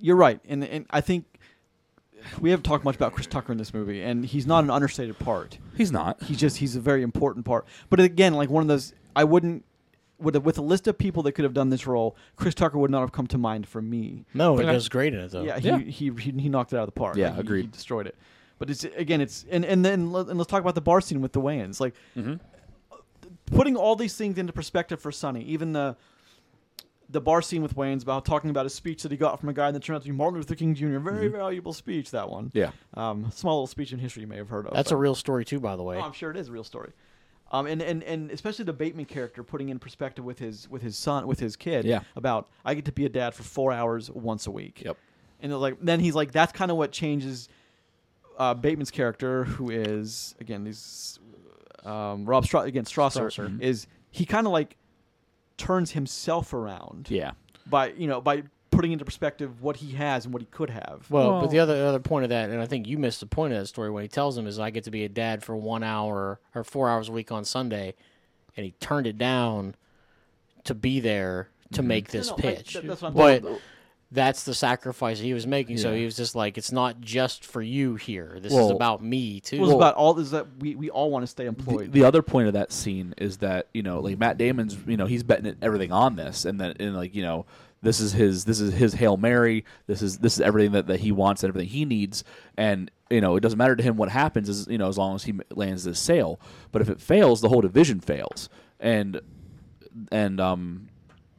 You're 0.00 0.16
right, 0.16 0.40
and 0.48 0.64
and 0.64 0.86
I 0.88 1.02
think 1.02 1.26
we 2.40 2.50
haven't 2.50 2.64
talked 2.64 2.84
much 2.84 2.96
about 2.96 3.12
Chris 3.12 3.26
Tucker 3.26 3.52
in 3.52 3.58
this 3.58 3.74
movie, 3.74 4.02
and 4.02 4.24
he's 4.24 4.46
not 4.46 4.64
an 4.64 4.70
understated 4.70 5.18
part. 5.18 5.58
He's 5.76 5.92
not. 5.92 6.22
He's 6.22 6.38
just 6.38 6.56
he's 6.56 6.74
a 6.74 6.80
very 6.80 7.02
important 7.02 7.44
part. 7.44 7.66
But 7.90 8.00
again, 8.00 8.32
like 8.32 8.48
one 8.48 8.62
of 8.62 8.68
those, 8.68 8.94
I 9.14 9.24
wouldn't 9.24 9.66
with 10.20 10.36
a, 10.36 10.40
with 10.40 10.58
a 10.58 10.62
list 10.62 10.86
of 10.86 10.98
people 10.98 11.22
that 11.24 11.32
could 11.32 11.44
have 11.44 11.54
done 11.54 11.70
this 11.70 11.86
role, 11.86 12.16
Chris 12.36 12.54
Tucker 12.54 12.78
would 12.78 12.90
not 12.90 13.00
have 13.00 13.12
come 13.12 13.26
to 13.28 13.38
mind 13.38 13.66
for 13.66 13.80
me. 13.82 14.24
No, 14.34 14.54
But 14.56 14.64
he 14.64 14.68
I- 14.70 14.72
does 14.74 14.88
great 14.88 15.14
in 15.14 15.20
it 15.20 15.30
though. 15.30 15.42
Yeah, 15.42 15.58
he, 15.58 15.68
Yeah. 15.68 15.78
He, 15.78 16.10
he 16.10 16.30
he 16.42 16.48
knocked 16.48 16.72
it 16.72 16.76
out 16.76 16.82
of 16.82 16.88
the 16.88 16.92
park. 17.00 17.16
Yeah, 17.16 17.36
Like, 17.36 17.48
he- 17.48 17.62
He 17.62 17.66
destroyed 17.66 18.06
it. 18.06 18.16
But 18.58 18.68
it's 18.70 18.84
again, 18.84 19.20
it's 19.20 19.46
and 19.50 19.64
and 19.64 19.84
then 19.84 20.12
let- 20.12 20.28
and 20.28 20.36
let's 20.38 20.50
talk 20.50 20.60
about 20.60 20.74
the 20.74 20.80
bar 20.82 21.00
scene 21.00 21.20
with 21.22 21.32
the 21.32 21.40
Wayans. 21.40 21.80
Like 21.80 21.94
Mm-hmm. 22.16 22.34
putting 23.46 23.76
all 23.76 23.96
these 23.96 24.16
things 24.16 24.38
into 24.38 24.52
perspective 24.52 25.00
for 25.00 25.10
Sonny, 25.12 25.42
even 25.44 25.72
the 25.72 25.96
the 27.08 27.20
bar 27.20 27.42
scene 27.42 27.60
with 27.60 27.74
Wayans 27.74 28.02
about 28.02 28.24
talking 28.24 28.50
about 28.50 28.66
a 28.66 28.70
speech 28.70 29.02
that 29.02 29.10
he 29.10 29.16
got 29.16 29.40
from 29.40 29.48
a 29.48 29.52
guy 29.52 29.72
that 29.72 29.82
turned 29.82 29.96
out 29.96 30.02
to 30.02 30.08
be 30.08 30.14
Martin 30.14 30.36
Luther 30.38 30.54
King 30.54 30.76
Jr. 30.76 30.98
Very 30.98 31.26
valuable 31.26 31.72
speech. 31.72 32.12
That 32.12 32.30
one. 32.30 32.50
Mm-hmm. 32.50 32.58
Yeah. 32.58 32.70
Um, 32.94 33.30
small 33.32 33.56
little 33.56 33.66
speech 33.66 33.92
in 33.92 33.98
history 33.98 34.20
you 34.20 34.28
may 34.28 34.36
have 34.36 34.48
heard 34.48 34.66
of. 34.66 34.74
That's 34.74 34.90
but- 34.90 34.96
a 34.96 34.98
real 34.98 35.16
story 35.16 35.44
too, 35.44 35.58
by 35.58 35.74
the 35.74 35.82
way. 35.82 35.96
Oh, 35.96 36.02
I'm 36.02 36.12
sure 36.12 36.30
it 36.30 36.36
is 36.36 36.48
a 36.48 36.52
real 36.52 36.62
story. 36.64 36.92
Um, 37.52 37.66
and, 37.66 37.82
and, 37.82 38.02
and 38.04 38.30
especially 38.30 38.64
the 38.64 38.72
Bateman 38.72 39.06
character 39.06 39.42
putting 39.42 39.70
in 39.70 39.78
perspective 39.80 40.24
with 40.24 40.38
his 40.38 40.68
with 40.70 40.82
his 40.82 40.96
son 40.96 41.26
with 41.26 41.40
his 41.40 41.56
kid 41.56 41.84
Yeah. 41.84 42.00
about 42.14 42.48
I 42.64 42.74
get 42.74 42.84
to 42.84 42.92
be 42.92 43.06
a 43.06 43.08
dad 43.08 43.34
for 43.34 43.42
four 43.42 43.72
hours 43.72 44.08
once 44.10 44.46
a 44.46 44.50
week. 44.52 44.82
Yep. 44.84 44.96
And 45.40 45.58
like 45.60 45.78
then 45.80 45.98
he's 46.00 46.14
like 46.14 46.30
that's 46.32 46.52
kind 46.52 46.70
of 46.70 46.76
what 46.76 46.92
changes 46.92 47.48
uh, 48.38 48.54
Bateman's 48.54 48.90
character, 48.92 49.44
who 49.44 49.70
is 49.70 50.34
again 50.40 50.62
these 50.64 51.18
um, 51.84 52.24
Rob 52.24 52.44
Stra- 52.44 52.60
again 52.62 52.84
Strasser, 52.84 53.26
Strasser. 53.26 53.60
is 53.60 53.86
he 54.10 54.24
kind 54.24 54.46
of 54.46 54.52
like 54.52 54.76
turns 55.56 55.90
himself 55.92 56.52
around 56.54 57.08
Yeah. 57.10 57.32
by 57.66 57.88
you 57.92 58.06
know 58.06 58.20
by 58.20 58.44
putting 58.80 58.92
into 58.92 59.04
perspective 59.04 59.60
what 59.60 59.76
he 59.76 59.92
has 59.92 60.24
and 60.24 60.32
what 60.32 60.40
he 60.40 60.46
could 60.46 60.70
have. 60.70 61.04
Well, 61.10 61.32
Well- 61.32 61.40
but 61.42 61.50
the 61.50 61.58
other 61.58 61.84
other 61.84 62.00
point 62.00 62.24
of 62.24 62.30
that, 62.30 62.48
and 62.48 62.62
I 62.62 62.66
think 62.66 62.88
you 62.88 62.96
missed 62.96 63.20
the 63.20 63.26
point 63.26 63.52
of 63.52 63.58
that 63.58 63.66
story 63.66 63.90
when 63.90 64.00
he 64.00 64.08
tells 64.08 64.38
him 64.38 64.46
is 64.46 64.58
I 64.58 64.70
get 64.70 64.84
to 64.84 64.90
be 64.90 65.04
a 65.04 65.08
dad 65.08 65.42
for 65.42 65.54
one 65.54 65.82
hour 65.82 66.40
or 66.54 66.64
four 66.64 66.88
hours 66.88 67.10
a 67.10 67.12
week 67.12 67.30
on 67.30 67.44
Sunday, 67.44 67.92
and 68.56 68.64
he 68.64 68.70
turned 68.80 69.06
it 69.06 69.18
down 69.18 69.74
to 70.64 70.74
be 70.74 70.98
there 70.98 71.50
to 71.72 71.82
mm-hmm. 71.82 71.88
make 71.88 72.08
this 72.08 72.28
No, 72.30 72.36
no, 72.36 72.38
I- 72.38 72.54
pitch. 72.54 72.72
that- 72.72 72.86
that's 72.86 73.02
what 73.02 73.08
I'm 73.08 73.42
but 73.42 73.60
that's 74.12 74.44
the 74.44 74.54
sacrifice 74.54 75.20
he 75.20 75.34
was 75.34 75.46
making. 75.46 75.78
So 75.78 75.94
he 75.94 76.04
was 76.04 76.16
just 76.16 76.34
like, 76.34 76.58
it's 76.58 76.72
not 76.72 77.00
just 77.00 77.44
for 77.44 77.62
you 77.62 77.94
here. 77.94 78.38
This 78.40 78.52
is 78.52 78.70
about 78.70 79.04
me 79.04 79.40
too. 79.40 79.56
It 79.56 79.60
was 79.60 79.70
about 79.70 79.94
all 79.94 80.18
is 80.18 80.32
that 80.32 80.46
we, 80.58 80.74
we 80.74 80.90
all 80.90 81.10
want 81.10 81.22
to 81.22 81.26
stay 81.28 81.44
the, 81.44 81.50
employed. 81.50 81.92
the 81.92 82.04
other 82.04 82.22
point 82.22 82.48
of 82.48 82.54
that 82.54 82.72
scene 82.72 83.14
is 83.18 83.36
that 83.38 83.68
you 83.72 83.82
know 83.82 84.00
like 84.00 84.18
Matt 84.18 84.36
Damon's 84.36 84.76
you 84.86 84.96
know 84.96 85.06
he's 85.06 85.22
betting 85.22 85.54
everything 85.62 85.92
on 85.92 86.16
this 86.16 86.44
and 86.44 86.60
then 86.60 86.74
and 86.80 86.96
like 86.96 87.14
you 87.14 87.22
know 87.22 87.46
this 87.82 88.00
is 88.00 88.12
his 88.12 88.44
this 88.44 88.60
is 88.60 88.74
his 88.74 88.94
hail 88.94 89.16
mary 89.16 89.64
this 89.86 90.02
is 90.02 90.18
this 90.18 90.34
is 90.34 90.40
everything 90.40 90.72
that, 90.72 90.86
that 90.86 91.00
he 91.00 91.12
wants 91.12 91.42
and 91.42 91.48
everything 91.48 91.68
he 91.68 91.84
needs. 91.84 92.24
And 92.56 92.90
you 93.08 93.20
know 93.20 93.36
it 93.36 93.40
doesn't 93.40 93.58
matter 93.58 93.76
to 93.76 93.82
him 93.82 93.96
what 93.96 94.08
happens 94.10 94.48
is 94.48 94.66
you 94.68 94.78
know 94.78 94.88
as 94.88 94.98
long 94.98 95.14
as 95.14 95.24
he 95.24 95.34
lands 95.50 95.84
this 95.84 95.98
sale 95.98 96.40
but 96.72 96.82
if 96.82 96.88
it 96.88 97.00
fails 97.00 97.40
the 97.40 97.48
whole 97.48 97.60
division 97.60 98.00
fails. 98.00 98.48
And 98.78 99.20
and 100.12 100.40
um 100.40 100.88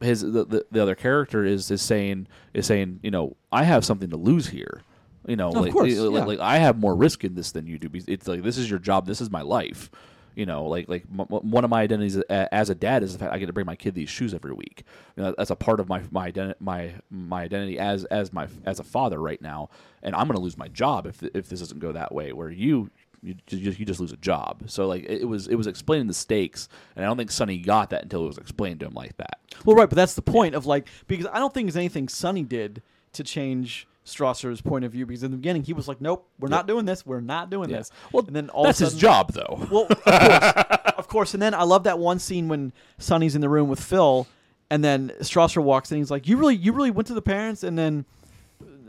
his 0.00 0.20
the, 0.22 0.44
the, 0.44 0.66
the 0.70 0.82
other 0.82 0.94
character 0.94 1.44
is 1.44 1.70
is 1.70 1.82
saying 1.82 2.26
is 2.54 2.66
saying 2.66 3.00
you 3.02 3.10
know 3.10 3.36
I 3.50 3.64
have 3.64 3.84
something 3.84 4.10
to 4.10 4.16
lose 4.16 4.48
here. 4.48 4.82
You 5.26 5.36
know 5.36 5.50
Of 5.50 5.54
like, 5.54 5.72
course, 5.72 5.96
like, 5.96 6.20
yeah. 6.20 6.24
like 6.24 6.40
I 6.40 6.58
have 6.58 6.78
more 6.80 6.96
risk 6.96 7.22
in 7.22 7.36
this 7.36 7.52
than 7.52 7.68
you 7.68 7.78
do. 7.78 7.88
It's 8.08 8.26
like 8.26 8.42
this 8.42 8.58
is 8.58 8.68
your 8.68 8.80
job. 8.80 9.06
This 9.06 9.20
is 9.20 9.30
my 9.30 9.42
life 9.42 9.88
you 10.34 10.46
know 10.46 10.66
like 10.66 10.88
like 10.88 11.04
m- 11.12 11.26
one 11.28 11.64
of 11.64 11.70
my 11.70 11.82
identities 11.82 12.16
uh, 12.16 12.48
as 12.52 12.70
a 12.70 12.74
dad 12.74 13.02
is 13.02 13.12
the 13.12 13.18
fact 13.18 13.32
I 13.32 13.38
get 13.38 13.46
to 13.46 13.52
bring 13.52 13.66
my 13.66 13.76
kid 13.76 13.94
these 13.94 14.08
shoes 14.08 14.34
every 14.34 14.52
week 14.52 14.84
you 15.16 15.22
know, 15.22 15.34
that's 15.36 15.50
a 15.50 15.56
part 15.56 15.80
of 15.80 15.88
my 15.88 16.02
my 16.10 16.30
identi- 16.30 16.54
my 16.60 16.94
my 17.10 17.42
identity 17.42 17.78
as 17.78 18.04
as 18.06 18.32
my 18.32 18.48
as 18.64 18.80
a 18.80 18.84
father 18.84 19.20
right 19.20 19.40
now 19.40 19.70
and 20.02 20.14
I'm 20.14 20.26
going 20.26 20.36
to 20.36 20.42
lose 20.42 20.58
my 20.58 20.68
job 20.68 21.06
if 21.06 21.22
if 21.22 21.48
this 21.48 21.60
doesn't 21.60 21.80
go 21.80 21.92
that 21.92 22.12
way 22.12 22.32
where 22.32 22.50
you 22.50 22.90
you 23.22 23.36
just, 23.46 23.78
you 23.78 23.86
just 23.86 24.00
lose 24.00 24.12
a 24.12 24.16
job. 24.16 24.64
So 24.66 24.88
like 24.88 25.04
it, 25.04 25.24
was 25.24 25.46
it 25.46 25.54
was 25.54 25.68
explaining 25.68 26.08
the 26.08 26.14
stakes, 26.14 26.68
and 26.96 27.04
I 27.04 27.08
don't 27.08 27.16
think 27.16 27.30
Sonny 27.30 27.58
got 27.58 27.90
that 27.90 28.02
until 28.02 28.24
it 28.24 28.26
was 28.26 28.38
explained 28.38 28.80
to 28.80 28.86
him 28.86 28.94
like 28.94 29.16
that. 29.18 29.38
Well, 29.64 29.76
right, 29.76 29.88
but 29.88 29.94
that's 29.96 30.14
the 30.14 30.22
point 30.22 30.54
of 30.54 30.66
like 30.66 30.88
because 31.06 31.26
I 31.32 31.38
don't 31.38 31.54
think 31.54 31.66
there's 31.66 31.76
anything 31.76 32.08
Sonny 32.08 32.42
did 32.42 32.82
to 33.12 33.22
change 33.22 33.86
Strasser's 34.04 34.60
point 34.60 34.84
of 34.84 34.90
view 34.92 35.06
because 35.06 35.22
in 35.22 35.30
the 35.30 35.36
beginning 35.36 35.62
he 35.62 35.72
was 35.72 35.86
like, 35.86 36.00
"Nope, 36.00 36.28
we're 36.40 36.48
not 36.48 36.66
doing 36.66 36.84
this. 36.84 37.06
We're 37.06 37.20
not 37.20 37.50
doing 37.50 37.70
Yeah. 37.70 37.78
this." 37.78 37.90
Well, 38.12 38.24
and 38.26 38.34
then 38.34 38.50
all 38.50 38.64
that's 38.64 38.80
a 38.80 38.84
his 38.86 38.94
job 38.96 39.32
though. 39.32 39.66
Well, 39.70 39.86
of 39.88 40.02
course, 40.02 40.52
of 40.98 41.08
course. 41.08 41.34
And 41.34 41.42
then 41.42 41.54
I 41.54 41.62
love 41.62 41.84
that 41.84 41.98
one 41.98 42.18
scene 42.18 42.48
when 42.48 42.72
Sonny's 42.98 43.34
in 43.34 43.40
the 43.40 43.48
room 43.48 43.68
with 43.68 43.80
Phil, 43.80 44.26
and 44.70 44.82
then 44.84 45.12
Strasser 45.20 45.62
walks 45.62 45.92
in. 45.92 45.98
He's 45.98 46.10
like, 46.10 46.26
"You 46.26 46.36
really, 46.36 46.56
you 46.56 46.72
really 46.72 46.90
went 46.90 47.06
to 47.08 47.14
the 47.14 47.22
parents?" 47.22 47.62
And 47.62 47.78
then 47.78 48.04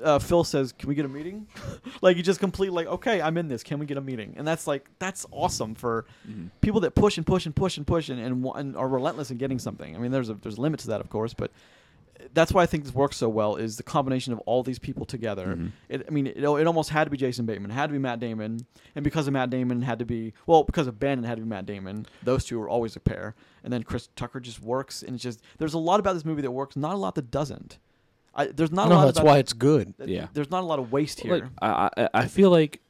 uh, 0.03 0.17
Phil 0.17 0.43
says, 0.43 0.71
"Can 0.71 0.89
we 0.89 0.95
get 0.95 1.05
a 1.05 1.09
meeting?" 1.09 1.45
like 2.01 2.17
you 2.17 2.23
just 2.23 2.39
completely 2.39 2.75
like, 2.75 2.87
"Okay, 2.87 3.21
I'm 3.21 3.37
in 3.37 3.47
this. 3.47 3.61
Can 3.61 3.77
we 3.77 3.85
get 3.85 3.97
a 3.97 4.01
meeting?" 4.01 4.33
And 4.35 4.47
that's 4.47 4.65
like 4.65 4.89
that's 4.97 5.27
awesome 5.31 5.75
for 5.75 6.05
people 6.61 6.79
that 6.81 6.95
push 6.95 7.17
and 7.17 7.25
push 7.25 7.45
and 7.45 7.55
push 7.55 7.77
and 7.77 7.85
push 7.85 8.09
and, 8.09 8.19
and, 8.19 8.43
and 8.55 8.75
are 8.75 8.87
relentless 8.87 9.29
in 9.29 9.37
getting 9.37 9.59
something. 9.59 9.95
I 9.95 9.99
mean, 9.99 10.11
there's 10.11 10.29
a 10.29 10.33
there's 10.33 10.57
a 10.57 10.61
limit 10.61 10.79
to 10.81 10.87
that, 10.87 11.01
of 11.01 11.09
course, 11.11 11.35
but 11.35 11.51
that's 12.33 12.51
why 12.51 12.63
I 12.63 12.65
think 12.65 12.83
this 12.83 12.93
works 12.93 13.17
so 13.17 13.29
well 13.29 13.55
is 13.55 13.77
the 13.77 13.83
combination 13.83 14.33
of 14.33 14.39
all 14.39 14.63
these 14.63 14.79
people 14.79 15.05
together. 15.05 15.47
Mm-hmm. 15.47 15.67
It, 15.89 16.05
I 16.07 16.11
mean, 16.11 16.27
it, 16.27 16.37
it 16.37 16.67
almost 16.67 16.89
had 16.89 17.05
to 17.05 17.09
be 17.09 17.17
Jason 17.17 17.45
Bateman, 17.45 17.71
it 17.71 17.73
had 17.73 17.87
to 17.87 17.93
be 17.93 17.99
Matt 17.99 18.19
Damon, 18.19 18.65
and 18.95 19.03
because 19.03 19.27
of 19.27 19.33
Matt 19.33 19.49
Damon, 19.49 19.81
it 19.81 19.85
had 19.85 19.99
to 19.99 20.05
be 20.05 20.33
well 20.45 20.63
because 20.63 20.87
of 20.87 20.99
Ben, 20.99 21.23
it 21.23 21.27
had 21.27 21.35
to 21.37 21.41
be 21.41 21.47
Matt 21.47 21.65
Damon. 21.65 22.05
Those 22.23 22.45
two 22.45 22.61
are 22.61 22.69
always 22.69 22.95
a 22.95 22.99
pair, 22.99 23.35
and 23.63 23.71
then 23.73 23.83
Chris 23.83 24.09
Tucker 24.15 24.39
just 24.39 24.61
works, 24.61 25.01
and 25.03 25.15
it's 25.15 25.23
just 25.23 25.41
there's 25.57 25.73
a 25.73 25.79
lot 25.79 25.99
about 25.99 26.13
this 26.13 26.25
movie 26.25 26.41
that 26.41 26.51
works, 26.51 26.75
not 26.75 26.93
a 26.93 26.97
lot 26.97 27.15
that 27.15 27.31
doesn't. 27.31 27.77
I, 28.35 28.47
there's 28.47 28.71
not 28.71 28.87
a 28.87 28.89
no, 28.89 28.95
lot. 28.95 29.05
that's 29.05 29.19
about, 29.19 29.27
why 29.27 29.37
it's 29.37 29.53
good. 29.53 29.93
that- 29.97 30.07
Yeah. 30.09 30.27
There's 30.33 30.49
not 30.49 30.61
a 30.63 30.65
lot 30.65 30.79
of 30.79 30.91
waste 30.91 31.19
here. 31.19 31.33
Like 31.35 31.43
I, 31.61 31.89
I 31.97 32.09
I 32.13 32.27
feel 32.27 32.49
like 32.49 32.81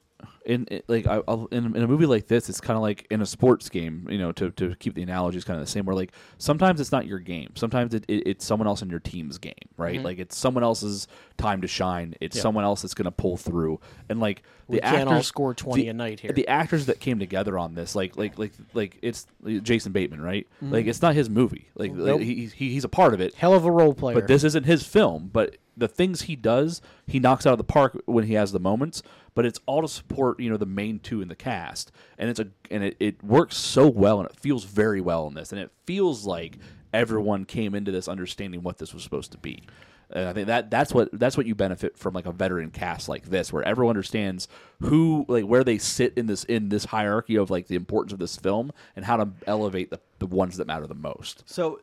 in, 0.46 0.66
in 0.66 0.82
like 0.88 1.08
I, 1.08 1.22
I'll, 1.28 1.48
in, 1.52 1.76
in 1.76 1.84
a 1.84 1.88
movie 1.88 2.06
like 2.06 2.28
this, 2.28 2.50
it's 2.50 2.60
kind 2.60 2.76
of 2.76 2.82
like 2.82 3.08
in 3.10 3.22
a 3.22 3.26
sports 3.26 3.70
game. 3.70 4.08
You 4.10 4.18
know, 4.18 4.32
to, 4.34 4.52
to 4.52 4.76
keep 4.76 4.96
the 4.96 5.04
analogies 5.04 5.44
kind 5.44 5.60
of 5.60 5.66
the 5.66 5.72
same. 5.72 5.86
Where 5.86 5.96
like 5.96 6.12
sometimes 6.38 6.82
it's 6.82 6.92
not 6.92 7.06
your 7.06 7.20
game. 7.20 7.52
Sometimes 7.56 7.94
it, 7.94 8.06
it, 8.08 8.28
it's 8.28 8.46
someone 8.46 8.68
else 8.68 8.82
in 8.82 8.90
your 8.90 9.00
team's 9.00 9.38
game, 9.38 9.54
right? 9.78 9.96
Mm-hmm. 9.96 10.06
Like 10.06 10.20
it's 10.20 10.38
someone 10.38 10.64
else's 10.64 11.08
time 11.38 11.62
to 11.62 11.68
shine. 11.68 12.16
It's 12.20 12.36
Yeah. 12.36 12.42
someone 12.42 12.64
else 12.64 12.82
that's 12.82 12.94
going 12.94 13.06
to 13.06 13.12
pull 13.12 13.38
through. 13.38 13.80
And 14.10 14.20
like 14.20 14.44
the 14.68 14.76
We 14.76 14.80
can't 14.80 14.96
actors 14.96 15.14
all 15.14 15.24
score 15.24 15.54
20 15.54 15.82
the- 15.82 15.88
a 15.90 15.94
night 15.94 16.20
here. 16.20 16.32
The 16.32 16.48
actors 16.48 16.88
that 16.88 17.00
came 17.00 17.20
together 17.20 17.58
on 17.58 17.76
this, 17.76 17.96
like 17.96 18.18
like 18.18 18.38
like 18.38 18.54
like 18.74 19.00
it's 19.02 19.28
Jason 19.62 19.92
Bateman, 19.92 20.22
right? 20.22 20.48
Like 20.62 20.82
mm-hmm. 20.82 20.90
it's 20.90 21.02
not 21.02 21.16
his 21.16 21.30
movie. 21.30 21.70
Like, 21.76 21.92
like, 21.94 22.22
he, 22.22 22.46
he 22.48 22.70
he's 22.70 22.84
a 22.84 22.90
part 22.90 23.14
of 23.14 23.22
it. 23.22 23.36
Hell 23.36 23.54
of 23.54 23.66
a 23.66 23.72
role 23.72 23.94
player. 23.94 24.16
But 24.16 24.28
this 24.28 24.44
isn't 24.44 24.66
his 24.66 24.86
film. 24.86 25.30
But 25.32 25.58
the 25.76 25.88
things 25.88 26.24
he 26.24 26.36
does, 26.36 26.82
he 27.08 27.20
knocks 27.20 27.46
out 27.46 27.54
of 27.54 27.58
the 27.58 27.64
park 27.64 28.02
when 28.06 28.26
he 28.26 28.34
has 28.34 28.52
the 28.52 28.60
moments. 28.60 29.04
But 29.36 29.46
it's 29.46 29.60
all 29.66 29.82
to 29.82 29.88
support, 29.88 30.40
you 30.40 30.50
know, 30.50 30.58
the 30.58 30.68
main 30.68 31.00
two 31.00 31.22
in 31.22 31.28
the 31.28 31.36
cast, 31.36 31.92
and 32.20 32.30
it's 32.30 32.40
a 32.40 32.50
and 32.70 32.84
it, 32.84 32.96
it 33.00 33.24
works 33.24 33.58
so 33.58 33.88
well, 33.88 34.20
and 34.20 34.30
it 34.30 34.36
feels 34.36 34.64
very 34.64 35.02
well 35.02 35.26
in 35.26 35.34
this, 35.34 35.52
and 35.52 35.60
it 35.60 35.72
feels 35.88 36.26
like 36.26 36.60
everyone 36.94 37.46
came 37.46 37.74
into 37.74 37.92
this 37.92 38.08
understanding 38.08 38.62
what 38.62 38.78
this 38.78 38.94
was 38.94 39.02
supposed 39.04 39.32
to 39.32 39.40
be. 39.40 39.64
And 40.12 40.30
I 40.30 40.34
think 40.34 40.46
that 40.46 40.70
that's 40.70 40.94
what 40.94 41.10
that's 41.14 41.36
what 41.36 41.48
you 41.48 41.56
benefit 41.56 41.98
from 41.98 42.14
like 42.14 42.28
a 42.28 42.32
veteran 42.32 42.70
cast 42.70 43.10
like 43.10 43.26
this, 43.26 43.52
where 43.52 43.64
everyone 43.64 43.96
understands 43.96 44.48
who 44.82 45.26
like 45.28 45.46
where 45.46 45.64
they 45.64 45.80
sit 45.80 46.14
in 46.16 46.28
this 46.28 46.44
in 46.44 46.70
this 46.70 46.86
hierarchy 46.86 47.36
of 47.36 47.50
like 47.50 47.66
the 47.66 47.76
importance 47.76 48.14
of 48.14 48.20
this 48.20 48.38
film 48.38 48.72
and 48.96 49.06
how 49.06 49.18
to 49.18 49.30
elevate 49.48 49.90
the, 49.90 50.00
the 50.20 50.28
ones 50.28 50.58
that 50.58 50.68
matter 50.68 50.86
the 50.86 50.94
most. 50.94 51.44
So 51.48 51.80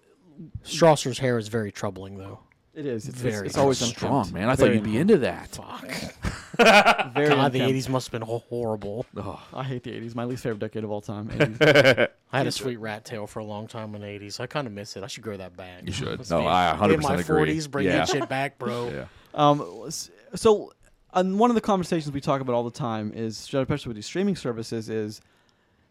Strasser's 0.65 1.19
hair 1.19 1.39
is 1.39 1.49
very 1.49 1.73
troubling, 1.73 2.17
though. 2.17 2.41
It 2.81 2.87
is. 2.87 3.09
It's, 3.09 3.21
Very 3.21 3.35
it's, 3.35 3.43
it's 3.55 3.59
always 3.59 3.79
strong, 3.79 4.33
man. 4.33 4.49
I 4.49 4.55
Very 4.57 4.69
thought 4.71 4.75
you'd 4.75 4.93
be 4.93 4.99
into 4.99 5.19
that. 5.19 5.49
Fuck. 5.55 7.13
Very 7.15 7.29
God, 7.29 7.53
the 7.53 7.61
80s 7.61 7.89
must 7.89 8.09
have 8.09 8.13
been 8.13 8.23
ho- 8.27 8.43
horrible. 8.49 9.07
I 9.55 9.63
hate 9.65 9.83
the 9.83 9.93
80s. 9.93 10.15
My 10.15 10.25
least 10.25 10.43
favorite 10.43 10.59
decade 10.59 10.85
of 10.85 10.91
all 10.91 11.01
time. 11.01 11.29
80s. 11.29 12.09
I 12.33 12.39
had 12.39 12.47
a 12.47 12.53
sweet 12.53 12.77
rat 12.79 13.05
tail 13.05 13.27
for 13.27 13.39
a 13.41 13.45
long 13.45 13.67
time 13.67 13.95
in 13.95 14.01
the 14.03 14.07
80s. 14.07 14.41
I 14.41 14.47
kind 14.47 14.67
of 14.67 14.73
miss 14.73 14.97
it. 14.97 15.03
I 15.03 15.07
should 15.07 15.23
grow 15.23 15.37
that 15.37 15.57
back. 15.57 15.83
You 15.87 15.93
should. 15.93 16.19
Let's 16.19 16.31
No, 16.31 16.41
be- 16.41 16.47
I 16.49 16.77
100% 16.79 16.95
In 16.95 17.01
my 17.01 17.15
agree. 17.17 17.55
40s, 17.57 17.71
bring 17.71 17.87
Yeah. 17.87 17.99
that 17.99 18.09
shit 18.09 18.29
back, 18.29 18.59
bro. 18.59 18.89
Yeah. 18.95 19.05
um, 19.35 19.91
so, 20.35 20.73
on 21.13 21.39
one 21.39 21.51
of 21.51 21.55
the 21.55 21.61
conversations 21.61 22.13
we 22.13 22.21
talk 22.21 22.41
about 22.41 22.55
all 22.55 22.65
the 22.65 22.71
time 22.71 23.13
is, 23.15 23.39
especially 23.39 23.89
with 23.91 23.97
these 23.97 24.07
streaming 24.07 24.37
services, 24.37 24.89
is 24.89 25.21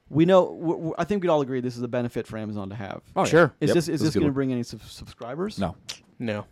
we 0.09 0.25
know. 0.25 0.93
I 0.97 1.03
think 1.03 1.21
we'd 1.23 1.29
all 1.29 1.41
agree 1.41 1.61
this 1.61 1.77
is 1.77 1.83
a 1.83 1.87
benefit 1.87 2.25
for 2.27 2.37
Amazon 2.37 2.69
to 2.69 2.75
have. 2.75 3.01
Oh. 3.15 3.25
Sure. 3.25 3.53
Is 3.59 3.67
Yep, 3.69 3.75
this 3.75 3.87
is 3.87 3.99
that's 3.99 4.01
a 4.01 4.05
this 4.05 4.15
going 4.15 4.27
to 4.27 4.33
bring 4.33 4.51
any 4.51 4.63
sub- 4.63 4.81
subscribers? 4.83 5.59
No. 5.59 5.75
No. 6.19 6.45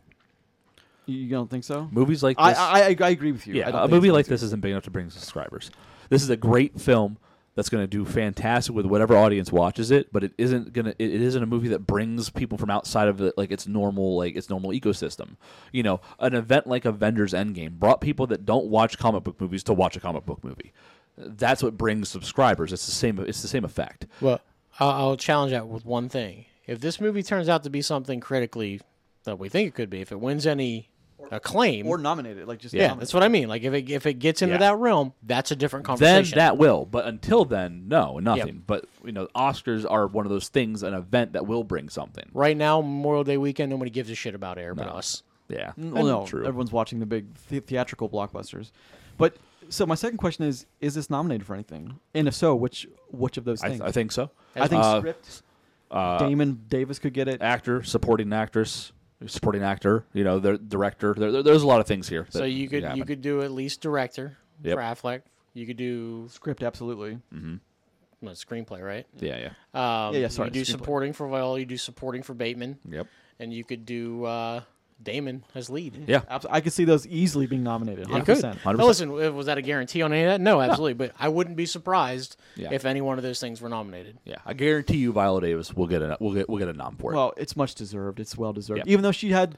You, 1.08 1.20
you 1.20 1.30
don't 1.30 1.50
think 1.50 1.64
so? 1.64 1.88
Movies 1.92 2.22
like 2.24 2.38
I, 2.40 2.50
this. 2.50 2.60
I 2.60 2.80
I 2.80 3.08
I 3.08 3.10
agree 3.10 3.32
with 3.32 3.48
you. 3.48 3.56
Yeah, 3.56 3.84
a 3.84 3.88
movie 3.88 4.12
like 4.12 4.28
this 4.28 4.44
isn't 4.44 4.62
big 4.62 4.72
enough 4.72 4.84
to 4.84 4.92
bring 4.92 5.10
subscribers. 5.10 5.72
This 6.10 6.24
is 6.24 6.30
a 6.30 6.38
great 6.38 6.80
film 6.80 7.18
that's 7.58 7.70
going 7.70 7.84
to 7.84 7.88
do 7.88 8.06
fantastic 8.06 8.76
with 8.76 8.86
whatever 8.86 9.18
audience 9.18 9.52
watches 9.52 9.90
it, 9.90 10.14
but 10.14 10.24
it 10.24 10.32
isn't 10.38 10.74
going 10.74 10.86
to. 10.86 10.92
It, 10.92 11.16
it 11.16 11.22
isn't 11.22 11.42
a 11.42 11.48
movie 11.48 11.70
that 11.70 11.88
brings 11.88 12.30
people 12.30 12.58
from 12.58 12.70
outside 12.70 13.08
of 13.08 13.20
it, 13.20 13.36
like 13.36 13.52
its 13.52 13.68
normal, 13.68 14.16
like 14.18 14.36
its 14.36 14.48
normal 14.48 14.70
ecosystem. 14.72 15.38
You 15.72 15.82
know, 15.82 16.00
an 16.20 16.36
event 16.36 16.68
like 16.68 16.86
Avengers 16.86 17.34
Endgame 17.34 17.72
brought 17.72 18.00
people 18.00 18.28
that 18.28 18.46
don't 18.46 18.68
watch 18.68 19.00
comic 19.00 19.24
book 19.24 19.42
movies 19.42 19.64
to 19.64 19.74
watch 19.74 19.98
a 19.98 20.00
comic 20.00 20.26
book 20.26 20.44
movie. 20.44 20.72
That's 21.18 21.64
what 21.64 21.78
brings 21.78 22.10
subscribers. 22.10 22.72
It's 22.72 22.86
the 22.86 22.92
same. 22.92 23.18
It's 23.20 23.42
the 23.42 23.48
same 23.48 23.66
effect. 23.66 24.06
Well, 24.22 24.40
I'll, 24.80 24.92
I'll 24.92 25.18
challenge 25.18 25.52
that 25.52 25.68
with 25.68 25.84
one 25.84 26.10
thing. 26.10 26.46
If 26.68 26.80
this 26.80 27.02
movie 27.02 27.24
turns 27.24 27.50
out 27.50 27.64
to 27.64 27.72
be 27.72 27.82
something 27.82 28.20
critically 28.20 28.82
that 29.24 29.40
we 29.40 29.50
think 29.50 29.68
it 29.68 29.74
could 29.74 29.90
be, 29.90 30.02
if 30.02 30.12
it 30.12 30.20
wins 30.20 30.46
any 30.46 30.90
acclaim, 31.32 31.88
or 31.88 31.98
nominated, 31.98 32.48
like 32.48 32.60
just 32.60 32.74
yeah, 32.74 32.88
nominated. 32.88 33.02
that's 33.02 33.14
what 33.14 33.24
I 33.24 33.28
mean. 33.28 33.48
Like 33.48 33.64
if 33.64 33.74
it 33.74 33.90
if 33.90 34.06
it 34.06 34.16
gets 34.16 34.42
into 34.42 34.56
Yeah. 34.56 34.60
that 34.60 34.78
realm, 34.78 35.14
that's 35.24 35.52
a 35.52 35.56
different 35.56 35.86
conversation. 35.86 36.38
Then 36.38 36.46
that 36.46 36.58
will, 36.58 36.86
but 36.86 37.06
until 37.06 37.46
then, 37.46 37.88
no, 37.88 38.20
nothing. 38.20 38.64
But 38.66 38.86
you 39.04 39.12
know, 39.12 39.28
Oscars 39.36 39.86
are 39.90 40.08
one 40.08 40.26
of 40.26 40.32
those 40.32 40.48
things, 40.50 40.84
an 40.84 40.94
event 40.94 41.34
that 41.34 41.46
will 41.48 41.64
bring 41.64 41.90
something. 41.90 42.26
right 42.34 42.56
now, 42.58 42.82
Memorial 42.82 43.24
Day 43.24 43.38
weekend, 43.38 43.70
nobody 43.72 43.90
gives 43.92 44.10
a 44.10 44.16
shit 44.16 44.36
about 44.36 44.58
Air 44.58 44.74
but 44.76 44.88
us. 44.88 45.24
Yeah, 45.50 45.72
Well, 45.78 46.06
no, 46.06 46.26
true. 46.26 46.46
everyone's 46.46 46.74
watching 46.74 47.00
the 47.00 47.06
big 47.06 47.34
the- 47.50 47.60
theatrical 47.62 48.10
blockbusters. 48.10 48.72
But 49.18 49.38
so 49.70 49.86
my 49.86 49.96
second 49.96 50.18
question 50.18 50.44
is: 50.46 50.66
Is 50.82 50.94
this 50.96 51.10
nominated 51.10 51.48
for 51.48 51.54
anything? 51.54 52.00
And 52.14 52.28
if 52.28 52.34
so, 52.36 52.54
which 52.56 52.86
which 53.12 53.38
of 53.38 53.46
those 53.46 53.62
I, 53.64 53.70
things? 53.70 53.82
I 53.82 53.92
think 53.92 54.12
so. 54.12 54.30
I 54.56 54.68
think 54.68 54.84
Uh, 54.84 55.00
script. 55.00 55.42
uh, 55.90 56.20
Damon 56.20 56.66
Davis 56.68 57.00
could 57.00 57.14
get 57.14 57.28
it. 57.30 57.42
actor, 57.42 57.82
supporting 57.82 58.34
actress, 58.34 58.92
supporting 59.26 59.64
actor. 59.64 60.06
You 60.14 60.24
know, 60.24 60.40
the 60.40 60.58
director. 60.58 61.14
There, 61.18 61.32
there- 61.32 61.44
there's 61.44 61.64
a 61.64 61.68
lot 61.68 61.80
of 61.80 61.88
things 61.88 62.08
here. 62.08 62.28
So 62.30 62.44
you 62.44 62.70
could 62.70 62.84
you 62.96 63.04
could 63.06 63.22
do 63.22 63.42
at 63.42 63.52
least 63.52 63.82
director 63.82 64.38
Yep. 64.64 64.76
for 64.78 64.82
Affleck. 64.82 65.22
You 65.54 65.66
could 65.66 65.78
do 65.78 66.28
Script, 66.30 66.62
absolutely. 66.64 67.20
no, 67.32 68.32
screenplay, 68.32 68.82
right? 68.82 69.06
Yeah, 69.20 69.38
yeah. 69.74 70.08
Um, 70.08 70.14
Yeah, 70.14 70.22
yeah, 70.22 70.28
sorry, 70.28 70.48
You 70.50 70.54
do 70.54 70.62
screenplay. 70.62 70.66
supporting 70.68 71.14
for 71.14 71.28
Viola. 71.28 71.60
You 71.60 71.66
do 71.66 71.78
supporting 71.78 72.22
for 72.24 72.34
Bateman, 72.34 72.78
Yep. 72.90 73.08
and 73.40 73.54
you 73.54 73.64
could 73.64 73.86
do 73.86 74.24
uh, 74.26 74.62
Damon 75.02 75.44
as 75.56 75.70
lead. 75.70 76.04
Yeah. 76.08 76.22
Abs- 76.30 76.46
I 76.50 76.60
could 76.62 76.74
see 76.74 76.84
those 76.84 77.06
easily 77.08 77.46
being 77.48 77.64
nominated. 77.64 78.08
You 78.10 78.16
100%. 78.16 78.26
could. 78.26 78.44
100%. 78.44 78.78
Now, 78.78 78.86
listen, 78.86 79.10
uh, 79.12 79.32
was 79.32 79.46
that 79.46 79.58
a 79.58 79.62
guarantee 79.62 80.02
on 80.02 80.12
any 80.12 80.24
of 80.24 80.30
that? 80.30 80.42
No, 80.42 80.60
absolutely. 80.60 80.96
But 80.96 81.14
I 81.20 81.30
wouldn't 81.30 81.56
be 81.56 81.66
surprised 81.66 82.36
Yeah. 82.56 82.70
if 82.72 82.84
any 82.86 83.02
one 83.02 83.18
of 83.18 83.24
those 83.24 83.40
things 83.40 83.62
were 83.62 83.70
nominated. 83.70 84.18
Yeah. 84.26 84.38
I 84.46 84.54
guarantee 84.54 84.98
you, 84.98 85.12
Viola 85.14 85.42
Davis 85.42 85.74
will 85.74 85.88
get 85.88 86.02
a 86.02 86.18
will 86.20 86.34
get 86.34 86.50
will 86.50 86.58
get 86.58 86.68
a 86.68 86.74
nom 86.74 86.96
for 86.98 87.14
it. 87.14 87.16
Well, 87.16 87.34
it's 87.38 87.56
much 87.56 87.76
deserved. 87.76 88.20
It's 88.20 88.38
well 88.38 88.54
deserved. 88.54 88.80
Yeah. 88.86 88.92
Even 88.94 89.04
though 89.04 89.12
she 89.12 89.30
had 89.32 89.58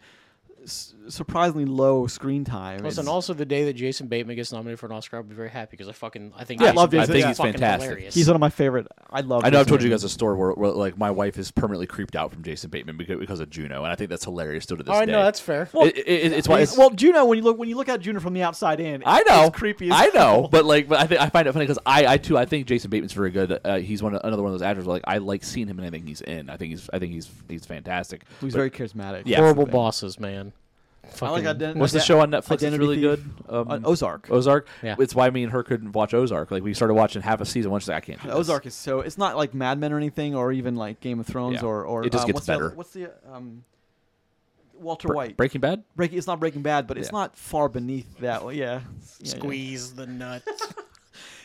s- 0.63 0.93
surprisingly 1.09 1.65
low 1.65 2.07
screen 2.07 2.43
time. 2.45 2.79
Listen, 2.83 3.01
it's- 3.03 3.07
also 3.07 3.33
the 3.33 3.45
day 3.45 3.65
that 3.65 3.73
Jason 3.73 4.07
Bateman 4.07 4.35
gets 4.35 4.51
nominated 4.51 4.79
for 4.79 4.85
an 4.85 4.91
Oscar, 4.93 5.17
I'll 5.17 5.23
be 5.23 5.35
very 5.35 5.49
happy 5.49 5.71
because 5.71 5.87
I 5.87 5.91
fucking 5.93 6.33
I 6.37 6.43
think 6.43 6.61
Yeah, 6.61 6.69
I 6.69 6.71
love 6.71 6.89
Bateman 6.91 7.07
Jason. 7.07 7.11
I 7.11 7.13
think 7.19 7.27
he's 7.27 7.37
fucking 7.37 7.51
fantastic. 7.53 7.89
hilarious. 7.89 8.13
he's 8.15 8.27
one 8.27 8.35
of 8.35 8.41
my 8.41 8.49
favorite. 8.49 8.87
I 9.09 9.21
love. 9.21 9.43
I 9.43 9.49
know 9.49 9.59
I've 9.59 9.67
told 9.67 9.81
you 9.83 9.89
guys 9.89 10.03
a 10.03 10.09
story 10.09 10.35
where, 10.37 10.51
where 10.51 10.71
like 10.71 10.97
my 10.97 11.11
wife 11.11 11.37
is 11.37 11.51
permanently 11.51 11.87
creeped 11.87 12.15
out 12.15 12.31
from 12.31 12.43
Jason 12.43 12.69
Bateman 12.69 12.97
because, 12.97 13.19
because 13.19 13.39
of 13.39 13.49
Juno, 13.49 13.83
and 13.83 13.91
I 13.91 13.95
think 13.95 14.09
that's 14.09 14.23
hilarious 14.23 14.63
still 14.63 14.77
to 14.77 14.83
this 14.83 14.91
All 14.93 14.99
right, 14.99 15.05
day. 15.05 15.11
no, 15.11 15.23
that's 15.23 15.39
fair. 15.39 15.67
It- 15.73 15.97
it- 15.97 16.07
it- 16.07 16.31
it's 16.33 16.47
why 16.47 16.61
it's, 16.61 16.77
well, 16.77 16.89
Juno. 16.91 17.25
When 17.25 17.37
you 17.37 17.43
look 17.43 17.57
when 17.57 17.69
you 17.69 17.75
look 17.75 17.89
at 17.89 17.99
Juno 18.01 18.19
from 18.19 18.33
the 18.33 18.43
outside 18.43 18.79
in, 18.79 19.03
I 19.05 19.23
know, 19.27 19.45
it's 19.47 19.57
creepy. 19.57 19.87
As 19.87 19.93
I 19.95 20.05
know, 20.07 20.11
hell. 20.19 20.47
but 20.49 20.65
like, 20.65 20.87
but 20.87 20.99
I 20.99 21.07
think 21.07 21.21
I 21.21 21.29
find 21.29 21.47
it 21.47 21.53
funny 21.53 21.65
because 21.65 21.79
I, 21.85 22.05
I 22.05 22.17
too, 22.17 22.37
I 22.37 22.45
think 22.45 22.67
Jason 22.67 22.89
Bateman's 22.89 23.13
very 23.13 23.31
good. 23.31 23.59
Uh, 23.63 23.77
he's 23.79 24.03
one 24.03 24.13
of, 24.15 24.21
another 24.23 24.43
one 24.43 24.51
of 24.53 24.59
those 24.59 24.65
actors. 24.65 24.85
Where, 24.85 24.93
like, 24.95 25.03
I 25.07 25.17
like 25.17 25.43
seeing 25.43 25.67
him 25.67 25.79
in 25.79 25.85
anything 25.85 26.05
he's 26.07 26.21
in. 26.21 26.49
I 26.49 26.57
think 26.57 26.71
he's, 26.71 26.89
I 26.93 26.99
think 26.99 27.13
he's, 27.13 27.29
he's 27.47 27.65
fantastic. 27.65 28.23
he's 28.41 28.53
But- 28.53 28.57
very 28.59 28.71
charismatic. 28.71 29.23
Yeah. 29.25 29.37
Horrible 29.37 29.65
bosses, 29.65 30.19
man. 30.19 30.53
I 31.21 31.29
like 31.29 31.43
Ident- 31.43 31.75
What's 31.75 31.93
the 31.93 31.99
show 31.99 32.19
on 32.21 32.29
Netflix 32.31 32.45
that's 32.47 32.63
Identity 32.63 32.79
really 32.79 32.95
Thief? 32.95 33.23
good? 33.47 33.53
Um, 33.55 33.69
Uh, 33.71 33.79
Ozark. 33.89 34.29
Ozark. 34.31 34.67
Yeah. 34.83 34.95
It's 34.99 35.13
why 35.15 35.29
me 35.29 35.43
and 35.43 35.51
her 35.51 35.63
couldn't 35.63 35.91
watch 35.93 36.13
Ozark. 36.13 36.51
Like 36.51 36.63
we 36.63 36.73
started 36.73 36.93
watching 36.93 37.21
half 37.21 37.41
a 37.41 37.45
season. 37.45 37.71
Once 37.71 37.87
like, 37.87 37.97
I 37.97 37.99
can't. 38.01 38.21
Do 38.21 38.27
this. 38.29 38.37
Ozark 38.37 38.65
is 38.65 38.73
so. 38.75 39.01
It's 39.01 39.17
not 39.17 39.35
like 39.37 39.53
Mad 39.53 39.79
Men 39.79 39.91
or 39.93 39.97
anything, 39.97 40.35
or 40.35 40.51
even 40.51 40.75
like 40.75 40.99
Game 40.99 41.19
of 41.19 41.27
Thrones, 41.27 41.55
Yeah. 41.61 41.67
or 41.67 41.83
or 41.85 42.05
It 42.05 42.11
just 42.11 42.23
um, 42.23 42.27
gets 42.27 42.35
what's 42.35 42.45
the 42.47 42.53
other- 42.53 42.63
better. 42.65 42.75
what's 42.75 42.91
the 42.91 43.11
um, 43.31 43.63
Walter 44.79 45.07
Bre- 45.09 45.13
White? 45.15 45.37
Breaking 45.37 45.61
Bad. 45.61 45.83
Breaking. 45.95 46.17
It's 46.17 46.27
not 46.27 46.39
Breaking 46.39 46.61
Bad, 46.61 46.87
but 46.87 46.97
it's 46.97 47.07
Yeah. 47.09 47.19
not 47.19 47.35
far 47.35 47.67
beneath 47.69 48.19
that. 48.19 48.43
Well, 48.43 48.53
yeah. 48.53 48.65
Yeah, 48.65 48.81
yeah. 49.21 49.31
Squeeze 49.31 49.93
the 49.93 50.07
nut. 50.07 50.43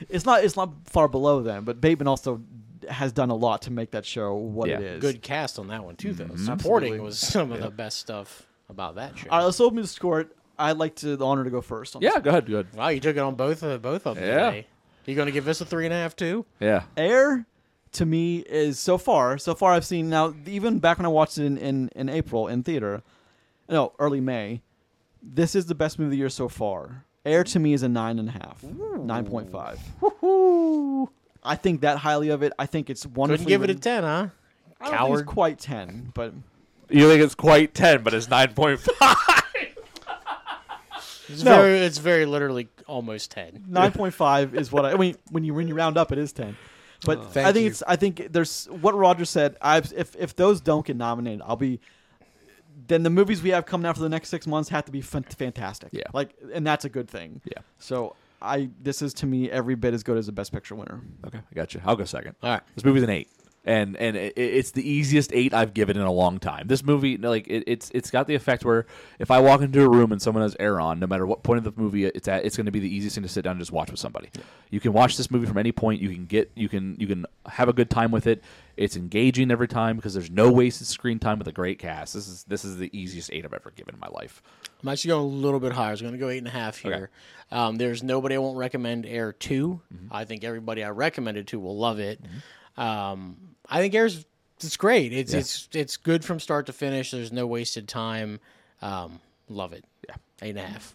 It's 0.08 0.24
not. 0.26 0.42
It's 0.44 0.56
not 0.56 0.70
far 0.86 1.06
below 1.08 1.40
them. 1.42 1.64
But 1.64 1.80
Bateman 1.80 2.08
also 2.08 2.40
has 2.88 3.12
done 3.12 3.30
a 3.30 3.34
lot 3.34 3.62
to 3.62 3.70
make 3.72 3.92
that 3.92 4.04
show 4.04 4.34
what 4.34 4.68
Yeah. 4.68 4.76
it 4.78 4.82
is. 4.82 5.00
Good 5.00 5.22
cast 5.22 5.58
on 5.58 5.68
that 5.68 5.84
one 5.84 5.94
too, 5.96 6.12
though. 6.12 6.24
Mhm. 6.26 6.38
Supporting 6.44 6.88
Absolutely. 6.94 7.00
was 7.00 7.18
some 7.18 7.52
of 7.52 7.60
the 7.62 7.70
best 7.70 7.98
stuff 7.98 8.42
about 8.68 8.94
that 8.96 9.16
show. 9.18 9.28
All 9.30 9.38
right, 9.38 9.44
let's 9.44 9.60
open 9.60 9.80
the 9.82 9.86
score. 9.86 10.26
I'd 10.58 10.76
like 10.78 10.94
to 10.96 11.16
the 11.16 11.26
honor 11.26 11.44
to 11.44 11.50
go 11.50 11.60
first. 11.60 11.96
On 11.96 12.02
Yeah. 12.02 12.10
this. 12.12 12.22
Go 12.22 12.30
ahead. 12.30 12.46
Go 12.46 12.54
ahead. 12.60 12.74
wow, 12.74 12.88
you 12.88 13.00
took 13.00 13.16
it 13.16 13.20
on 13.20 13.34
both 13.34 13.62
of 13.62 13.82
both 13.82 14.06
of 14.06 14.16
them 14.16 14.24
Yeah. 14.24 14.50
today. 14.50 14.66
You 15.06 15.14
going 15.14 15.26
to 15.26 15.32
give 15.32 15.44
this 15.44 15.60
a 15.60 15.64
three 15.66 15.84
and 15.84 15.92
a 15.92 15.96
half 15.96 16.16
too? 16.16 16.46
Yeah. 16.60 16.84
Air 16.96 17.46
to 17.92 18.06
me 18.06 18.38
is 18.38 18.78
so 18.78 18.96
far. 18.98 19.36
So 19.38 19.54
far, 19.54 19.72
I've 19.72 19.84
seen 19.84 20.08
now. 20.08 20.34
Even 20.46 20.78
back 20.78 20.98
when 20.98 21.06
I 21.06 21.10
watched 21.10 21.38
it 21.38 21.44
in 21.44 21.58
in, 21.58 21.88
in 21.94 22.08
April 22.08 22.48
in 22.48 22.62
theater, 22.62 23.02
no, 23.68 23.92
early 23.98 24.20
May. 24.20 24.62
This 25.22 25.54
is 25.54 25.66
the 25.66 25.74
best 25.74 25.98
movie 25.98 26.08
of 26.08 26.10
the 26.12 26.16
year 26.18 26.28
so 26.28 26.48
far. 26.48 27.04
Air 27.26 27.44
to 27.44 27.58
me 27.58 27.72
is 27.72 27.82
a 27.82 27.88
nine 27.88 28.18
and 28.18 28.28
a 28.28 28.32
half, 28.32 28.62
nine 28.62 29.24
point 29.26 29.50
five. 29.50 29.78
I 31.42 31.56
think 31.56 31.80
that 31.82 31.98
highly 31.98 32.28
of 32.30 32.42
it. 32.42 32.52
I 32.58 32.66
think 32.66 32.88
it's 32.90 33.04
wonderful. 33.06 33.44
Couldn't 33.44 33.48
give 33.48 33.62
it 33.68 33.70
a 33.70 33.78
ten, 33.78 34.02
huh? 34.02 34.08
I 34.80 34.84
don't 34.84 34.90
think 34.90 34.94
Coward. 34.98 35.20
it's 35.20 35.28
quite 35.30 35.58
ten, 35.58 36.10
but 36.14 36.32
You 36.90 37.08
think 37.08 37.22
it's 37.22 37.34
quite 37.34 37.74
ten, 37.74 38.02
but 38.02 38.14
it's 38.14 38.28
nine 38.28 38.52
point 38.54 38.80
five. 38.80 39.16
It's 41.28 41.42
No. 41.42 41.56
very, 41.56 41.78
it's 41.78 41.98
very 41.98 42.26
literally 42.26 42.68
almost 42.86 43.30
ten. 43.30 43.64
nine 43.66 43.92
point 43.92 44.12
five 44.14 44.54
is 44.54 44.70
what 44.70 44.84
I, 44.84 44.92
I 44.92 44.96
mean. 44.96 45.16
When 45.30 45.42
you 45.44 45.54
when 45.54 45.68
you 45.68 45.74
round 45.74 45.96
up, 45.96 46.12
it 46.12 46.18
is 46.18 46.32
ten. 46.32 46.56
But 47.06 47.18
oh. 47.18 47.22
I 47.22 47.24
Thank 47.24 47.54
think 47.54 47.62
you. 47.64 47.70
it's. 47.70 47.82
I 47.86 47.96
think 47.96 48.28
there's 48.30 48.66
what 48.66 48.94
Roger 48.94 49.24
said. 49.24 49.56
I've 49.62 49.92
if 49.94 50.14
if 50.18 50.36
those 50.36 50.60
don't 50.60 50.84
get 50.86 50.96
nominated, 50.96 51.42
I'll 51.44 51.56
be. 51.56 51.80
Then 52.86 53.02
the 53.04 53.10
movies 53.10 53.42
we 53.42 53.50
have 53.50 53.64
coming 53.64 53.86
out 53.86 53.96
for 53.96 54.02
the 54.02 54.08
next 54.10 54.28
six 54.28 54.46
months 54.46 54.68
have 54.68 54.84
to 54.84 54.92
be 54.92 55.00
fan- 55.00 55.22
fantastic. 55.22 55.88
Yeah. 55.92 56.02
like 56.12 56.34
and 56.52 56.66
that's 56.66 56.84
a 56.84 56.88
good 56.90 57.08
thing. 57.08 57.40
Yeah. 57.44 57.62
So 57.78 58.14
I 58.42 58.68
this 58.82 59.00
is 59.00 59.14
to 59.14 59.26
me 59.26 59.50
every 59.50 59.74
bit 59.76 59.94
as 59.94 60.02
good 60.02 60.18
as 60.18 60.26
the 60.26 60.32
Best 60.32 60.52
Picture 60.52 60.74
winner. 60.74 61.00
Okay, 61.26 61.38
I 61.38 61.54
got 61.54 61.72
you. 61.72 61.80
I'll 61.86 61.96
go 61.96 62.04
second. 62.04 62.34
All 62.42 62.50
right. 62.50 62.62
This 62.74 62.84
movie's 62.84 63.02
an 63.02 63.10
eight. 63.10 63.28
And 63.66 63.96
and 63.96 64.16
it, 64.16 64.34
it's 64.36 64.72
the 64.72 64.86
easiest 64.86 65.32
eight 65.32 65.54
I've 65.54 65.72
given 65.72 65.96
in 65.96 66.02
a 66.02 66.12
long 66.12 66.38
time. 66.38 66.66
This 66.66 66.84
movie, 66.84 67.16
like 67.16 67.48
it, 67.48 67.64
it's 67.66 67.90
it's 67.94 68.10
got 68.10 68.26
the 68.26 68.34
effect 68.34 68.64
where 68.64 68.86
if 69.18 69.30
I 69.30 69.40
walk 69.40 69.62
into 69.62 69.82
a 69.82 69.88
room 69.88 70.12
and 70.12 70.20
someone 70.20 70.42
has 70.42 70.54
air 70.60 70.78
on, 70.80 71.00
no 71.00 71.06
matter 71.06 71.26
what 71.26 71.42
point 71.42 71.58
of 71.58 71.64
the 71.64 71.80
movie 71.80 72.04
it's 72.04 72.28
at, 72.28 72.44
it's 72.44 72.56
going 72.56 72.66
to 72.66 72.72
be 72.72 72.80
the 72.80 72.94
easiest 72.94 73.14
thing 73.14 73.22
to 73.22 73.28
sit 73.28 73.42
down 73.42 73.52
and 73.52 73.60
just 73.60 73.72
watch 73.72 73.90
with 73.90 74.00
somebody. 74.00 74.28
You 74.70 74.80
can 74.80 74.92
watch 74.92 75.16
this 75.16 75.30
movie 75.30 75.46
from 75.46 75.56
any 75.56 75.72
point. 75.72 76.02
You 76.02 76.10
can 76.10 76.26
get 76.26 76.50
you 76.54 76.68
can 76.68 76.96
you 76.98 77.06
can 77.06 77.24
have 77.46 77.68
a 77.68 77.72
good 77.72 77.88
time 77.88 78.10
with 78.10 78.26
it. 78.26 78.42
It's 78.76 78.96
engaging 78.96 79.50
every 79.50 79.68
time 79.68 79.96
because 79.96 80.14
there's 80.14 80.30
no 80.30 80.50
wasted 80.50 80.86
screen 80.86 81.18
time 81.18 81.38
with 81.38 81.48
a 81.48 81.52
great 81.52 81.78
cast. 81.78 82.12
This 82.14 82.28
is 82.28 82.44
this 82.44 82.64
is 82.64 82.76
the 82.76 82.90
easiest 82.98 83.32
eight 83.32 83.44
I've 83.44 83.54
ever 83.54 83.70
given 83.70 83.94
in 83.94 84.00
my 84.00 84.08
life. 84.08 84.42
I'm 84.82 84.88
actually 84.88 85.10
going 85.10 85.22
a 85.24 85.26
little 85.28 85.60
bit 85.60 85.72
higher. 85.72 85.88
I 85.88 85.90
was 85.92 86.02
going 86.02 86.12
to 86.12 86.18
go 86.18 86.28
eight 86.28 86.38
and 86.38 86.48
a 86.48 86.50
half 86.50 86.76
here. 86.76 87.08
Um, 87.50 87.76
there's 87.76 88.02
nobody 88.02 88.34
I 88.34 88.38
won't 88.38 88.58
recommend 88.58 89.06
Air 89.06 89.32
to 89.32 89.80
I 90.10 90.24
think 90.24 90.44
everybody 90.44 90.84
I 90.84 90.90
recommended 90.90 91.46
to 91.48 91.60
will 91.60 91.78
love 91.78 92.00
it. 92.00 92.20
Um, 92.76 93.53
I 93.68 93.80
think 93.80 93.94
Air's 93.94 94.24
it's 94.60 94.76
great. 94.76 95.12
It's 95.12 95.32
Yeah. 95.32 95.40
it's 95.40 95.68
it's 95.72 95.96
good 95.96 96.24
from 96.24 96.40
start 96.40 96.66
to 96.66 96.72
finish. 96.72 97.10
There's 97.10 97.32
no 97.32 97.46
wasted 97.46 97.88
time. 97.88 98.40
Um, 98.82 99.20
love 99.48 99.72
it. 99.72 99.84
Yeah. 100.08 100.14
eight 100.42 100.50
and 100.50 100.58
a 100.58 100.62
half. 100.66 100.94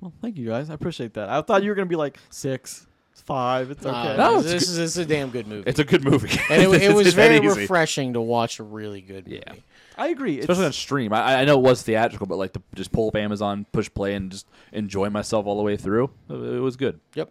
Well, 0.00 0.12
thank 0.20 0.36
you 0.36 0.46
guys. 0.48 0.70
I 0.70 0.74
appreciate 0.74 1.14
that. 1.14 1.28
I 1.28 1.40
thought 1.42 1.62
you 1.62 1.68
were 1.70 1.74
gonna 1.74 1.86
be 1.86 1.96
like 1.96 2.18
six, 2.30 2.86
five. 3.14 3.70
It's 3.70 3.84
okay. 3.86 4.14
Uh, 4.14 4.16
No, 4.16 4.38
it's 4.40 4.48
this 4.50 4.68
is 4.68 4.98
a 4.98 5.04
damn 5.04 5.30
good 5.30 5.46
movie. 5.46 5.64
It's 5.68 5.78
a 5.78 5.84
good 5.84 6.04
movie, 6.04 6.30
and 6.50 6.62
it, 6.62 6.82
it 6.90 6.94
was 6.94 7.14
very 7.14 7.40
refreshing 7.40 8.14
to 8.14 8.20
watch 8.20 8.58
a 8.58 8.64
really 8.64 9.00
good 9.00 9.26
movie. 9.26 9.42
Yeah. 9.46 9.54
I 9.96 10.08
agree. 10.08 10.36
It's, 10.36 10.44
especially 10.44 10.64
on 10.66 10.72
stream. 10.72 11.12
I, 11.12 11.42
I 11.42 11.44
know 11.44 11.58
it 11.58 11.62
was 11.62 11.82
theatrical, 11.82 12.26
but 12.26 12.36
like 12.38 12.54
to 12.54 12.62
just 12.74 12.92
pull 12.92 13.08
up 13.08 13.16
Amazon, 13.16 13.66
push 13.72 13.90
play, 13.92 14.14
and 14.14 14.32
just 14.32 14.46
enjoy 14.72 15.10
myself 15.10 15.46
all 15.46 15.56
the 15.56 15.62
way 15.62 15.76
through. 15.76 16.10
It, 16.30 16.34
it 16.34 16.60
was 16.60 16.76
good. 16.76 16.98
Yep. 17.14 17.30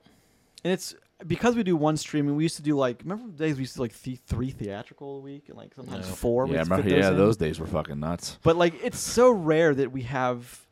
and 0.64 0.72
it's 0.72 0.96
because 1.28 1.56
we 1.56 1.64
do 1.64 1.76
one 1.76 1.98
streaming. 1.98 2.36
We 2.36 2.44
used 2.44 2.56
to 2.58 2.62
do 2.62 2.76
like 2.76 3.02
remember 3.04 3.26
the 3.28 3.38
days 3.44 3.56
we 3.56 3.62
used 3.62 3.74
to 3.74 3.78
do 3.80 3.84
like 3.84 4.02
th- 4.02 4.20
three 4.28 4.52
theatrical 4.52 5.18
a 5.18 5.20
week 5.20 5.50
and 5.50 5.58
like 5.58 5.74
sometimes 5.76 6.08
No. 6.08 6.14
four. 6.16 6.46
We 6.46 6.54
yeah, 6.54 6.60
used 6.60 6.70
to 6.70 6.76
remember- 6.76 6.90
fit 6.96 7.00
yeah, 7.00 7.10
in. 7.12 7.18
those 7.18 7.38
days 7.38 7.60
were 7.60 7.68
fucking 7.68 8.00
nuts. 8.00 8.38
But 8.44 8.56
like, 8.56 8.74
it's 8.84 9.00
so 9.00 9.32
rare 9.32 9.74
that 9.76 9.92
we 9.92 10.02
have. 10.04 10.66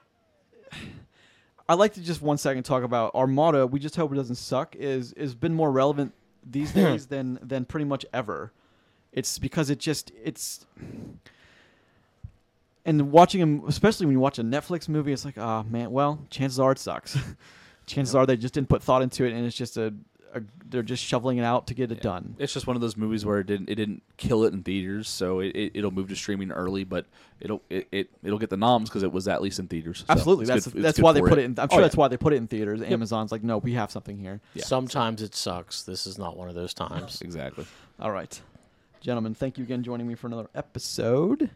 I'd 1.68 1.76
like 1.78 1.94
to 1.94 2.02
just 2.02 2.22
one 2.22 2.38
second 2.38 2.64
talk 2.64 2.84
about 2.84 3.12
our 3.14 3.28
motto. 3.28 3.66
We 3.68 3.80
just 3.80 3.96
hope 3.96 4.12
it 4.12 4.16
doesn't 4.16 4.36
suck. 4.38 4.76
Is 4.76 5.14
is 5.14 5.36
been 5.36 5.54
more 5.54 5.72
relevant 5.72 6.14
these 6.44 6.72
days 6.74 7.08
than 7.08 7.38
than 7.42 7.66
pretty 7.66 7.86
much 7.86 8.06
ever. 8.14 8.52
It's 9.12 9.38
because 9.40 9.70
it 9.70 9.80
just 9.80 10.12
it's. 10.24 10.66
And 12.86 13.12
watching 13.12 13.40
them, 13.40 13.64
especially 13.68 14.06
when 14.08 14.14
you 14.14 14.20
watch 14.20 14.40
a 14.40 14.44
Netflix 14.44 14.88
movie, 14.90 15.12
it's 15.12 15.26
like, 15.26 15.38
oh 15.38 15.64
man, 15.70 15.92
well, 15.92 16.26
chances 16.30 16.60
are 16.60 16.72
it 16.72 16.80
sucks. 16.80 17.18
chances 17.86 18.16
are 18.16 18.26
they 18.26 18.38
just 18.38 18.54
didn't 18.54 18.70
put 18.70 18.82
thought 18.82 19.02
into 19.02 19.26
it, 19.26 19.34
and 19.34 19.46
it's 19.46 19.56
just 19.56 19.78
a, 19.78 19.94
a 20.34 20.42
they're 20.70 20.84
just 20.84 21.04
shoveling 21.04 21.38
it 21.38 21.44
out 21.44 21.68
to 21.68 21.74
get 21.74 21.92
it 21.92 21.96
Yeah. 21.98 22.04
done. 22.04 22.36
It's 22.38 22.54
just 22.54 22.68
one 22.68 22.76
of 22.76 22.82
those 22.82 22.96
movies 22.98 23.26
where 23.26 23.40
it 23.40 23.48
didn't 23.48 23.70
it 23.70 23.76
didn't 23.76 24.04
kill 24.18 24.44
it 24.44 24.54
in 24.54 24.64
theaters, 24.64 25.08
so 25.10 25.40
it, 25.40 25.56
it 25.56 25.72
it'll 25.76 25.92
move 25.92 26.10
to 26.10 26.16
streaming 26.16 26.52
early, 26.52 26.84
but 26.84 27.06
it'll 27.40 27.62
it, 27.70 27.88
it 27.92 28.10
it'll 28.24 28.38
get 28.40 28.50
the 28.50 28.58
noms 28.58 28.90
because 28.90 29.04
it 29.04 29.12
was 29.12 29.28
at 29.28 29.42
least 29.42 29.60
in 29.60 29.68
theaters. 29.68 30.00
So 30.00 30.06
Absolutely, 30.10 30.46
that's 30.46 30.68
good- 30.68 30.84
that's 30.84 31.00
why 31.00 31.12
they 31.14 31.22
put 31.22 31.38
it. 31.40 31.46
in 31.46 31.56
I'm 31.60 31.68
Oh, 31.70 31.74
sure 31.74 31.80
yeah. 31.80 31.86
that's 31.88 31.98
why 31.98 32.08
they 32.08 32.18
put 32.18 32.34
it 32.34 32.38
in 32.38 32.48
theaters. 32.48 32.82
Amazon's 32.82 33.32
like, 33.32 33.44
no, 33.44 33.58
we 33.58 33.74
have 33.74 33.92
something 33.92 34.18
here. 34.18 34.42
Yeah. 34.54 34.64
Sometimes 34.66 35.22
it 35.22 35.34
sucks. 35.36 35.84
This 35.84 36.06
is 36.08 36.18
not 36.18 36.38
one 36.38 36.50
of 36.50 36.56
those 36.56 36.74
times. 36.74 37.22
exactly. 37.24 37.66
All 38.00 38.12
right. 38.12 38.40
Gentlemen, 39.02 39.34
thank 39.34 39.58
you 39.58 39.64
again 39.64 39.82
joining 39.84 40.08
me 40.08 40.16
for 40.16 40.28
another 40.28 40.50
episode. 40.54 41.50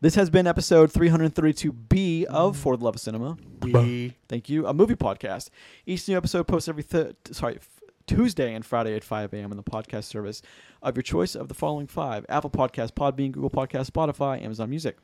This 0.00 0.14
has 0.14 0.30
been 0.30 0.46
episode 0.46 0.92
332B 0.92 2.24
of 2.24 2.56
For 2.56 2.76
the 2.76 2.84
Love 2.84 2.94
of 2.96 3.00
Cinema. 3.00 3.36
We 3.60 4.14
Thank 4.28 4.48
you. 4.48 4.66
A 4.66 4.72
movie 4.72 4.94
podcast. 4.94 5.50
Each 5.86 6.06
new 6.06 6.16
episode 6.16 6.46
posts 6.46 6.68
every 6.68 6.84
th- 6.84 7.16
sorry 7.32 7.56
f- 7.56 7.68
Tuesday 8.06 8.54
and 8.54 8.64
Friday 8.64 8.94
at 8.94 9.02
5 9.02 9.34
a.m. 9.34 9.50
on 9.50 9.56
the 9.56 9.62
podcast 9.64 10.04
service 10.04 10.40
of 10.82 10.96
your 10.96 11.02
choice 11.02 11.34
of 11.34 11.48
the 11.48 11.54
following 11.54 11.88
five: 11.88 12.24
Apple 12.28 12.50
Podcast, 12.50 12.92
Podbean, 12.92 13.32
Google 13.32 13.50
Podcast, 13.50 13.90
Spotify, 13.90 14.40
Amazon 14.42 14.70
Music. 14.70 14.98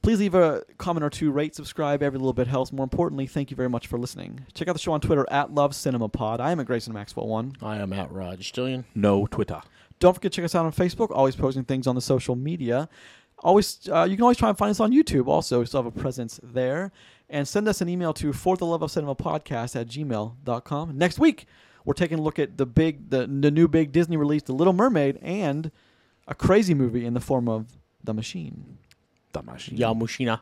Please 0.00 0.20
leave 0.20 0.34
a 0.34 0.62
comment 0.78 1.04
or 1.04 1.10
two, 1.10 1.30
rate, 1.30 1.54
subscribe. 1.54 2.02
Every 2.02 2.18
little 2.18 2.32
bit 2.32 2.46
helps. 2.46 2.72
More 2.72 2.84
importantly, 2.84 3.26
thank 3.26 3.50
you 3.50 3.56
very 3.56 3.68
much 3.68 3.88
for 3.88 3.98
listening. 3.98 4.46
Check 4.54 4.68
out 4.68 4.72
the 4.72 4.78
show 4.78 4.92
on 4.92 5.00
Twitter 5.02 5.26
at 5.30 5.52
Love 5.52 5.74
Cinema 5.74 6.08
Pod. 6.08 6.40
I 6.40 6.50
am 6.52 6.60
at 6.60 6.66
Grayson 6.66 6.94
Maxwell 6.94 7.26
One. 7.26 7.52
I 7.60 7.76
am 7.76 7.92
at 7.92 8.10
Raj 8.10 8.50
Stillion. 8.50 8.84
No 8.94 9.26
Twitter. 9.26 9.60
Don't 9.98 10.14
forget 10.14 10.30
to 10.32 10.36
check 10.36 10.44
us 10.44 10.54
out 10.54 10.64
on 10.64 10.72
Facebook. 10.72 11.10
Always 11.10 11.34
posting 11.34 11.64
things 11.64 11.88
on 11.88 11.96
the 11.96 12.00
social 12.00 12.36
media. 12.36 12.88
Always, 13.40 13.88
uh, 13.90 14.04
you 14.04 14.16
can 14.16 14.22
always 14.22 14.36
try 14.36 14.48
and 14.48 14.58
find 14.58 14.70
us 14.70 14.80
on 14.80 14.92
YouTube. 14.92 15.26
Also, 15.28 15.60
we 15.60 15.66
still 15.66 15.82
have 15.82 15.96
a 15.96 16.00
presence 16.00 16.40
there. 16.42 16.92
And 17.30 17.46
send 17.46 17.68
us 17.68 17.80
an 17.80 17.88
email 17.88 18.14
to 18.14 18.32
for 18.32 18.56
the 18.56 18.64
love 18.64 18.82
of 18.82 18.90
cinema 18.90 19.14
podcast 19.14 19.78
at 19.78 19.86
gmail.com. 19.88 20.96
Next 20.96 21.18
week, 21.18 21.46
we're 21.84 21.94
taking 21.94 22.18
a 22.18 22.22
look 22.22 22.38
at 22.38 22.56
the 22.56 22.66
big, 22.66 23.10
the, 23.10 23.26
the 23.26 23.50
new 23.50 23.68
big 23.68 23.92
Disney 23.92 24.16
release, 24.16 24.42
The 24.42 24.52
Little 24.54 24.72
Mermaid, 24.72 25.18
and 25.20 25.70
a 26.26 26.34
crazy 26.34 26.74
movie 26.74 27.04
in 27.04 27.14
the 27.14 27.20
form 27.20 27.48
of 27.48 27.76
The 28.02 28.14
Machine. 28.14 28.78
The 29.32 29.42
machine. 29.42 29.78
Yamushina. 29.78 30.40